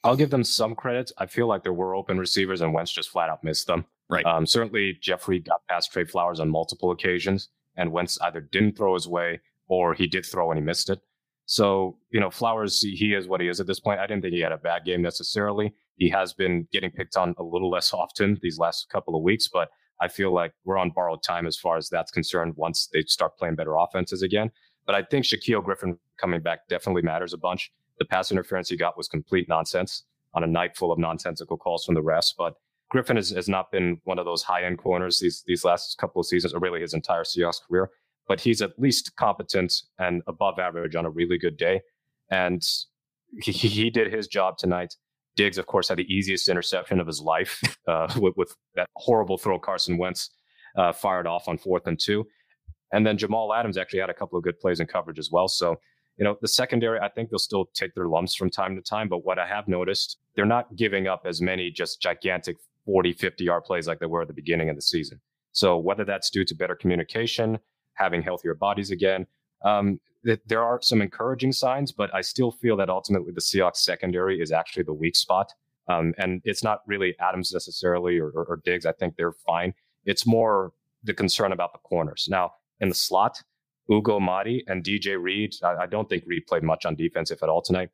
I'll 0.04 0.15
give 0.15 0.30
them 0.30 0.43
some 0.43 0.75
credit. 0.75 1.12
I 1.17 1.25
feel 1.25 1.47
like 1.47 1.63
there 1.63 1.73
were 1.73 1.93
open 1.93 2.17
receivers 2.17 2.62
and 2.62 2.73
Wentz 2.73 2.91
just 2.91 3.10
flat 3.10 3.30
out 3.30 3.43
missed 3.43 3.67
them. 3.67 3.86
Right. 4.10 4.25
Um, 4.25 4.45
certainly, 4.45 4.97
Jeffery 5.02 5.39
got 5.39 5.62
past 5.69 5.91
Trey 5.91 6.06
Flowers 6.06 6.39
on 6.39 6.49
multiple 6.49 6.91
occasions, 6.91 7.49
and 7.75 7.91
Wentz 7.91 8.17
either 8.21 8.41
didn't 8.41 8.78
throw 8.78 8.93
his 8.93 9.08
way 9.08 9.41
or 9.67 9.93
he 9.93 10.08
did 10.08 10.25
throw 10.25 10.52
and 10.52 10.60
he 10.60 10.65
missed 10.65 10.89
it. 10.89 11.02
So, 11.45 11.97
you 12.12 12.19
know, 12.19 12.30
Flowers, 12.30 12.82
he 12.82 13.13
is 13.13 13.28
what 13.28 13.41
he 13.41 13.47
is 13.47 13.60
at 13.60 13.67
this 13.67 13.80
point. 13.80 13.99
I 13.99 14.08
didn't 14.08 14.21
think 14.21 14.34
he 14.34 14.41
had 14.41 14.52
a 14.52 14.58
bad 14.58 14.86
game 14.86 15.02
necessarily. 15.02 15.73
He 15.99 16.09
has 16.09 16.33
been 16.33 16.67
getting 16.71 16.89
picked 16.89 17.17
on 17.17 17.35
a 17.38 17.43
little 17.43 17.69
less 17.69 17.93
often 17.93 18.39
these 18.41 18.57
last 18.57 18.89
couple 18.89 19.15
of 19.15 19.21
weeks, 19.21 19.49
but 19.49 19.69
I 20.01 20.07
feel 20.07 20.33
like 20.33 20.53
we're 20.63 20.77
on 20.77 20.91
borrowed 20.91 21.21
time 21.21 21.45
as 21.45 21.57
far 21.57 21.75
as 21.75 21.89
that's 21.89 22.09
concerned 22.09 22.53
once 22.55 22.88
they 22.91 23.01
start 23.03 23.38
playing 23.38 23.55
better 23.55 23.75
offenses 23.75 24.21
again. 24.21 24.49
But 24.85 24.95
I 24.95 25.03
think 25.03 25.25
Shaquill 25.25 25.63
Griffin 25.63 25.99
coming 26.17 26.41
back 26.41 26.67
definitely 26.69 27.01
matters 27.01 27.33
a 27.33 27.38
bunch. 27.38 27.71
The 27.99 28.05
pass 28.05 28.31
interference 28.31 28.69
he 28.69 28.77
got 28.77 28.97
was 28.97 29.09
complete 29.09 29.49
nonsense 29.49 30.05
on 30.33 30.43
a 30.43 30.47
night 30.47 30.77
full 30.77 30.91
of 30.91 30.99
nonsensical 30.99 31.57
calls 31.57 31.83
from 31.83 31.95
the 31.95 32.01
refs. 32.01 32.33
But 32.35 32.55
Griffin 32.89 33.17
has, 33.17 33.31
has 33.31 33.49
not 33.49 33.69
been 33.69 33.99
one 34.05 34.19
of 34.19 34.25
those 34.25 34.41
high 34.41 34.63
end 34.63 34.77
corners 34.77 35.19
these 35.19 35.43
these 35.45 35.65
last 35.65 35.97
couple 35.97 36.21
of 36.21 36.27
seasons, 36.27 36.53
or 36.53 36.59
really 36.59 36.79
his 36.79 36.93
entire 36.93 37.23
Seahawks 37.23 37.62
career. 37.62 37.89
But 38.25 38.39
he's 38.39 38.62
at 38.62 38.79
least 38.79 39.15
competent 39.17 39.73
and 39.97 40.21
above 40.27 40.59
average 40.59 40.95
on 40.95 41.05
a 41.05 41.09
really 41.09 41.38
good 41.38 41.57
day. 41.57 41.81
And 42.31 42.65
he, 43.41 43.51
he 43.51 43.89
did 43.89 44.13
his 44.13 44.27
job 44.27 44.57
tonight. 44.57 44.95
Diggs, 45.36 45.58
of 45.58 45.68
course, 45.68 45.89
had 45.89 45.98
the 45.98 46.13
easiest 46.13 46.50
interception 46.50 47.00
of 47.00 47.08
his 47.08 47.22
life 47.22 47.62
uh, 47.88 48.13
with, 48.18 48.36
with, 48.38 48.56
that 48.76 48.88
horrible 48.96 49.38
throw 49.38 49.60
Carson 49.60 49.98
Wentz 49.98 50.30
uh, 50.76 50.92
fired 50.92 51.28
off 51.28 51.48
on 51.48 51.58
fourth 51.58 51.88
and 51.88 52.00
two. 52.00 52.26
And 52.92 53.06
then 53.06 53.18
Jamal 53.18 53.54
Adams 53.54 53.78
actually 53.78 54.00
had 54.00 54.10
a 54.10 54.13
couple 54.13 54.38
of 54.38 54.44
good 54.44 54.60
plays 54.60 54.80
in 54.80 54.88
coverage 54.88 55.20
as 55.20 55.30
well. 55.32 55.48
So 55.48 55.80
you 56.20 56.26
know, 56.26 56.38
the 56.42 56.50
secondary, 56.50 57.00
I 57.00 57.08
think 57.08 57.30
they'll 57.30 57.39
still 57.39 57.70
take 57.74 57.96
their 57.96 58.08
lumps 58.08 58.36
from 58.36 58.50
time 58.50 58.76
to 58.76 58.82
time. 58.82 59.08
But 59.08 59.24
what 59.24 59.39
I 59.39 59.48
have 59.48 59.70
noticed, 59.70 60.18
they're 60.36 60.46
not 60.46 60.76
giving 60.76 61.08
up 61.08 61.22
as 61.26 61.42
many 61.42 61.72
just 61.72 62.02
gigantic 62.02 62.58
40, 62.86 63.13
50 63.13 63.44
yard 63.46 63.63
plays 63.63 63.88
like 63.88 64.00
they 64.00 64.06
were 64.06 64.22
at 64.22 64.28
the 64.28 64.34
beginning 64.34 64.70
of 64.70 64.76
the 64.76 64.82
season. 64.82 65.22
So 65.54 65.78
whether 65.78 66.04
that's 66.04 66.30
due 66.30 66.44
to 66.44 66.54
better 66.54 66.76
communication, 66.76 67.58
having 67.94 68.22
healthier 68.22 68.54
bodies 68.54 68.92
again, 68.92 69.28
um, 69.63 70.00
th- 70.25 70.41
there 70.45 70.63
are 70.63 70.82
some 70.82 71.01
encouraging 71.01 71.51
signs, 71.51 71.91
but 71.91 72.13
I 72.13 72.21
still 72.21 72.51
feel 72.51 72.77
that 72.77 72.89
ultimately 72.89 73.32
the 73.32 73.41
Seahawks 73.41 73.77
secondary 73.77 74.41
is 74.41 74.51
actually 74.51 74.84
the 74.84 74.93
weak 74.93 75.15
spot. 75.15 75.51
Um, 75.88 76.13
and 76.17 76.41
it's 76.45 76.63
not 76.63 76.82
really 76.86 77.15
Adams 77.19 77.51
necessarily 77.51 78.19
or, 78.19 78.29
or, 78.29 78.45
or 78.45 78.62
Diggs. 78.63 78.86
I 78.86 78.91
think 78.91 79.15
they're 79.15 79.34
fine. 79.34 79.73
It's 80.05 80.27
more 80.27 80.71
the 81.03 81.13
concern 81.13 81.51
about 81.51 81.73
the 81.73 81.79
corners. 81.79 82.27
Now, 82.29 82.51
in 82.79 82.89
the 82.89 82.95
slot, 82.95 83.41
Ugo 83.91 84.19
Amadi 84.19 84.63
and 84.67 84.84
DJ 84.84 85.21
Reed. 85.21 85.55
I, 85.63 85.84
I, 85.84 85.86
don't 85.88 86.08
think 86.08 86.23
Reed 86.27 86.45
played 86.47 86.63
much 86.63 86.86
on 86.86 86.95
defense, 86.95 87.32
if 87.32 87.41
at 87.41 87.49
all, 87.49 87.62
tonight. 87.62 87.89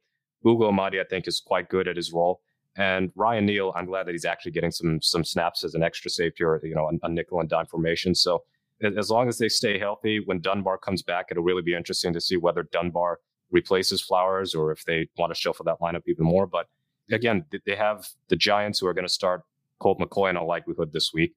Ugo 0.45 0.67
Amadi, 0.67 0.99
I 0.99 1.05
think, 1.05 1.27
is 1.27 1.39
quite 1.39 1.69
good 1.69 1.87
at 1.87 1.95
his 1.95 2.11
role. 2.11 2.41
And 2.77 3.11
Ryan 3.15 3.45
Neal, 3.45 3.71
I'm 3.75 3.85
glad 3.85 4.05
that 4.05 4.11
he's 4.11 4.25
actually 4.25 4.51
getting 4.51 4.71
some 4.71 5.01
some 5.01 5.23
snaps 5.23 5.63
as 5.63 5.75
an 5.75 5.83
extra 5.83 6.11
safety 6.11 6.43
or 6.43 6.59
you 6.61 6.75
know 6.75 6.89
a, 6.89 7.05
a 7.05 7.09
nickel 7.09 7.39
and 7.39 7.49
dime 7.49 7.67
formation. 7.67 8.13
So 8.13 8.43
as 8.81 9.09
long 9.09 9.27
as 9.27 9.37
they 9.37 9.49
stay 9.49 9.79
healthy, 9.79 10.21
when 10.25 10.41
Dunbar 10.41 10.77
comes 10.77 11.01
back, 11.01 11.27
it'll 11.31 11.43
really 11.43 11.61
be 11.61 11.73
interesting 11.73 12.13
to 12.13 12.21
see 12.21 12.37
whether 12.37 12.63
Dunbar 12.63 13.19
replaces 13.51 14.01
Flowers 14.01 14.53
or 14.53 14.71
if 14.71 14.83
they 14.85 15.07
want 15.17 15.33
to 15.33 15.39
shuffle 15.39 15.65
that 15.65 15.79
lineup 15.81 16.03
even 16.07 16.25
more. 16.25 16.47
But 16.47 16.67
again, 17.11 17.45
they 17.65 17.75
have 17.75 18.07
the 18.29 18.35
Giants 18.35 18.79
who 18.79 18.87
are 18.87 18.93
going 18.93 19.07
to 19.07 19.13
start 19.13 19.43
Colt 19.79 19.99
McCoy 19.99 20.29
in 20.29 20.37
all 20.37 20.47
likelihood 20.47 20.91
this 20.93 21.11
week. 21.13 21.33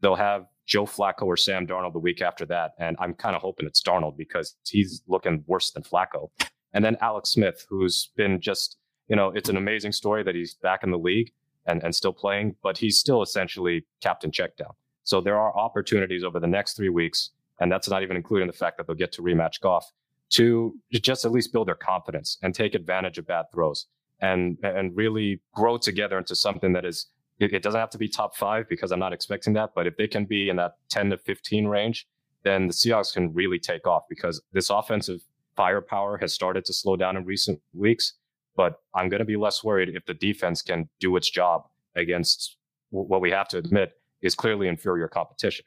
They'll 0.00 0.14
have 0.16 0.46
Joe 0.66 0.86
Flacco 0.86 1.22
or 1.22 1.36
Sam 1.36 1.66
Darnold 1.66 1.92
the 1.92 1.98
week 1.98 2.22
after 2.22 2.46
that. 2.46 2.72
And 2.78 2.96
I'm 2.98 3.14
kind 3.14 3.36
of 3.36 3.42
hoping 3.42 3.66
it's 3.66 3.82
Darnold 3.82 4.16
because 4.16 4.56
he's 4.66 5.02
looking 5.06 5.44
worse 5.46 5.70
than 5.72 5.82
Flacco. 5.82 6.30
And 6.72 6.84
then 6.84 6.96
Alex 7.00 7.30
Smith, 7.30 7.66
who's 7.68 8.10
been 8.16 8.40
just, 8.40 8.78
you 9.08 9.16
know, 9.16 9.28
it's 9.34 9.48
an 9.48 9.56
amazing 9.56 9.92
story 9.92 10.22
that 10.22 10.34
he's 10.34 10.54
back 10.54 10.84
in 10.84 10.90
the 10.90 10.98
league 10.98 11.32
and, 11.66 11.82
and 11.82 11.94
still 11.94 12.12
playing, 12.12 12.56
but 12.62 12.78
he's 12.78 12.98
still 12.98 13.22
essentially 13.22 13.84
captain 14.00 14.30
checkdown. 14.30 14.74
So 15.04 15.20
there 15.20 15.38
are 15.38 15.56
opportunities 15.56 16.24
over 16.24 16.38
the 16.40 16.46
next 16.46 16.74
three 16.74 16.88
weeks, 16.88 17.30
and 17.60 17.70
that's 17.70 17.88
not 17.88 18.02
even 18.02 18.16
including 18.16 18.46
the 18.46 18.52
fact 18.52 18.76
that 18.76 18.86
they'll 18.86 18.96
get 18.96 19.12
to 19.12 19.22
rematch 19.22 19.60
Goff 19.60 19.90
to 20.30 20.74
just 20.92 21.24
at 21.24 21.32
least 21.32 21.52
build 21.52 21.68
their 21.68 21.74
confidence 21.74 22.38
and 22.42 22.54
take 22.54 22.74
advantage 22.74 23.18
of 23.18 23.26
bad 23.26 23.46
throws 23.52 23.86
and 24.20 24.58
and 24.62 24.96
really 24.96 25.40
grow 25.54 25.76
together 25.76 26.18
into 26.18 26.34
something 26.36 26.72
that 26.72 26.84
is 26.84 27.06
it, 27.40 27.62
doesn't 27.62 27.80
have 27.80 27.90
to 27.90 27.98
be 27.98 28.08
top 28.08 28.36
five 28.36 28.68
because 28.68 28.92
I'm 28.92 28.98
not 28.98 29.14
expecting 29.14 29.54
that. 29.54 29.70
But 29.74 29.86
if 29.86 29.96
they 29.96 30.06
can 30.06 30.26
be 30.26 30.50
in 30.50 30.56
that 30.56 30.76
10 30.90 31.10
to 31.10 31.16
15 31.16 31.66
range, 31.66 32.06
then 32.42 32.66
the 32.66 32.72
Seahawks 32.72 33.14
can 33.14 33.32
really 33.32 33.58
take 33.58 33.86
off 33.86 34.02
because 34.08 34.42
this 34.52 34.68
offensive 34.68 35.20
firepower 35.56 36.18
has 36.18 36.34
started 36.34 36.64
to 36.66 36.74
slow 36.74 36.96
down 36.96 37.16
in 37.16 37.24
recent 37.24 37.60
weeks. 37.72 38.14
But 38.56 38.80
I'm 38.94 39.08
going 39.08 39.20
to 39.20 39.24
be 39.24 39.36
less 39.36 39.64
worried 39.64 39.88
if 39.94 40.04
the 40.04 40.14
defense 40.14 40.60
can 40.60 40.88
do 41.00 41.16
its 41.16 41.30
job 41.30 41.66
against 41.96 42.56
what 42.90 43.20
we 43.20 43.30
have 43.30 43.48
to 43.48 43.58
admit 43.58 43.92
is 44.22 44.34
clearly 44.34 44.68
inferior 44.68 45.08
competition. 45.08 45.64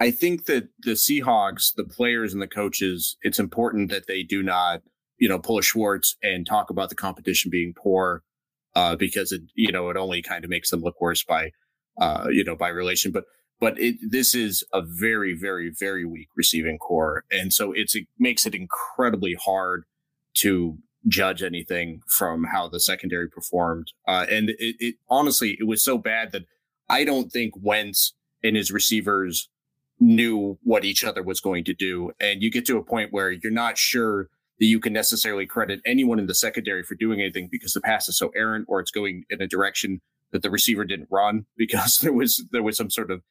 I 0.00 0.10
think 0.10 0.46
that 0.46 0.68
the 0.80 0.92
Seahawks, 0.92 1.74
the 1.74 1.84
players 1.84 2.32
and 2.32 2.42
the 2.42 2.48
coaches, 2.48 3.16
it's 3.22 3.38
important 3.38 3.90
that 3.90 4.06
they 4.08 4.22
do 4.22 4.42
not, 4.42 4.82
you 5.18 5.28
know, 5.28 5.38
pull 5.38 5.58
a 5.58 5.62
Schwartz 5.62 6.16
and 6.22 6.46
talk 6.46 6.68
about 6.68 6.88
the 6.88 6.96
competition 6.96 7.50
being 7.50 7.74
poor 7.74 8.22
uh, 8.74 8.96
because 8.96 9.32
it 9.32 9.42
you 9.54 9.72
know 9.72 9.88
it 9.90 9.96
only 9.96 10.22
kind 10.22 10.44
of 10.44 10.50
makes 10.50 10.70
them 10.70 10.80
look 10.80 11.00
worse 11.00 11.24
by 11.24 11.50
uh, 12.00 12.26
you 12.30 12.44
know 12.44 12.56
by 12.56 12.68
relation. 12.68 13.12
But 13.12 13.24
but 13.60 13.78
it, 13.78 13.96
this 14.08 14.34
is 14.34 14.64
a 14.72 14.82
very 14.82 15.34
very 15.34 15.70
very 15.70 16.04
weak 16.04 16.28
receiving 16.36 16.78
corps, 16.78 17.24
and 17.30 17.52
so 17.52 17.72
it's 17.72 17.94
it 17.94 18.06
makes 18.18 18.46
it 18.46 18.54
incredibly 18.54 19.34
hard 19.34 19.84
to 20.38 20.78
judge 21.06 21.42
anything 21.42 22.00
from 22.08 22.44
how 22.44 22.66
the 22.68 22.80
secondary 22.80 23.28
performed. 23.28 23.92
Uh, 24.08 24.26
and 24.30 24.50
it, 24.50 24.76
it 24.80 24.94
honestly 25.08 25.56
it 25.60 25.64
was 25.64 25.82
so 25.82 25.98
bad 25.98 26.32
that 26.32 26.42
I 26.88 27.04
don't 27.04 27.30
think 27.30 27.54
Wentz 27.60 28.14
and 28.42 28.56
his 28.56 28.70
receivers 28.70 29.48
knew 30.00 30.58
what 30.62 30.84
each 30.84 31.04
other 31.04 31.22
was 31.22 31.40
going 31.40 31.64
to 31.64 31.74
do. 31.74 32.12
And 32.20 32.42
you 32.42 32.50
get 32.50 32.66
to 32.66 32.78
a 32.78 32.84
point 32.84 33.12
where 33.12 33.30
you're 33.30 33.52
not 33.52 33.78
sure 33.78 34.28
that 34.58 34.66
you 34.66 34.80
can 34.80 34.92
necessarily 34.92 35.46
credit 35.46 35.80
anyone 35.84 36.18
in 36.18 36.26
the 36.26 36.34
secondary 36.34 36.82
for 36.82 36.94
doing 36.94 37.20
anything 37.20 37.48
because 37.50 37.72
the 37.72 37.80
pass 37.80 38.08
is 38.08 38.18
so 38.18 38.30
errant 38.36 38.66
or 38.68 38.80
it's 38.80 38.90
going 38.90 39.24
in 39.30 39.40
a 39.40 39.46
direction 39.46 40.00
that 40.32 40.42
the 40.42 40.50
receiver 40.50 40.84
didn't 40.84 41.08
run 41.10 41.46
because 41.56 41.98
there 41.98 42.12
was 42.12 42.44
there 42.50 42.62
was 42.62 42.76
some 42.76 42.90
sort 42.90 43.10
of 43.10 43.22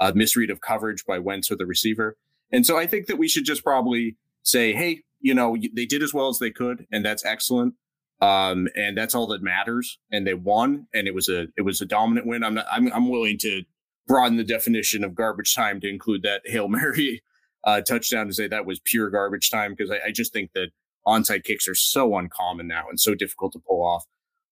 uh, 0.00 0.12
misread 0.14 0.50
of 0.50 0.60
coverage 0.60 1.04
by 1.04 1.18
Wentz 1.18 1.50
or 1.50 1.56
the 1.56 1.66
receiver. 1.66 2.16
And 2.50 2.66
so 2.66 2.76
I 2.76 2.86
think 2.86 3.06
that 3.06 3.18
we 3.18 3.28
should 3.28 3.44
just 3.44 3.62
probably 3.62 4.16
say, 4.42 4.72
hey, 4.72 5.02
you 5.20 5.34
know, 5.34 5.56
they 5.72 5.86
did 5.86 6.02
as 6.02 6.12
well 6.12 6.28
as 6.28 6.38
they 6.38 6.50
could, 6.50 6.86
and 6.90 7.04
that's 7.04 7.24
excellent. 7.24 7.74
Um, 8.22 8.68
and 8.76 8.96
that's 8.96 9.14
all 9.16 9.26
that 9.26 9.42
matters. 9.42 9.98
And 10.12 10.24
they 10.26 10.34
won, 10.34 10.86
and 10.94 11.08
it 11.08 11.14
was 11.14 11.28
a 11.28 11.48
it 11.56 11.62
was 11.62 11.80
a 11.80 11.86
dominant 11.86 12.26
win. 12.26 12.44
I'm 12.44 12.54
not 12.54 12.66
I'm 12.70 12.90
I'm 12.92 13.08
willing 13.10 13.36
to 13.40 13.62
broaden 14.06 14.38
the 14.38 14.44
definition 14.44 15.04
of 15.04 15.14
garbage 15.14 15.54
time 15.54 15.80
to 15.80 15.88
include 15.88 16.22
that 16.22 16.42
hail 16.44 16.68
mary 16.68 17.22
uh, 17.64 17.80
touchdown 17.80 18.26
to 18.26 18.32
say 18.34 18.48
that 18.48 18.66
was 18.66 18.80
pure 18.84 19.10
garbage 19.10 19.50
time 19.50 19.74
because 19.76 19.90
I, 19.90 20.08
I, 20.08 20.10
just 20.10 20.32
think 20.32 20.50
that 20.54 20.70
onside 21.06 21.44
kicks 21.44 21.68
are 21.68 21.74
so 21.74 22.16
uncommon 22.16 22.66
now 22.66 22.84
and 22.88 22.98
so 22.98 23.14
difficult 23.14 23.52
to 23.52 23.60
pull 23.60 23.84
off 23.84 24.04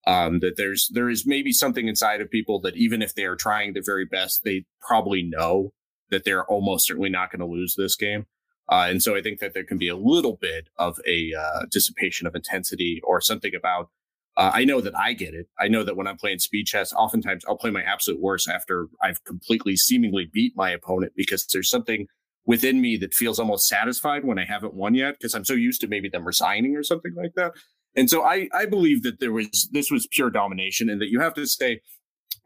um, 0.07 0.41
that 0.41 0.57
there's 0.57 0.89
there 0.93 1.11
is 1.11 1.27
maybe 1.27 1.53
something 1.53 1.89
inside 1.89 2.21
of 2.21 2.31
people 2.31 2.61
that 2.61 2.77
even 2.77 3.03
if 3.03 3.15
they 3.15 3.25
are 3.25 3.37
trying 3.37 3.73
their 3.73 3.83
very 3.85 4.05
best, 4.05 4.43
they 4.45 4.65
probably 4.81 5.23
know 5.23 5.73
that 6.11 6.25
they're 6.25 6.45
almost 6.45 6.87
certainly 6.87 7.11
not 7.11 7.31
going 7.31 7.41
to 7.41 7.47
lose 7.47 7.75
this 7.77 7.97
game. 7.97 8.27
Uh, 8.69 8.87
and 8.89 9.03
so 9.03 9.17
I 9.17 9.23
think 9.23 9.41
that 9.41 9.55
there 9.55 9.65
can 9.65 9.79
be 9.79 9.89
a 9.89 9.97
little 9.97 10.37
bit 10.41 10.69
of 10.79 10.99
a 11.07 11.33
uh, 11.35 11.63
dissipation 11.71 12.27
of 12.27 12.35
intensity 12.35 13.01
or 13.05 13.21
something 13.21 13.53
about. 13.55 13.89
Uh, 14.37 14.53
I 14.55 14.65
know 14.65 14.81
that 14.81 14.97
I 14.97 15.13
get 15.13 15.35
it. 15.35 15.49
I 15.59 15.67
know 15.69 15.83
that 15.83 15.97
when 15.97 16.07
I'm 16.07 16.17
playing 16.17 16.39
speed 16.39 16.67
chess, 16.67 16.93
oftentimes 16.93 17.45
I'll 17.49 17.57
play 17.57 17.71
my 17.71 17.83
absolute 17.83 18.21
worst 18.21 18.49
after 18.49 18.87
I've 19.03 19.23
completely 19.25 19.77
seemingly 19.77 20.31
beat 20.33 20.53
my 20.57 20.71
opponent 20.71 21.13
because 21.17 21.47
there's 21.47 21.69
something 21.69 22.07
within 22.47 22.81
me 22.81 22.97
that 22.99 23.13
feels 23.13 23.39
almost 23.39 23.69
satisfied 23.69 24.25
when 24.25 24.39
I 24.39 24.45
haven't 24.45 24.75
won 24.75 24.95
yet 24.95 25.17
because 25.19 25.35
I'm 25.35 25.45
so 25.45 25.55
used 25.55 25.81
to 25.83 25.89
maybe 25.89 26.09
them 26.09 26.25
resigning 26.25 26.77
or 26.77 26.83
something 26.83 27.15
like 27.15 27.35
that. 27.35 27.53
And 27.97 28.09
so 28.09 28.23
I, 28.23 28.49
I 28.55 28.67
believe 28.67 29.03
that 29.03 29.21
there 29.21 29.33
was 29.33 29.69
this 29.73 29.91
was 29.91 30.07
pure 30.13 30.31
domination 30.31 30.89
and 30.89 31.01
that 31.01 31.11
you 31.11 31.21
have 31.21 31.35
to 31.35 31.47
say 31.47 31.81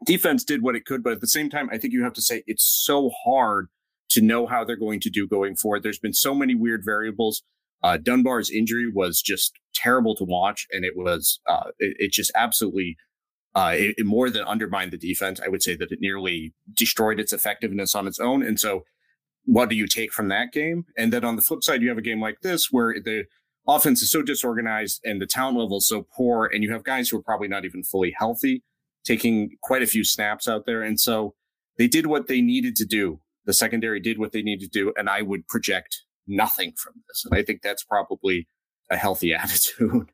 defense 0.05 0.43
did 0.43 0.61
what 0.61 0.75
it 0.75 0.85
could, 0.85 1.03
but 1.03 1.13
at 1.13 1.21
the 1.21 1.27
same 1.27 1.49
time, 1.49 1.69
I 1.71 1.77
think 1.77 1.93
you 1.93 2.03
have 2.03 2.13
to 2.13 2.21
say 2.21 2.43
it's 2.47 2.63
so 2.63 3.11
hard 3.23 3.67
to 4.15 4.21
know 4.21 4.47
how 4.47 4.63
they're 4.63 4.75
going 4.75 5.01
to 5.01 5.09
do 5.09 5.27
going 5.27 5.55
forward. 5.55 5.83
There's 5.83 5.99
been 5.99 6.13
so 6.13 6.33
many 6.33 6.55
weird 6.55 6.81
variables. 6.83 7.43
Uh, 7.83 7.97
Dunbar's 7.97 8.49
injury 8.49 8.89
was 8.91 9.21
just 9.21 9.53
terrible 9.75 10.15
to 10.15 10.23
watch, 10.23 10.65
and 10.71 10.83
it 10.83 10.93
was 10.95 11.39
uh, 11.47 11.69
it, 11.77 11.97
it, 11.99 12.11
just 12.11 12.31
absolutely 12.33 12.97
uh, 13.53 13.73
it, 13.75 13.95
it, 13.97 14.05
more 14.05 14.29
than 14.29 14.43
undermined 14.43 14.91
the 14.91 14.97
defense. 14.97 15.39
I 15.39 15.49
would 15.49 15.61
say 15.61 15.75
that 15.75 15.91
it 15.91 15.99
nearly 16.01 16.53
destroyed 16.73 17.19
its 17.19 17.33
effectiveness 17.33 17.93
on 17.93 18.07
its 18.07 18.19
own. 18.19 18.41
And 18.41 18.59
so, 18.59 18.85
what 19.43 19.69
do 19.69 19.75
you 19.75 19.87
take 19.87 20.11
from 20.11 20.29
that 20.29 20.51
game? 20.51 20.85
And 20.97 21.13
then 21.13 21.23
on 21.23 21.35
the 21.35 21.41
flip 21.41 21.63
side, 21.63 21.81
you 21.81 21.89
have 21.89 21.97
a 21.97 22.01
game 22.01 22.21
like 22.21 22.41
this 22.41 22.71
where 22.71 22.95
the 22.99 23.25
offense 23.67 24.01
is 24.01 24.09
so 24.09 24.21
disorganized 24.21 25.01
and 25.03 25.21
the 25.21 25.27
talent 25.27 25.57
level 25.57 25.77
is 25.77 25.87
so 25.87 26.07
poor, 26.15 26.49
and 26.51 26.63
you 26.63 26.71
have 26.71 26.83
guys 26.83 27.09
who 27.09 27.17
are 27.17 27.23
probably 27.23 27.49
not 27.49 27.65
even 27.65 27.83
fully 27.83 28.15
healthy, 28.17 28.63
taking 29.03 29.51
quite 29.61 29.83
a 29.83 29.87
few 29.87 30.03
snaps 30.03 30.47
out 30.47 30.65
there, 30.65 30.81
and 30.81 30.99
so 30.99 31.35
they 31.77 31.87
did 31.87 32.07
what 32.07 32.27
they 32.27 32.41
needed 32.41 32.75
to 32.77 32.85
do 32.85 33.19
the 33.45 33.53
secondary 33.53 33.99
did 33.99 34.17
what 34.17 34.31
they 34.31 34.41
needed 34.41 34.71
to 34.71 34.79
do, 34.79 34.93
and 34.97 35.09
I 35.09 35.21
would 35.21 35.47
project 35.47 36.03
nothing 36.27 36.73
from 36.77 36.93
this. 37.07 37.23
And 37.25 37.37
I 37.37 37.43
think 37.43 37.61
that's 37.61 37.83
probably 37.83 38.47
a 38.89 38.97
healthy 38.97 39.33
attitude. 39.35 40.09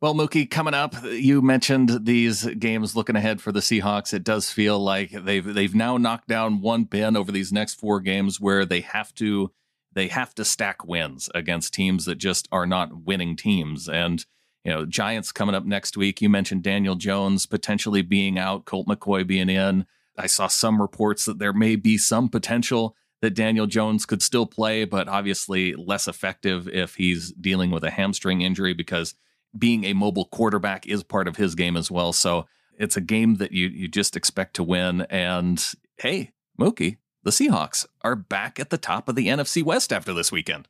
Well, 0.00 0.14
Mookie, 0.14 0.50
coming 0.50 0.74
up, 0.74 0.94
you 1.04 1.40
mentioned 1.40 2.04
these 2.04 2.44
games 2.44 2.94
looking 2.94 3.16
ahead 3.16 3.40
for 3.40 3.52
the 3.52 3.60
Seahawks. 3.60 4.12
It 4.12 4.22
does 4.22 4.50
feel 4.50 4.78
like 4.78 5.10
they've 5.12 5.54
they've 5.54 5.74
now 5.74 5.96
knocked 5.96 6.28
down 6.28 6.60
one 6.60 6.86
pin 6.86 7.16
over 7.16 7.32
these 7.32 7.52
next 7.52 7.80
four 7.80 8.00
games 8.00 8.38
where 8.38 8.66
they 8.66 8.82
have 8.82 9.14
to 9.14 9.50
they 9.94 10.08
have 10.08 10.34
to 10.34 10.44
stack 10.44 10.84
wins 10.84 11.30
against 11.34 11.72
teams 11.72 12.04
that 12.04 12.16
just 12.16 12.48
are 12.52 12.66
not 12.66 13.04
winning 13.04 13.34
teams. 13.34 13.88
And 13.88 14.24
you 14.64 14.72
know, 14.72 14.84
Giants 14.84 15.32
coming 15.32 15.54
up 15.54 15.64
next 15.64 15.96
week. 15.96 16.20
You 16.20 16.28
mentioned 16.28 16.62
Daniel 16.62 16.96
Jones 16.96 17.46
potentially 17.46 18.02
being 18.02 18.38
out, 18.38 18.64
Colt 18.64 18.86
McCoy 18.86 19.26
being 19.26 19.48
in. 19.48 19.86
I 20.16 20.26
saw 20.26 20.46
some 20.46 20.80
reports 20.80 21.24
that 21.24 21.38
there 21.38 21.52
may 21.52 21.76
be 21.76 21.98
some 21.98 22.28
potential 22.28 22.96
that 23.20 23.34
Daniel 23.34 23.66
Jones 23.66 24.06
could 24.06 24.22
still 24.22 24.46
play, 24.46 24.84
but 24.84 25.08
obviously 25.08 25.74
less 25.74 26.06
effective 26.06 26.68
if 26.68 26.96
he's 26.96 27.32
dealing 27.32 27.70
with 27.70 27.82
a 27.82 27.90
hamstring 27.90 28.42
injury 28.42 28.74
because 28.74 29.14
being 29.56 29.84
a 29.84 29.94
mobile 29.94 30.26
quarterback 30.26 30.86
is 30.86 31.02
part 31.02 31.28
of 31.28 31.36
his 31.36 31.54
game 31.54 31.76
as 31.76 31.90
well. 31.90 32.12
So 32.12 32.46
it's 32.78 32.96
a 32.96 33.00
game 33.00 33.36
that 33.36 33.52
you 33.52 33.68
you 33.68 33.88
just 33.88 34.16
expect 34.16 34.54
to 34.56 34.62
win. 34.62 35.02
And 35.02 35.64
hey, 35.98 36.32
Mookie, 36.60 36.98
the 37.22 37.30
Seahawks 37.30 37.86
are 38.02 38.16
back 38.16 38.60
at 38.60 38.70
the 38.70 38.78
top 38.78 39.08
of 39.08 39.14
the 39.14 39.28
NFC 39.28 39.62
West 39.62 39.92
after 39.92 40.12
this 40.12 40.30
weekend. 40.30 40.68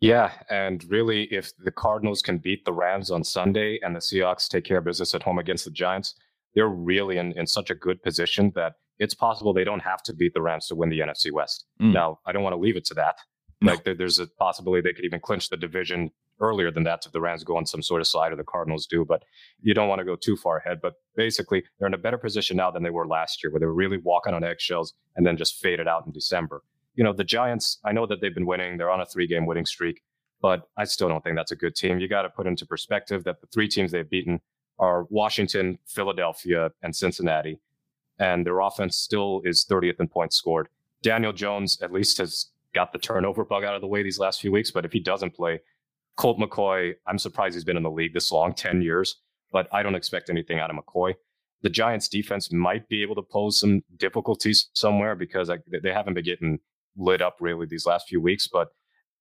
Yeah, 0.00 0.30
and 0.48 0.84
really, 0.88 1.24
if 1.24 1.56
the 1.56 1.72
Cardinals 1.72 2.22
can 2.22 2.38
beat 2.38 2.64
the 2.64 2.72
Rams 2.72 3.10
on 3.10 3.24
Sunday 3.24 3.80
and 3.82 3.96
the 3.96 4.00
Seahawks 4.00 4.48
take 4.48 4.64
care 4.64 4.78
of 4.78 4.84
business 4.84 5.12
at 5.12 5.24
home 5.24 5.40
against 5.40 5.64
the 5.64 5.72
Giants, 5.72 6.14
they're 6.58 6.66
really 6.66 7.18
in, 7.18 7.32
in 7.38 7.46
such 7.46 7.70
a 7.70 7.74
good 7.76 8.02
position 8.02 8.50
that 8.56 8.72
it's 8.98 9.14
possible 9.14 9.52
they 9.52 9.62
don't 9.62 9.78
have 9.78 10.02
to 10.02 10.12
beat 10.12 10.34
the 10.34 10.42
Rams 10.42 10.66
to 10.66 10.74
win 10.74 10.88
the 10.88 10.98
NFC 10.98 11.30
West. 11.30 11.66
Mm. 11.80 11.92
Now, 11.92 12.18
I 12.26 12.32
don't 12.32 12.42
want 12.42 12.54
to 12.54 12.58
leave 12.58 12.76
it 12.76 12.84
to 12.86 12.94
that. 12.94 13.14
No. 13.60 13.70
Like 13.70 13.84
there, 13.84 13.94
there's 13.94 14.18
a 14.18 14.26
possibility 14.26 14.82
they 14.82 14.92
could 14.92 15.04
even 15.04 15.20
clinch 15.20 15.50
the 15.50 15.56
division 15.56 16.10
earlier 16.40 16.72
than 16.72 16.82
that 16.82 17.06
if 17.06 17.12
the 17.12 17.20
Rams 17.20 17.44
go 17.44 17.56
on 17.56 17.64
some 17.64 17.80
sort 17.80 18.00
of 18.00 18.08
slide 18.08 18.32
or 18.32 18.36
the 18.36 18.42
Cardinals 18.42 18.88
do. 18.88 19.04
But 19.04 19.22
you 19.60 19.72
don't 19.72 19.88
want 19.88 20.00
to 20.00 20.04
go 20.04 20.16
too 20.16 20.36
far 20.36 20.56
ahead. 20.56 20.80
But 20.82 20.94
basically, 21.14 21.62
they're 21.78 21.86
in 21.86 21.94
a 21.94 21.98
better 21.98 22.18
position 22.18 22.56
now 22.56 22.72
than 22.72 22.82
they 22.82 22.90
were 22.90 23.06
last 23.06 23.40
year, 23.44 23.52
where 23.52 23.60
they 23.60 23.66
were 23.66 23.72
really 23.72 23.98
walking 23.98 24.34
on 24.34 24.42
eggshells 24.42 24.94
and 25.14 25.24
then 25.24 25.36
just 25.36 25.60
faded 25.60 25.86
out 25.86 26.06
in 26.06 26.12
December. 26.12 26.64
You 26.96 27.04
know, 27.04 27.12
the 27.12 27.22
Giants, 27.22 27.78
I 27.84 27.92
know 27.92 28.06
that 28.06 28.20
they've 28.20 28.34
been 28.34 28.46
winning. 28.46 28.78
They're 28.78 28.90
on 28.90 29.00
a 29.00 29.06
three 29.06 29.28
game 29.28 29.46
winning 29.46 29.66
streak, 29.66 30.02
but 30.42 30.62
I 30.76 30.86
still 30.86 31.08
don't 31.08 31.22
think 31.22 31.36
that's 31.36 31.52
a 31.52 31.56
good 31.56 31.76
team. 31.76 32.00
You 32.00 32.08
got 32.08 32.22
to 32.22 32.30
put 32.30 32.48
into 32.48 32.66
perspective 32.66 33.22
that 33.24 33.40
the 33.40 33.46
three 33.46 33.68
teams 33.68 33.92
they've 33.92 34.10
beaten 34.10 34.40
are 34.78 35.06
Washington, 35.10 35.78
Philadelphia, 35.86 36.70
and 36.82 36.94
Cincinnati. 36.94 37.60
And 38.18 38.46
their 38.46 38.60
offense 38.60 38.96
still 38.96 39.42
is 39.44 39.64
30th 39.64 40.00
in 40.00 40.08
points 40.08 40.36
scored. 40.36 40.68
Daniel 41.02 41.32
Jones 41.32 41.80
at 41.80 41.92
least 41.92 42.18
has 42.18 42.50
got 42.74 42.92
the 42.92 42.98
turnover 42.98 43.44
bug 43.44 43.64
out 43.64 43.74
of 43.74 43.80
the 43.80 43.86
way 43.86 44.02
these 44.02 44.18
last 44.18 44.40
few 44.40 44.52
weeks. 44.52 44.70
But 44.70 44.84
if 44.84 44.92
he 44.92 45.00
doesn't 45.00 45.34
play, 45.34 45.60
Colt 46.16 46.38
McCoy, 46.38 46.94
I'm 47.06 47.18
surprised 47.18 47.54
he's 47.54 47.64
been 47.64 47.76
in 47.76 47.82
the 47.82 47.90
league 47.90 48.14
this 48.14 48.32
long 48.32 48.54
10 48.54 48.82
years, 48.82 49.20
but 49.52 49.68
I 49.72 49.82
don't 49.82 49.94
expect 49.94 50.30
anything 50.30 50.58
out 50.58 50.70
of 50.70 50.76
McCoy. 50.76 51.14
The 51.62 51.70
Giants 51.70 52.08
defense 52.08 52.52
might 52.52 52.88
be 52.88 53.02
able 53.02 53.14
to 53.16 53.22
pose 53.22 53.58
some 53.58 53.82
difficulties 53.96 54.68
somewhere 54.74 55.14
because 55.14 55.50
I, 55.50 55.58
they 55.82 55.92
haven't 55.92 56.14
been 56.14 56.24
getting 56.24 56.58
lit 56.96 57.22
up 57.22 57.36
really 57.40 57.66
these 57.66 57.86
last 57.86 58.08
few 58.08 58.20
weeks, 58.20 58.48
but 58.48 58.68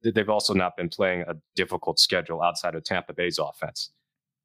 they've 0.04 0.30
also 0.30 0.54
not 0.54 0.78
been 0.78 0.90
playing 0.90 1.22
a 1.28 1.36
difficult 1.56 2.00
schedule 2.00 2.42
outside 2.42 2.76
of 2.76 2.84
Tampa 2.84 3.14
Bay's 3.14 3.40
offense 3.40 3.92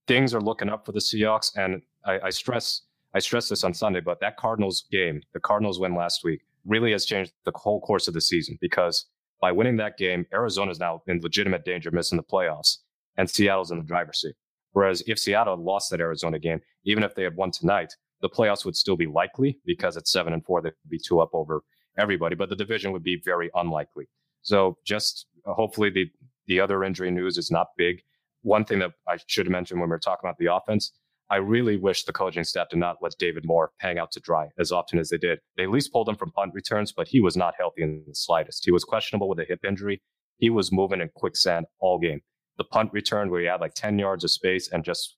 things 0.07 0.35
are 0.35 0.41
looking 0.41 0.69
up 0.69 0.85
for 0.85 0.93
the 0.93 1.01
Seahawks. 1.01 1.57
And 1.57 1.83
I, 2.05 2.21
I 2.25 2.31
stress 2.31 2.83
I 3.15 3.19
stress 3.19 3.49
this 3.49 3.63
on 3.63 3.75
Sunday, 3.75 4.01
but 4.01 4.21
that 4.21 4.39
Cardinals 4.39 4.87
game, 4.91 5.21
the 5.35 5.41
Cardinals 5.41 5.79
win 5.79 5.95
last 5.95 6.25
week, 6.25 6.41
really 6.65 6.93
has 6.93 7.05
changed 7.05 7.33
the 7.45 7.53
whole 7.55 7.81
course 7.81 8.09
of 8.09 8.15
the 8.15 8.21
season 8.21 8.57
because 8.61 9.07
by 9.41 9.53
winning 9.53 9.77
that 9.77 9.99
game, 9.99 10.25
Arizona 10.33 10.71
is 10.71 10.79
now 10.79 11.03
in 11.09 11.21
legitimate 11.21 11.65
danger 11.65 11.91
of 11.91 11.95
missing 11.95 12.17
the 12.17 12.23
playoffs, 12.23 12.79
and 13.19 13.29
Seattle's 13.29 13.71
in 13.71 13.79
the 13.79 13.85
driver's 13.85 14.21
seat. 14.21 14.35
Whereas 14.73 15.03
if 15.07 15.19
Seattle 15.19 15.57
had 15.57 15.65
lost 15.65 15.91
that 15.91 16.01
Arizona 16.01 16.39
game, 16.39 16.61
even 16.85 17.03
if 17.03 17.15
they 17.15 17.25
had 17.25 17.37
won 17.37 17.51
tonight, 17.51 17.93
the 18.23 18.31
playoffs 18.31 18.65
would 18.65 18.77
still 18.77 18.97
be 18.97 19.07
likely 19.07 19.59
because 19.67 19.97
it's 19.97 20.11
seven 20.11 20.33
and 20.33 20.45
four. 20.45 20.63
They'd 20.63 20.73
be 20.89 20.99
two 20.99 21.21
up 21.21 21.31
over 21.35 21.63
everybody, 21.99 22.35
but 22.35 22.49
the 22.49 22.57
division 22.57 22.93
would 22.93 23.03
be 23.03 23.21
very 23.23 23.51
unlikely. 23.55 24.09
So 24.43 24.79
just 24.85 25.27
uh, 25.47 25.53
hopefully 25.53 25.91
the 25.91 26.11
the 26.47 26.61
other 26.61 26.83
injury 26.83 27.11
news 27.11 27.37
is 27.37 27.51
not 27.51 27.69
big 27.77 28.03
one 28.43 28.65
thing 28.65 28.81
that 28.81 28.93
I 29.09 29.19
should 29.27 29.47
have 29.47 29.53
mentioned 29.53 29.81
when 29.81 29.89
we 29.89 29.93
were 29.93 29.99
talking 29.99 30.29
about 30.29 30.39
the 30.39 30.53
offense, 30.55 30.93
I 31.31 31.37
really 31.37 31.79
wish 31.79 32.05
the 32.05 32.13
coaching 32.13 32.45
staff 32.45 32.69
did 32.69 32.79
not 32.79 32.97
let 33.01 33.15
David 33.19 33.45
Moore 33.47 33.73
hang 33.79 33.99
out 33.99 34.13
to 34.13 34.21
dry 34.21 34.49
as 34.59 34.71
often 34.71 34.99
as 34.99 35.09
they 35.09 35.17
did. 35.17 35.39
They 35.57 35.63
at 35.63 35.71
least 35.71 35.93
pulled 35.93 36.09
him 36.09 36.17
from 36.17 36.31
punt 36.33 36.53
returns, 36.55 36.93
but 36.93 37.09
he 37.09 37.21
was 37.21 37.37
not 37.37 37.55
healthy 37.59 37.83
in 37.83 38.05
the 38.07 38.15
slightest. 38.15 38.65
He 38.65 38.71
was 38.71 38.85
questionable 38.85 39.29
with 39.29 39.39
a 39.39 39.45
hip 39.45 39.61
injury. 39.67 40.03
He 40.37 40.51
was 40.51 40.71
moving 40.71 41.01
in 41.01 41.09
quicksand 41.15 41.67
all 41.81 41.99
game. 41.99 42.21
The 42.59 42.65
punt 42.65 42.91
return 42.93 43.31
where 43.31 43.41
he 43.41 43.47
had 43.47 43.63
like 43.63 43.73
10 43.73 43.99
yards 43.99 44.25
of 44.25 44.31
space 44.31 44.69
and 44.71 44.85
just 44.85 45.17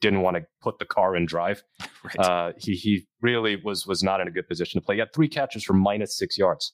didn't 0.00 0.22
want 0.22 0.38
to 0.38 0.42
put 0.60 0.80
the 0.80 0.84
car 0.84 1.14
in 1.16 1.26
drive. 1.26 1.62
Right. 2.04 2.26
Uh, 2.26 2.52
he, 2.56 2.74
he 2.74 3.06
really 3.22 3.56
was, 3.56 3.84
was 3.84 4.04
not 4.04 4.20
in 4.20 4.28
a 4.28 4.30
good 4.30 4.48
position 4.48 4.80
to 4.80 4.84
play. 4.84 4.94
He 4.94 5.00
had 5.00 5.12
three 5.12 5.28
catches 5.28 5.64
for 5.64 5.72
minus 5.72 6.16
six 6.16 6.38
yards. 6.38 6.72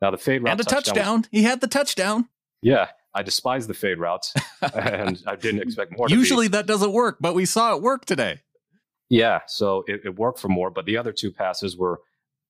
Now 0.00 0.12
the 0.12 0.16
fade 0.16 0.44
route 0.44 0.52
and 0.52 0.60
a 0.60 0.64
touchdown. 0.64 0.94
touchdown. 0.94 1.16
Was, 1.18 1.28
he 1.32 1.42
had 1.42 1.60
the 1.60 1.66
touchdown. 1.66 2.28
Yeah, 2.62 2.86
I 3.14 3.22
despise 3.22 3.66
the 3.66 3.74
fade 3.74 3.98
routes, 3.98 4.32
and 4.74 5.22
I 5.26 5.36
didn't 5.36 5.62
expect 5.62 5.96
more. 5.96 6.08
Usually 6.08 6.48
that 6.48 6.66
doesn't 6.66 6.92
work, 6.92 7.18
but 7.20 7.34
we 7.34 7.44
saw 7.44 7.74
it 7.74 7.82
work 7.82 8.04
today. 8.04 8.40
Yeah, 9.08 9.40
so 9.48 9.84
it, 9.88 10.02
it, 10.04 10.16
worked 10.16 10.38
for 10.38 10.48
more, 10.48 10.70
but 10.70 10.86
the 10.86 10.96
other 10.96 11.12
two 11.12 11.32
passes 11.32 11.76
were 11.76 12.00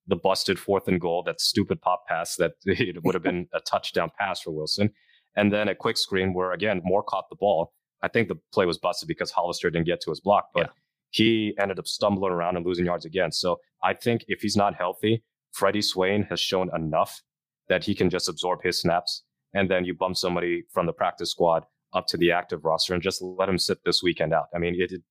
the 0.07 0.17
busted 0.17 0.59
fourth 0.59 0.89
and 0.89 1.01
goal, 1.01 1.23
that 1.23 1.41
stupid 1.41 1.81
pop 1.81 2.07
pass 2.07 2.37
that 2.37 2.53
it 2.65 3.03
would 3.03 3.15
have 3.15 3.23
been 3.23 3.49
a 3.55 3.61
touchdown 3.61 4.11
pass 4.19 4.41
for 4.43 4.51
Wilson, 4.51 4.91
and 5.37 5.51
then 5.53 5.69
a 5.69 5.75
quick 5.75 5.97
screen 5.97 6.35
where 6.35 6.53
again 6.53 6.83
Moore 6.85 7.03
caught 7.03 7.31
the 7.31 7.37
ball. 7.37 7.73
I 8.03 8.09
think 8.09 8.29
the 8.29 8.39
play 8.53 8.67
was 8.67 8.79
busted 8.79 9.09
because 9.09 9.31
Hollister 9.31 9.71
didn't 9.71 9.87
get 9.87 10.01
to 10.03 10.11
his 10.11 10.21
block, 10.21 10.49
but 10.55 10.67
yeah. 10.67 10.73
he 11.11 11.55
ended 11.59 11.79
up 11.79 11.87
stumbling 11.87 12.33
around 12.33 12.57
and 12.57 12.67
losing 12.67 12.87
yards 12.87 13.05
again. 13.05 13.33
So 13.33 13.61
I 13.83 13.95
think 13.95 14.25
if 14.29 14.41
he's 14.41 14.57
not 14.57 14.75
healthy, 14.75 15.23
Freddie 15.53 15.83
Swain 15.83 16.25
has 16.25 16.41
shown 16.41 16.71
enough 16.75 17.23
that 17.69 17.85
he 17.85 17.95
can 17.95 18.11
just 18.11 18.29
absorb 18.29 18.63
his 18.63 18.81
snaps 18.81 19.23
and 19.55 19.71
then 19.71 19.85
you 19.85 19.95
bump 19.95 20.17
somebody 20.17 20.65
from 20.71 20.87
the 20.87 20.93
practice 20.93 21.31
squad 21.31 21.65
up 21.93 22.07
to 22.07 22.17
the 22.17 22.31
active 22.31 22.65
roster 22.65 22.95
and 22.95 23.03
just 23.03 23.21
let 23.23 23.49
him 23.49 23.59
sit 23.59 23.79
this 23.85 24.03
weekend 24.03 24.33
out. 24.33 24.47
I 24.55 24.59
mean, 24.59 24.77
it, 24.81 24.93
it, 24.93 25.03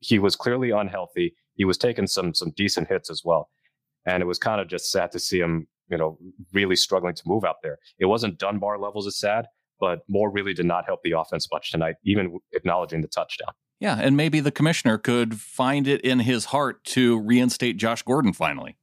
he 0.00 0.18
was 0.18 0.36
clearly 0.36 0.70
unhealthy. 0.70 1.34
He 1.54 1.64
was 1.64 1.76
taking 1.76 2.06
some 2.06 2.34
some 2.34 2.52
decent 2.56 2.88
hits 2.88 3.10
as 3.10 3.22
well, 3.24 3.50
and 4.06 4.22
it 4.22 4.26
was 4.26 4.38
kind 4.38 4.60
of 4.60 4.68
just 4.68 4.90
sad 4.90 5.10
to 5.12 5.18
see 5.18 5.40
him, 5.40 5.66
you 5.88 5.98
know, 5.98 6.18
really 6.52 6.76
struggling 6.76 7.14
to 7.14 7.22
move 7.26 7.44
out 7.44 7.56
there. 7.62 7.78
It 7.98 8.06
wasn't 8.06 8.38
Dunbar 8.38 8.78
levels 8.78 9.06
of 9.06 9.14
sad, 9.14 9.46
but 9.80 10.00
Moore 10.08 10.30
really 10.30 10.54
did 10.54 10.66
not 10.66 10.86
help 10.86 11.02
the 11.02 11.12
offense 11.12 11.48
much 11.52 11.72
tonight, 11.72 11.96
even 12.04 12.38
acknowledging 12.52 13.02
the 13.02 13.08
touchdown. 13.08 13.52
Yeah, 13.80 13.98
and 13.98 14.16
maybe 14.16 14.40
the 14.40 14.52
commissioner 14.52 14.98
could 14.98 15.40
find 15.40 15.88
it 15.88 16.02
in 16.02 16.20
his 16.20 16.46
heart 16.46 16.84
to 16.84 17.18
reinstate 17.18 17.78
Josh 17.78 18.02
Gordon 18.02 18.34
finally. 18.34 18.76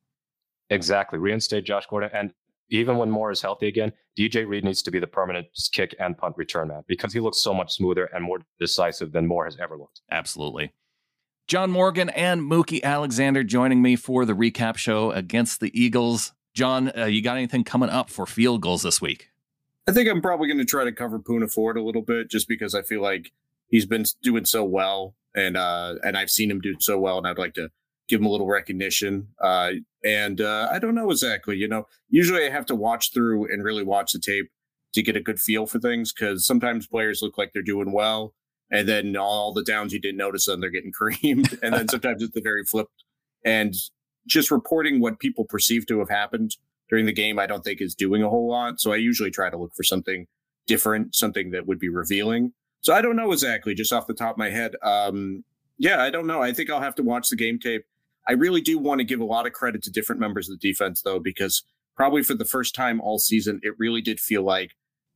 Exactly, 0.70 1.20
reinstate 1.20 1.64
Josh 1.64 1.86
Gordon, 1.86 2.10
and 2.14 2.34
even 2.70 2.98
when 2.98 3.10
Moore 3.10 3.32
is 3.32 3.42
healthy 3.42 3.68
again, 3.68 3.94
DJ 4.18 4.48
Reed 4.48 4.64
needs 4.64 4.82
to 4.84 4.92
be 4.92 5.00
the 5.00 5.08
permanent 5.08 5.48
kick 5.72 5.96
and 6.00 6.18
punt 6.18 6.36
return 6.38 6.70
man 6.70 6.84
because 6.88 7.14
he 7.14 7.20
looks 7.20 7.40
so 7.40 7.54
much 7.54 7.74
smoother 7.74 8.06
and 8.06 8.24
more 8.24 8.40
decisive 8.60 9.12
than 9.12 9.28
Moore 9.28 9.46
has 9.46 9.58
ever 9.60 9.78
looked. 9.78 10.02
Absolutely. 10.12 10.74
John 11.48 11.72
Morgan 11.72 12.10
and 12.10 12.42
Mookie 12.42 12.84
Alexander 12.84 13.44
joining 13.44 13.82
me 13.82 13.96
for 13.96 14.26
the 14.26 14.34
recap 14.34 14.76
show 14.76 15.12
against 15.12 15.62
the 15.62 15.72
Eagles. 15.80 16.34
John, 16.54 16.92
uh, 16.98 17.06
you 17.06 17.22
got 17.22 17.38
anything 17.38 17.64
coming 17.64 17.90
up 17.90 18.10
for 18.10 18.26
Field 18.26 18.62
Gulls 18.62 18.82
this 18.82 19.02
week? 19.02 19.30
I 19.88 19.94
think 19.94 20.10
I'm 20.10 20.22
probably 20.22 20.48
going 20.48 20.58
to 20.58 20.66
try 20.66 20.84
to 20.84 20.92
cover 20.92 21.20
Poona 21.20 21.50
Ford 21.50 21.78
a 21.78 21.82
little 21.82 22.02
bit, 22.02 22.30
just 22.30 22.50
because 22.50 22.76
I 22.76 22.82
feel 22.82 23.02
like 23.02 23.32
he's 23.70 23.86
been 23.86 24.04
doing 24.22 24.44
so 24.44 24.66
well, 24.66 25.16
and 25.34 25.56
uh, 25.56 25.96
and 26.04 26.18
I've 26.18 26.30
seen 26.30 26.52
him 26.52 26.60
do 26.60 26.76
so 26.80 27.00
well, 27.00 27.18
and 27.18 27.26
I'd 27.26 27.38
like 27.38 27.54
to 27.54 27.70
give 28.08 28.22
him 28.22 28.26
a 28.26 28.30
little 28.30 28.48
recognition. 28.48 29.28
Uh, 29.42 29.72
and 30.04 30.42
uh, 30.42 30.70
I 30.72 30.80
don't 30.80 30.96
know 30.96 31.12
exactly. 31.12 31.58
You 31.58 31.68
know, 31.68 31.88
usually 32.10 32.46
I 32.46 32.50
have 32.50 32.66
to 32.68 32.76
watch 32.76 33.14
through 33.14 33.52
and 33.52 33.64
really 33.64 33.84
watch 33.84 34.14
the 34.14 34.20
tape 34.20 34.50
to 34.94 35.02
get 35.02 35.18
a 35.18 35.22
good 35.22 35.40
feel 35.40 35.66
for 35.66 35.80
things 35.80 36.14
because 36.14 36.46
sometimes 36.46 36.88
players 36.88 37.22
look 37.22 37.38
like 37.38 37.52
they're 37.54 37.62
doing 37.62 37.92
well, 37.92 38.34
and 38.72 38.88
then 38.88 39.16
all 39.18 39.54
the 39.54 39.64
downs 39.64 39.94
you 39.94 40.00
didn't 40.00 40.18
notice 40.18 40.46
them, 40.46 40.62
they're 40.62 40.70
getting 40.70 40.92
creamed, 40.94 41.58
and 41.62 41.74
then 41.74 41.88
sometimes 41.88 42.24
it's 42.24 42.34
the 42.34 42.42
very 42.42 42.64
flip. 42.64 42.88
And 43.46 43.74
just 44.28 44.52
reporting 44.52 45.00
what 45.00 45.20
people 45.20 45.46
perceive 45.46 45.86
to 45.88 46.00
have 46.00 46.10
happened 46.10 46.56
during 46.90 47.06
the 47.06 47.14
game, 47.14 47.40
I 47.40 47.46
don't 47.46 47.64
think 47.64 47.82
is 47.82 47.96
doing 47.96 48.24
a 48.24 48.30
whole 48.30 48.50
lot. 48.50 48.80
So 48.80 48.92
I 48.92 48.98
usually 48.98 49.32
try 49.32 49.50
to 49.50 49.58
look 49.58 49.74
for 49.76 49.84
something 49.84 50.26
different, 50.68 51.16
something 51.16 51.52
that 51.52 51.66
would 51.66 51.80
be 51.80 51.90
revealing. 51.90 52.54
So 52.82 52.94
I 52.94 53.02
don't 53.02 53.16
know 53.16 53.32
exactly, 53.32 53.74
just 53.74 53.92
off 53.92 54.08
the 54.08 54.14
top 54.14 54.32
of 54.32 54.38
my 54.38 54.50
head. 54.50 54.76
Um, 54.84 55.44
yeah, 55.78 56.02
I 56.02 56.10
don't 56.10 56.28
know. 56.28 56.42
I 56.42 56.54
think 56.54 56.70
I'll 56.70 56.82
have 56.82 56.96
to 56.96 57.04
watch 57.04 57.30
the 57.30 57.36
game 57.36 57.60
tape. 57.60 57.86
I 58.28 58.34
really 58.34 58.62
do 58.62 58.78
want 58.78 59.00
to 59.00 59.06
give 59.06 59.20
a 59.20 59.26
lot 59.26 59.48
of 59.48 59.54
credit 59.54 59.84
to 59.84 59.92
different 59.92 60.20
members 60.20 60.50
of 60.50 60.60
the 60.60 60.68
defense, 60.68 61.02
though, 61.02 61.20
because 61.20 61.64
probably 61.96 62.24
for 62.24 62.36
the 62.36 62.46
first 62.46 62.76
time 62.76 63.00
all 63.02 63.20
season, 63.20 63.60
it 63.64 63.74
really 63.78 64.02
did 64.02 64.20
feel 64.20 64.44
like 64.44 64.72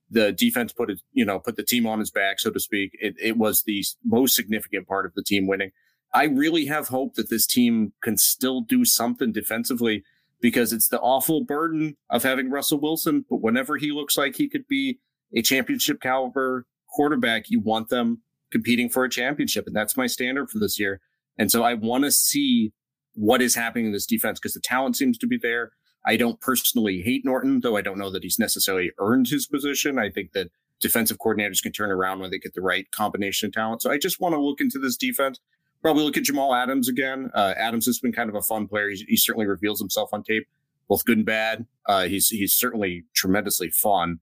the 0.10 0.32
defense 0.32 0.74
put 0.74 0.90
it, 0.90 1.02
you 1.14 1.26
know, 1.26 1.40
put 1.40 1.56
the 1.56 1.64
team 1.64 1.86
on 1.88 2.00
his 2.00 2.12
back, 2.12 2.40
so 2.40 2.52
to 2.52 2.60
speak. 2.60 2.92
It, 2.94 3.16
it 3.22 3.38
was 3.38 3.64
the 3.64 3.84
most 4.04 4.36
significant 4.36 4.88
part 4.88 5.06
of 5.06 5.14
the 5.16 5.24
team 5.24 5.48
winning. 5.48 5.72
I 6.14 6.26
really 6.26 6.66
have 6.66 6.90
hope 6.90 7.16
that 7.16 7.30
this 7.30 7.48
team 7.48 7.94
can 8.02 8.18
still 8.18 8.62
do 8.62 8.84
something 8.84 9.32
defensively 9.32 10.04
because 10.42 10.74
it's 10.74 10.90
the 10.90 11.00
awful 11.00 11.46
burden 11.46 11.96
of 12.10 12.24
having 12.24 12.50
Russell 12.50 12.82
Wilson. 12.82 13.26
But 13.30 13.42
whenever 13.42 13.78
he 13.78 13.92
looks 13.92 14.18
like 14.18 14.36
he 14.36 14.50
could 14.50 14.68
be 14.68 15.00
a 15.34 15.42
championship 15.42 16.02
caliber 16.02 16.66
quarterback, 16.94 17.50
you 17.50 17.62
want 17.62 17.90
them 17.90 18.22
competing 18.52 18.90
for 18.90 19.06
a 19.06 19.10
championship. 19.10 19.66
And 19.68 19.76
that's 19.76 19.96
my 19.96 20.08
standard 20.08 20.50
for 20.50 20.60
this 20.60 20.78
year. 20.78 21.00
And 21.38 21.50
so 21.50 21.64
I 21.64 21.76
want 21.76 22.04
to 22.04 22.12
see 22.12 22.74
what 23.14 23.42
is 23.42 23.56
happening 23.56 23.88
in 23.88 23.92
this 23.92 24.06
defense 24.06 24.40
because 24.40 24.54
the 24.54 24.62
talent 24.62 24.96
seems 24.96 25.18
to 25.20 25.28
be 25.28 25.38
there. 25.38 25.72
I 26.06 26.18
don't 26.18 26.42
personally 26.42 27.02
hate 27.02 27.24
Norton, 27.24 27.60
though 27.62 27.78
I 27.78 27.82
don't 27.82 27.98
know 27.98 28.10
that 28.10 28.24
he's 28.24 28.40
necessarily 28.40 28.92
earned 29.00 29.28
his 29.28 29.46
position. 29.46 30.00
I 30.00 30.10
think 30.10 30.32
that 30.32 30.50
defensive 30.80 31.18
coordinators 31.20 31.62
can 31.62 31.72
turn 31.72 31.92
around 31.92 32.20
when 32.20 32.32
they 32.32 32.40
get 32.40 32.54
the 32.54 32.62
right 32.62 32.90
combination 32.92 33.48
of 33.48 33.54
talent. 33.54 33.82
So 33.84 33.92
I 33.92 33.98
just 33.98 34.20
want 34.20 34.34
to 34.34 34.42
look 34.42 34.60
into 34.60 34.80
this 34.80 34.98
defense. 34.98 35.40
Probably 35.82 36.04
look 36.04 36.18
at 36.18 36.24
Jamal 36.24 36.54
Adams 36.54 36.90
again. 36.90 37.30
Uh, 37.34 37.54
Adams 37.58 37.86
has 37.86 38.00
been 38.00 38.12
kind 38.12 38.30
of 38.30 38.36
a 38.36 38.42
fun 38.42 38.68
player. 38.68 38.90
He's, 38.90 39.02
he 39.02 39.16
certainly 39.16 39.48
reveals 39.48 39.80
himself 39.80 40.10
on 40.14 40.24
tape, 40.24 40.48
both 40.88 41.06
good 41.06 41.18
and 41.18 41.26
bad. 41.26 41.66
Uh, 41.88 42.06
he's 42.06 42.30
he's 42.30 42.54
certainly 42.54 43.04
tremendously 43.16 43.70
fun. 43.70 44.20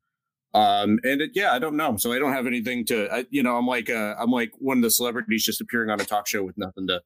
Um, 0.54 1.00
and 1.04 1.22
it, 1.22 1.32
yeah, 1.34 1.52
I 1.52 1.60
don't 1.60 1.76
know. 1.76 1.98
So 1.98 2.12
I 2.12 2.20
don't 2.20 2.34
have 2.34 2.48
anything 2.48 2.86
to, 2.86 3.14
I, 3.14 3.26
you 3.30 3.44
know, 3.44 3.56
I'm 3.56 3.68
like, 3.68 3.90
uh, 3.90 4.16
I'm 4.18 4.32
like 4.32 4.52
one 4.58 4.78
of 4.78 4.84
the 4.84 4.90
celebrities 4.90 5.44
just 5.44 5.62
appearing 5.62 5.90
on 5.90 6.02
a 6.02 6.06
talk 6.06 6.28
show 6.28 6.44
with 6.44 6.58
nothing 6.58 6.88
to 6.88 7.02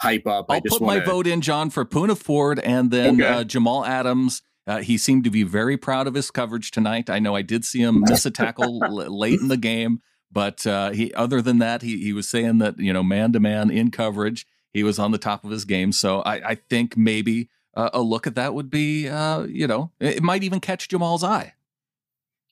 hype 0.00 0.26
up. 0.26 0.46
I'll 0.48 0.60
put 0.60 0.80
wanna... 0.80 1.00
my 1.00 1.04
vote 1.04 1.26
in, 1.26 1.40
John, 1.40 1.70
for 1.70 1.84
Poona 1.84 2.16
Ford 2.16 2.58
and 2.60 2.90
then 2.90 3.20
okay. 3.20 3.28
uh, 3.28 3.44
Jamal 3.44 3.84
Adams. 3.84 4.42
Uh, 4.66 4.78
he 4.78 4.98
seemed 4.98 5.22
to 5.22 5.30
be 5.30 5.44
very 5.44 5.76
proud 5.76 6.08
of 6.08 6.14
his 6.14 6.30
coverage 6.30 6.72
tonight. 6.72 7.08
I 7.08 7.20
know 7.20 7.36
I 7.36 7.42
did 7.42 7.64
see 7.64 7.80
him 7.80 8.02
miss 8.08 8.26
a 8.26 8.32
tackle 8.32 8.82
l- 8.84 9.18
late 9.18 9.40
in 9.40 9.46
the 9.46 9.56
game, 9.56 10.00
but 10.32 10.66
uh, 10.66 10.90
he, 10.90 11.14
other 11.14 11.40
than 11.40 11.58
that, 11.58 11.82
he 11.82 12.02
he 12.02 12.12
was 12.12 12.28
saying 12.28 12.58
that 12.58 12.78
you 12.78 12.92
know 12.92 13.04
man 13.04 13.32
to 13.32 13.40
man 13.40 13.70
in 13.70 13.92
coverage, 13.92 14.44
he 14.72 14.82
was 14.82 14.98
on 14.98 15.12
the 15.12 15.18
top 15.18 15.44
of 15.44 15.52
his 15.52 15.64
game. 15.64 15.92
So 15.92 16.20
I, 16.22 16.50
I 16.50 16.54
think 16.56 16.96
maybe 16.96 17.48
uh, 17.76 17.90
a 17.92 18.00
look 18.00 18.26
at 18.26 18.34
that 18.34 18.54
would 18.54 18.70
be, 18.70 19.08
uh, 19.08 19.42
you 19.44 19.66
know, 19.66 19.92
it 20.00 20.22
might 20.22 20.42
even 20.42 20.60
catch 20.60 20.88
Jamal's 20.88 21.22
eye. 21.22 21.54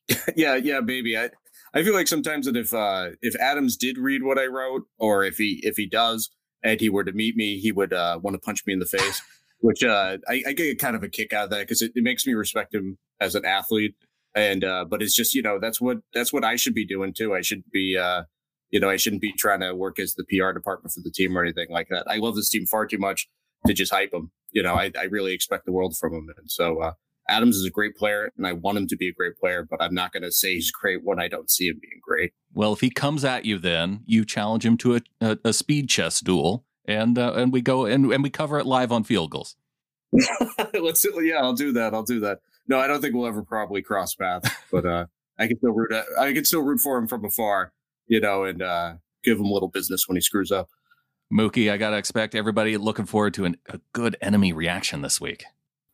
yeah, 0.36 0.54
yeah, 0.54 0.80
maybe. 0.80 1.16
I 1.16 1.30
I 1.72 1.82
feel 1.82 1.94
like 1.94 2.06
sometimes 2.06 2.46
that 2.46 2.56
if 2.56 2.72
uh, 2.72 3.10
if 3.22 3.34
Adams 3.40 3.76
did 3.76 3.98
read 3.98 4.22
what 4.22 4.38
I 4.38 4.46
wrote, 4.46 4.84
or 4.98 5.24
if 5.24 5.38
he 5.38 5.60
if 5.62 5.76
he 5.76 5.86
does, 5.86 6.30
and 6.64 6.80
he 6.80 6.88
were 6.88 7.04
to 7.04 7.12
meet 7.12 7.36
me, 7.36 7.58
he 7.58 7.70
would 7.70 7.92
uh, 7.92 8.18
want 8.20 8.34
to 8.34 8.40
punch 8.40 8.64
me 8.66 8.72
in 8.72 8.78
the 8.80 8.86
face, 8.86 9.22
which 9.60 9.84
uh, 9.84 10.16
I, 10.26 10.42
I, 10.48 10.52
get 10.52 10.78
kind 10.78 10.96
of 10.96 11.02
a 11.02 11.08
kick 11.08 11.32
out 11.32 11.44
of 11.44 11.50
that 11.50 11.60
because 11.60 11.82
it, 11.82 11.92
it, 11.94 12.02
makes 12.02 12.26
me 12.26 12.32
respect 12.32 12.74
him 12.74 12.98
as 13.20 13.34
an 13.34 13.44
athlete. 13.44 13.94
And 14.34 14.64
uh, 14.64 14.84
but 14.86 15.00
it's 15.00 15.14
just 15.14 15.34
you 15.34 15.42
know 15.42 15.60
that's 15.60 15.80
what 15.80 15.98
that's 16.12 16.32
what 16.32 16.42
I 16.42 16.56
should 16.56 16.74
be 16.74 16.84
doing 16.84 17.12
too. 17.12 17.34
I 17.34 17.42
should 17.42 17.62
be 17.70 17.96
uh, 17.96 18.24
you 18.70 18.80
know 18.80 18.90
I 18.90 18.96
shouldn't 18.96 19.22
be 19.22 19.32
trying 19.32 19.60
to 19.60 19.74
work 19.74 20.00
as 20.00 20.14
the 20.14 20.24
PR 20.24 20.50
department 20.50 20.92
for 20.92 21.02
the 21.04 21.12
team 21.12 21.38
or 21.38 21.42
anything 21.42 21.68
like 21.70 21.86
that. 21.90 22.04
I 22.08 22.16
love 22.16 22.34
this 22.34 22.48
team 22.48 22.66
far 22.66 22.86
too 22.86 22.98
much 22.98 23.28
to 23.66 23.72
just 23.72 23.92
hype 23.92 24.10
them. 24.10 24.32
You 24.50 24.64
know 24.64 24.74
I, 24.74 24.90
I 24.98 25.04
really 25.04 25.34
expect 25.34 25.66
the 25.66 25.72
world 25.72 25.96
from 25.96 26.14
them, 26.14 26.26
and 26.36 26.50
so 26.50 26.80
uh, 26.80 26.92
Adams 27.28 27.56
is 27.56 27.64
a 27.64 27.70
great 27.70 27.96
player, 27.96 28.30
and 28.36 28.46
I 28.46 28.52
want 28.52 28.78
him 28.78 28.86
to 28.88 28.96
be 28.96 29.08
a 29.08 29.12
great 29.12 29.36
player, 29.36 29.66
but 29.68 29.80
I'm 29.82 29.94
not 29.94 30.12
going 30.12 30.22
to 30.24 30.32
say 30.32 30.54
he's 30.54 30.70
great 30.70 31.02
when 31.02 31.18
I 31.18 31.28
don't 31.28 31.50
see 31.50 31.68
him 31.68 31.78
being 31.80 32.00
great. 32.02 32.32
Well, 32.52 32.72
if 32.72 32.80
he 32.80 32.90
comes 32.90 33.24
at 33.24 33.44
you, 33.44 33.58
then 33.58 34.02
you 34.04 34.24
challenge 34.24 34.66
him 34.66 34.76
to 34.78 34.96
a, 34.96 35.00
a, 35.20 35.38
a 35.44 35.52
speed 35.52 35.88
chess 35.88 36.20
duel, 36.20 36.64
and 36.84 37.18
uh, 37.18 37.32
and 37.34 37.52
we 37.52 37.62
go 37.62 37.86
and, 37.86 38.12
and 38.12 38.22
we 38.22 38.30
cover 38.30 38.58
it 38.58 38.66
live 38.66 38.92
on 38.92 39.04
Field 39.04 39.30
Gulls. 39.30 39.56
Let's 40.74 41.06
yeah, 41.22 41.38
I'll 41.38 41.54
do 41.54 41.72
that. 41.72 41.94
I'll 41.94 42.02
do 42.02 42.20
that. 42.20 42.40
No, 42.66 42.78
I 42.78 42.86
don't 42.86 43.00
think 43.00 43.14
we'll 43.14 43.26
ever 43.26 43.42
probably 43.42 43.82
cross 43.82 44.14
paths, 44.14 44.50
but 44.72 44.86
uh, 44.86 45.06
I 45.38 45.46
can 45.46 45.56
still 45.58 45.72
root. 45.72 45.92
I 46.18 46.32
can 46.32 46.44
still 46.44 46.62
root 46.62 46.80
for 46.80 46.98
him 46.98 47.08
from 47.08 47.24
afar, 47.24 47.72
you 48.06 48.20
know, 48.20 48.44
and 48.44 48.62
uh, 48.62 48.94
give 49.22 49.38
him 49.38 49.46
a 49.46 49.52
little 49.52 49.68
business 49.68 50.08
when 50.08 50.16
he 50.16 50.20
screws 50.20 50.52
up. 50.52 50.68
Mookie, 51.32 51.72
I 51.72 51.76
gotta 51.78 51.96
expect 51.96 52.34
everybody 52.34 52.76
looking 52.76 53.06
forward 53.06 53.34
to 53.34 53.44
an, 53.44 53.56
a 53.68 53.80
good 53.92 54.16
enemy 54.20 54.52
reaction 54.52 55.02
this 55.02 55.20
week. 55.20 55.44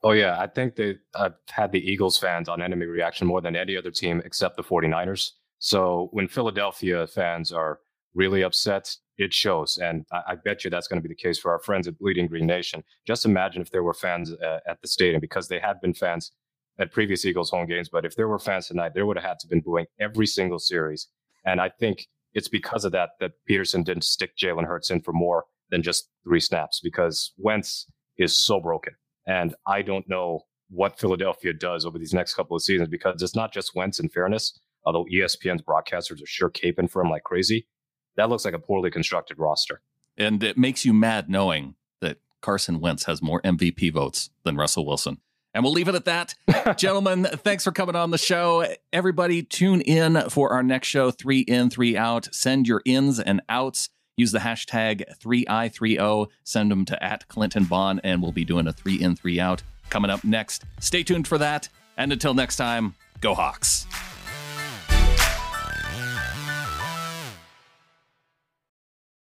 Oh 0.03 0.13
yeah, 0.13 0.41
I 0.41 0.47
think 0.47 0.77
they 0.77 0.97
have 1.15 1.35
had 1.51 1.73
the 1.73 1.79
Eagles 1.79 2.19
fans 2.19 2.49
on 2.49 2.63
enemy 2.63 2.87
reaction 2.87 3.27
more 3.27 3.41
than 3.41 3.55
any 3.55 3.77
other 3.77 3.91
team 3.91 4.23
except 4.25 4.57
the 4.57 4.63
49ers. 4.63 5.33
So 5.59 6.09
when 6.13 6.27
Philadelphia 6.27 7.07
fans 7.07 7.53
are 7.53 7.81
really 8.15 8.43
upset, 8.43 8.97
it 9.19 9.35
shows. 9.35 9.77
And 9.77 10.07
I, 10.11 10.23
I 10.29 10.35
bet 10.37 10.65
you 10.65 10.71
that's 10.71 10.89
going 10.89 11.03
to 11.03 11.07
be 11.07 11.13
the 11.15 11.21
case 11.21 11.39
for 11.39 11.53
our 11.53 11.59
friends 11.59 11.87
at 11.87 11.99
Bleeding 11.99 12.29
Green 12.29 12.47
Nation. 12.47 12.83
Just 13.07 13.27
imagine 13.27 13.61
if 13.61 13.71
there 13.71 13.83
were 13.83 13.93
fans 13.93 14.33
uh, 14.33 14.61
at 14.67 14.81
the 14.81 14.89
stadium 14.89 15.21
because 15.21 15.49
they 15.49 15.61
had 15.61 15.81
been 15.83 15.93
fans 15.93 16.33
at 16.79 16.93
previous 16.93 17.27
Eagles 17.27 17.51
home 17.51 17.67
games. 17.67 17.91
But 17.91 18.07
if 18.07 18.17
there 18.17 18.29
were 18.29 18.39
fans 18.39 18.69
tonight, 18.69 18.95
there 18.95 19.05
would 19.05 19.19
have 19.19 19.25
had 19.25 19.39
to 19.41 19.49
been 19.49 19.61
booing 19.61 19.87
every 19.99 20.27
single 20.27 20.59
series. 20.59 21.09
And 21.45 21.61
I 21.61 21.69
think 21.69 22.09
it's 22.33 22.49
because 22.49 22.87
of 22.87 22.93
that 22.93 23.11
that 23.21 23.33
Pederson 23.49 23.85
didn't 23.85 24.05
stick 24.05 24.37
Jalen 24.37 24.67
Hurts 24.67 24.91
in 24.91 25.03
for 25.03 25.13
more 25.13 25.45
than 25.69 25.83
just 25.83 26.09
three 26.25 26.41
snaps 26.41 26.81
because 26.83 27.33
Wentz 27.37 27.87
is 28.17 28.37
so 28.37 28.61
broken. 28.61 28.95
And 29.31 29.55
I 29.65 29.83
don't 29.83 30.09
know 30.09 30.41
what 30.71 30.99
Philadelphia 30.99 31.53
does 31.53 31.87
over 31.87 32.01
these 32.01 32.13
next 32.13 32.35
couple 32.35 32.57
of 32.57 32.63
seasons 32.63 32.89
because 32.89 33.23
it's 33.23 33.37
not 33.37 33.53
just 33.53 33.77
Wentz, 33.77 34.01
in 34.01 34.09
fairness, 34.09 34.59
although 34.85 35.05
ESPN's 35.05 35.63
broadcasters 35.63 36.21
are 36.21 36.27
sure 36.27 36.51
caping 36.51 36.91
for 36.91 37.01
him 37.01 37.11
like 37.11 37.23
crazy. 37.23 37.69
That 38.17 38.29
looks 38.29 38.45
like 38.45 38.55
a 38.55 38.59
poorly 38.59 38.91
constructed 38.91 39.39
roster. 39.39 39.83
And 40.19 40.43
it 40.43 40.59
makes 40.59 40.85
you 40.85 40.93
mad 40.93 41.31
knowing 41.31 41.77
that 42.01 42.19
Carson 42.41 42.81
Wentz 42.81 43.05
has 43.05 43.23
more 43.23 43.41
MVP 43.43 43.93
votes 43.93 44.31
than 44.43 44.57
Russell 44.57 44.85
Wilson. 44.85 45.19
And 45.55 45.63
we'll 45.63 45.73
leave 45.75 45.89
it 45.89 45.95
at 45.95 46.07
that. 46.07 46.35
Gentlemen, 46.77 47.25
thanks 47.25 47.63
for 47.63 47.71
coming 47.71 47.95
on 47.95 48.11
the 48.11 48.19
show. 48.19 48.67
Everybody, 48.93 49.45
tune 49.45 49.81
in 49.81 50.29
for 50.29 50.53
our 50.53 50.65
next 50.65 50.89
show, 50.89 51.13
Three 51.13 51.41
In, 51.41 51.71
Three 51.71 51.97
Out. 51.97 52.29
Send 52.35 52.67
your 52.67 52.83
ins 52.85 53.21
and 53.21 53.43
outs 53.49 53.91
Use 54.21 54.33
the 54.33 54.39
hashtag 54.39 55.03
3i30. 55.19 56.29
Send 56.45 56.71
them 56.71 56.85
to 56.85 57.03
at 57.03 57.27
Clinton 57.29 57.65
Bond, 57.65 58.03
and 58.05 58.21
we'll 58.21 58.33
be 58.33 58.45
doing 58.45 58.67
a 58.67 58.73
three 58.75 59.01
in, 59.01 59.17
three 59.17 59.41
out 59.41 59.63
coming 59.89 60.11
up 60.11 60.23
next. 60.25 60.65
Stay 60.79 61.03
tuned 61.03 61.27
for 61.27 61.39
that. 61.39 61.71
And 61.97 62.13
until 62.13 62.35
next 62.35 62.57
time, 62.57 62.95
go 63.23 63.35
Hawks. 63.35 63.87